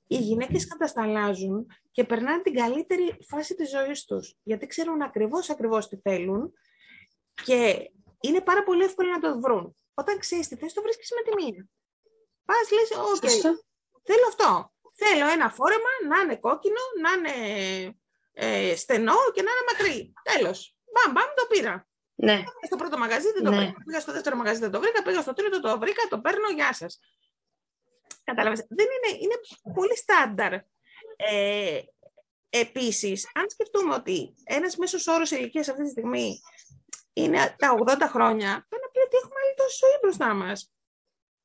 [0.06, 5.88] οι γυναίκες κατασταλάζουν και περνάνε την καλύτερη φάση της ζωής τους, γιατί ξέρουν ακριβώς, ακριβώς
[5.88, 6.52] τι θέλουν
[7.44, 7.90] και
[8.20, 9.76] είναι πάρα πολύ εύκολο να το βρουν.
[9.94, 11.66] Όταν ξέρεις τι θες, το βρίσκεις με τη μία.
[12.44, 13.30] Πας, λες, οκ,
[14.02, 14.72] θέλω αυτό.
[14.94, 17.34] Θέλω ένα φόρεμα να είναι κόκκινο, να είναι
[18.32, 20.12] ε, στενό και να είναι μακρύ.
[20.22, 20.76] Τέλος.
[20.92, 21.88] Μπαμ, μπαμ, το πήρα.
[22.14, 22.36] Ναι.
[22.36, 23.56] Πήγα στο πρώτο μαγαζί δεν το ναι.
[23.56, 23.82] βρήκα.
[23.86, 25.02] Πήγα στο δεύτερο μαγαζί δεν το βρήκα.
[25.02, 26.02] Πήγα στο τρίτο το βρήκα.
[26.08, 26.48] Το παίρνω.
[26.54, 27.00] Γεια σας.
[28.24, 28.66] Κατάλαβες.
[28.68, 29.34] Δεν είναι, είναι
[29.74, 30.52] πολύ στάνταρ.
[31.16, 31.80] Ε,
[32.54, 36.40] Επίσης, αν σκεφτούμε ότι ένας μέσος όρος ηλικίας αυτή τη στιγμή
[37.12, 40.72] είναι τα 80 χρόνια, πρέπει να πει ότι έχουμε άλλη τόση ζωή μπροστά μας.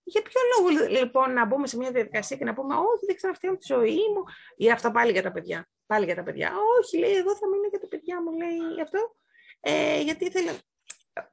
[0.09, 3.57] Για ποιο λόγο λοιπόν να μπούμε σε μια διαδικασία και να πούμε Όχι, δεν ξαναφτιάχνω
[3.57, 4.23] τη ζωή μου,
[4.55, 5.69] ή αυτά πάλι για τα παιδιά.
[5.85, 6.51] Πάλι για τα παιδιά.
[6.79, 9.15] Όχι, λέει, εγώ θα μείνω για τα παιδιά μου, λέει αυτό.
[9.59, 10.51] Ε, γιατί θέλω...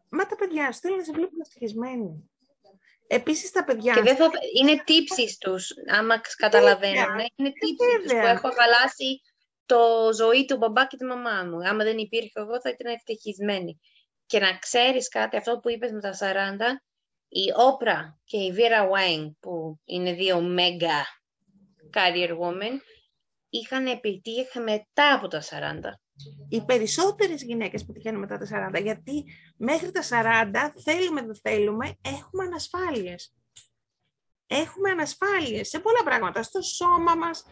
[0.09, 2.31] Μα τα παιδιά σου θέλουν να σε βλέπουν ευτυχισμένοι.
[3.07, 3.95] Επίσης τα παιδιά...
[3.95, 4.31] Και δεν θα...
[4.61, 7.19] Είναι τύψεις τους, άμα καταλαβαίνουν.
[7.35, 9.21] Είναι τύψεις τους που έχω χαλάσει
[9.67, 11.69] το ζωή του μπαμπά και τη μαμά μου.
[11.69, 13.81] Άμα δεν υπήρχε εγώ θα ήταν ευτυχισμένη.
[14.27, 16.17] Και να ξέρεις κάτι, αυτό που είπες με τα 40,
[17.37, 21.03] η Όπρα και η Βίρα Wang, που είναι δύο mega
[21.93, 22.81] career women,
[23.49, 25.47] είχαν επιτύχει μετά από τα 40.
[26.49, 29.25] Οι περισσότερες γυναίκες που τυχαίνουν μετά τα 40, γιατί
[29.57, 33.35] μέχρι τα 40 θέλουμε δεν θέλουμε, έχουμε ανασφάλειες.
[34.47, 37.45] Έχουμε ανασφάλειες σε πολλά πράγματα, στο σώμα μας,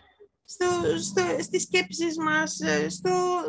[0.45, 0.67] στο,
[0.99, 2.59] στο, στις σκέψεις μας,
[2.89, 3.45] στο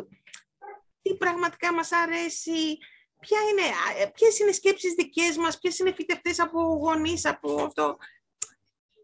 [1.02, 2.78] τι πραγματικά μας αρέσει,
[3.26, 3.62] ποια είναι,
[4.10, 7.96] ποιες είναι σκέψεις δικές μας, ποιες είναι φυτευτές από γονείς, από αυτό.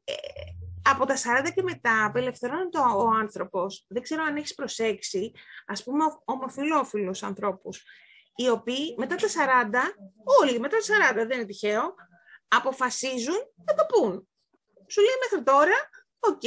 [0.05, 0.15] Ε,
[0.83, 3.85] από τα 40 και μετά απελευθερώνεται ο, ο άνθρωπος.
[3.89, 5.33] Δεν ξέρω αν έχεις προσέξει,
[5.67, 7.83] ας πούμε, ομοφυλόφιλους ανθρώπους,
[8.35, 9.95] οι οποίοι μετά τα 40,
[10.41, 11.95] όλοι μετά τα 40, δεν είναι τυχαίο,
[12.49, 14.29] αποφασίζουν να το πούν.
[14.87, 15.75] Σου λέει μέχρι τώρα,
[16.19, 16.43] οκ,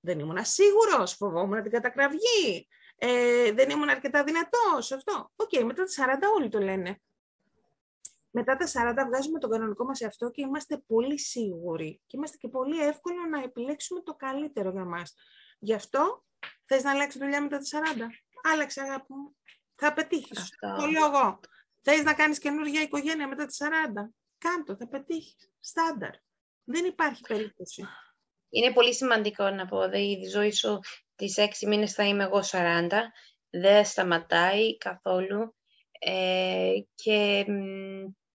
[0.00, 5.32] δεν ήμουν σίγουρος, φοβόμουν την κατακραυγή, ε, δεν ήμουν αρκετά δυνατός, αυτό.
[5.36, 7.00] Οκ, μετά τα 40 όλοι το λένε
[8.36, 12.00] μετά τα 40 βγάζουμε τον κανονικό μας εαυτό και είμαστε πολύ σίγουροι.
[12.06, 15.14] Και είμαστε και πολύ εύκολο να επιλέξουμε το καλύτερο για μας.
[15.58, 16.24] Γι' αυτό
[16.64, 18.06] θες να αλλάξεις δουλειά μετά τα 40.
[18.52, 19.36] Άλλαξε αγάπη μου.
[19.74, 20.48] Θα πετύχεις.
[20.78, 21.40] Το λέω εγώ.
[21.80, 24.10] Θες να κάνεις καινούργια οικογένεια μετά τα 40.
[24.38, 25.50] Κάντο, θα πετύχεις.
[25.60, 26.14] Στάνταρ.
[26.64, 27.84] Δεν υπάρχει περίπτωση.
[28.48, 30.80] Είναι πολύ σημαντικό να πω, δε, η ζωή σου
[31.16, 32.88] τις έξι μήνες θα είμαι εγώ 40.
[33.50, 35.54] Δεν σταματάει καθόλου.
[35.98, 37.44] Ε, και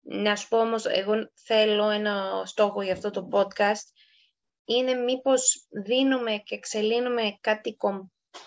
[0.00, 3.86] να σου πω όμως, εγώ θέλω ένα στόχο για αυτό το podcast,
[4.64, 7.76] είναι μήπως δίνουμε και εξελίνουμε κάτι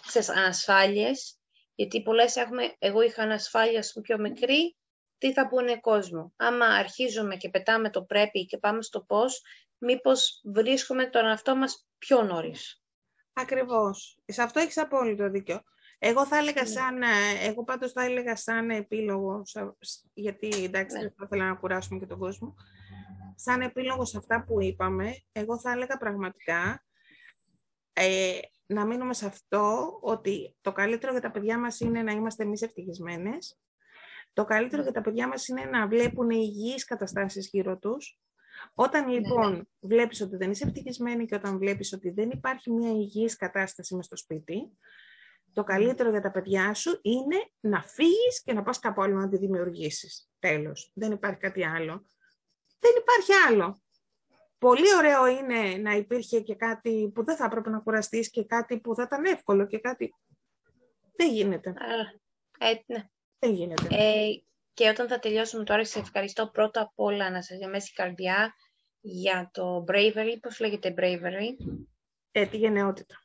[0.07, 1.39] ξέρεις, ανασφάλειες,
[1.75, 4.75] γιατί πολλές έχουμε, εγώ είχα ανασφάλεια στο πιο μικρή,
[5.17, 6.33] τι θα πούνε κόσμο.
[6.35, 9.41] Άμα αρχίζουμε και πετάμε το πρέπει και πάμε στο πώς,
[9.77, 12.80] μήπως βρίσκουμε τον αυτό μας πιο νωρίς.
[13.33, 14.19] Ακριβώς.
[14.25, 15.61] Σε αυτό έχεις απόλυτο δίκιο.
[15.99, 16.67] Εγώ θα έλεγα ναι.
[16.67, 17.07] σαν, ε,
[17.41, 19.41] εγώ πάντως θα έλεγα σαν επίλογο,
[20.13, 21.01] γιατί εντάξει ναι.
[21.01, 22.55] δεν θα ήθελα να κουράσουμε και τον κόσμο,
[23.35, 26.85] σαν επίλογο σε αυτά που είπαμε, εγώ θα έλεγα πραγματικά
[27.93, 32.43] ε, να μείνουμε σε αυτό ότι το καλύτερο για τα παιδιά μας είναι να είμαστε
[32.43, 33.59] εμείς ευτυχισμένες,
[34.33, 38.19] το καλύτερο για τα παιδιά μας είναι να βλέπουν υγιείς καταστάσεις γύρω τους.
[38.73, 42.89] Όταν ναι, λοιπόν βλέπεις ότι δεν είσαι ευτυχισμένη και όταν βλέπεις ότι δεν υπάρχει μια
[42.89, 44.77] υγιής κατάσταση μες στο σπίτι,
[45.53, 49.29] το καλύτερο για τα παιδιά σου είναι να φύγεις και να πας κάπου άλλο να
[49.29, 50.29] τη δημιουργήσεις.
[50.39, 50.91] Τέλος.
[50.93, 52.05] Δεν υπάρχει κάτι άλλο.
[52.79, 53.81] Δεν υπάρχει άλλο.
[54.57, 58.79] Πολύ ωραίο είναι να υπήρχε και κάτι που δεν θα έπρεπε να κουραστείς και κάτι
[58.79, 60.15] που θα ήταν εύκολο και κάτι...
[61.15, 61.73] Δεν γίνεται.
[62.59, 63.03] Ε, ναι.
[63.39, 63.87] Δεν γίνεται.
[63.89, 67.95] Ε, και όταν θα τελειώσουμε τώρα, σε ευχαριστώ πρώτα απ' όλα να σας διαμέσει η
[67.95, 68.53] καρδιά
[68.99, 70.37] για το bravery.
[70.41, 71.47] Πώς λέγεται bravery?
[72.31, 73.15] Ε, τη γενναιότητα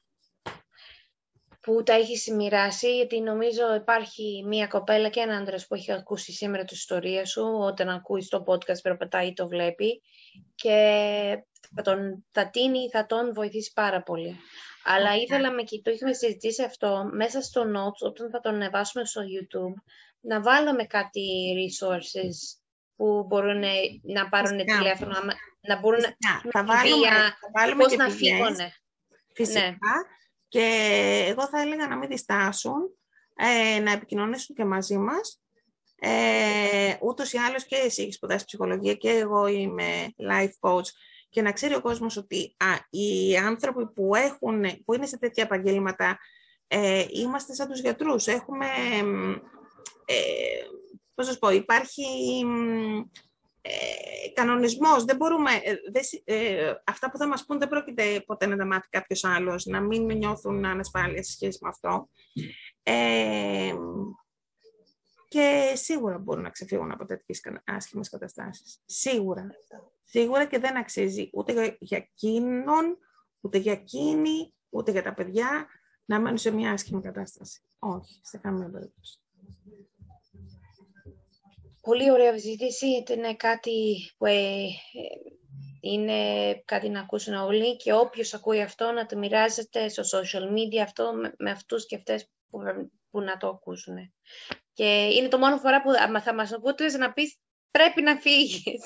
[1.67, 6.33] που τα έχει μοιράσει, γιατί νομίζω υπάρχει μία κοπέλα και ένα άντρας που έχει ακούσει
[6.33, 10.03] σήμερα τη ιστορία σου, όταν ακούεις το podcast περπατάει ή το βλέπει
[10.55, 10.77] και
[11.75, 14.37] θα τον, θα τίνει, θα τον βοηθήσει πάρα πολύ.
[14.85, 19.05] Αλλά ήθελα με και το είχαμε συζητήσει αυτό μέσα στο notes, όταν θα τον ανεβάσουμε
[19.05, 19.75] στο YouTube,
[20.27, 22.59] να βάλουμε κάτι resources
[22.97, 23.63] που μπορούν
[24.03, 24.77] να πάρουν Φυσικά.
[24.77, 25.15] τηλέφωνο,
[25.61, 26.41] να μπορούν Φυσικά.
[26.45, 27.09] να θα βάλουμε,
[27.41, 28.57] θα βάλουμε πώς να φύγουν.
[29.35, 29.61] Φυσικά.
[29.61, 29.77] Ναι.
[30.49, 30.67] Και
[31.29, 32.99] εγώ θα έλεγα να μην διστάσουν,
[33.35, 35.41] ε, να επικοινωνήσουν και μαζί μας.
[35.99, 40.87] Ε, ούτως ή άλλως και εσύ έχεις σπουδάσει ψυχολογία και εγώ είμαι life coach
[41.29, 45.43] και να ξέρει ο κόσμος ότι α, οι άνθρωποι που, έχουν, που είναι σε τέτοια
[45.43, 46.19] επαγγέλματα
[46.67, 48.27] ε, είμαστε σαν τους γιατρούς.
[48.27, 48.67] Έχουμε,
[50.07, 50.15] ε,
[51.15, 52.05] πώς σας πω, υπάρχει
[53.61, 55.05] ε, κανονισμός.
[55.05, 55.51] Δεν μπορούμε,
[56.25, 59.65] ε, ε, αυτά που θα μας πούν δεν πρόκειται ποτέ να τα μάθει κάποιος άλλος,
[59.65, 62.09] να μην νιώθουν ανασφάλεια σε σχέση με αυτό.
[62.83, 63.75] Ε,
[65.29, 68.83] και σίγουρα μπορούν να ξεφύγουν από τέτοιες άσχημες καταστάσεις.
[68.85, 69.47] Σίγουρα.
[70.03, 72.99] Σίγουρα και δεν αξίζει ούτε για εκείνον,
[73.41, 75.67] ούτε για εκείνη, ούτε για τα παιδιά
[76.05, 77.61] να μένουν σε μια άσχημη κατάσταση.
[77.79, 79.21] Όχι, σε καμία περίπτωση.
[81.87, 82.87] Πολύ ωραία συζήτηση.
[82.87, 84.67] Ήταν κάτι που ε,
[85.81, 90.79] είναι κάτι να ακούσουν όλοι και όποιος ακούει αυτό να το μοιράζεται στο social media
[90.83, 92.59] αυτό με, με αυτούς και αυτές που,
[93.11, 93.97] που να το ακούσουν.
[94.73, 97.39] Και είναι το μόνο φορά που θα μας ακούτε να πεις
[97.71, 98.63] πρέπει να φύγεις.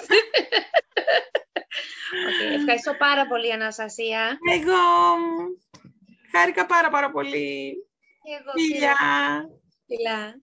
[2.29, 4.39] okay, ευχαριστώ πάρα πολύ, Αναστασία.
[4.53, 4.77] Εγώ
[6.33, 7.75] χάρηκα πάρα πάρα πολύ.
[8.39, 8.95] Εγώ, Φιλιά.
[9.87, 10.41] Φιλιά.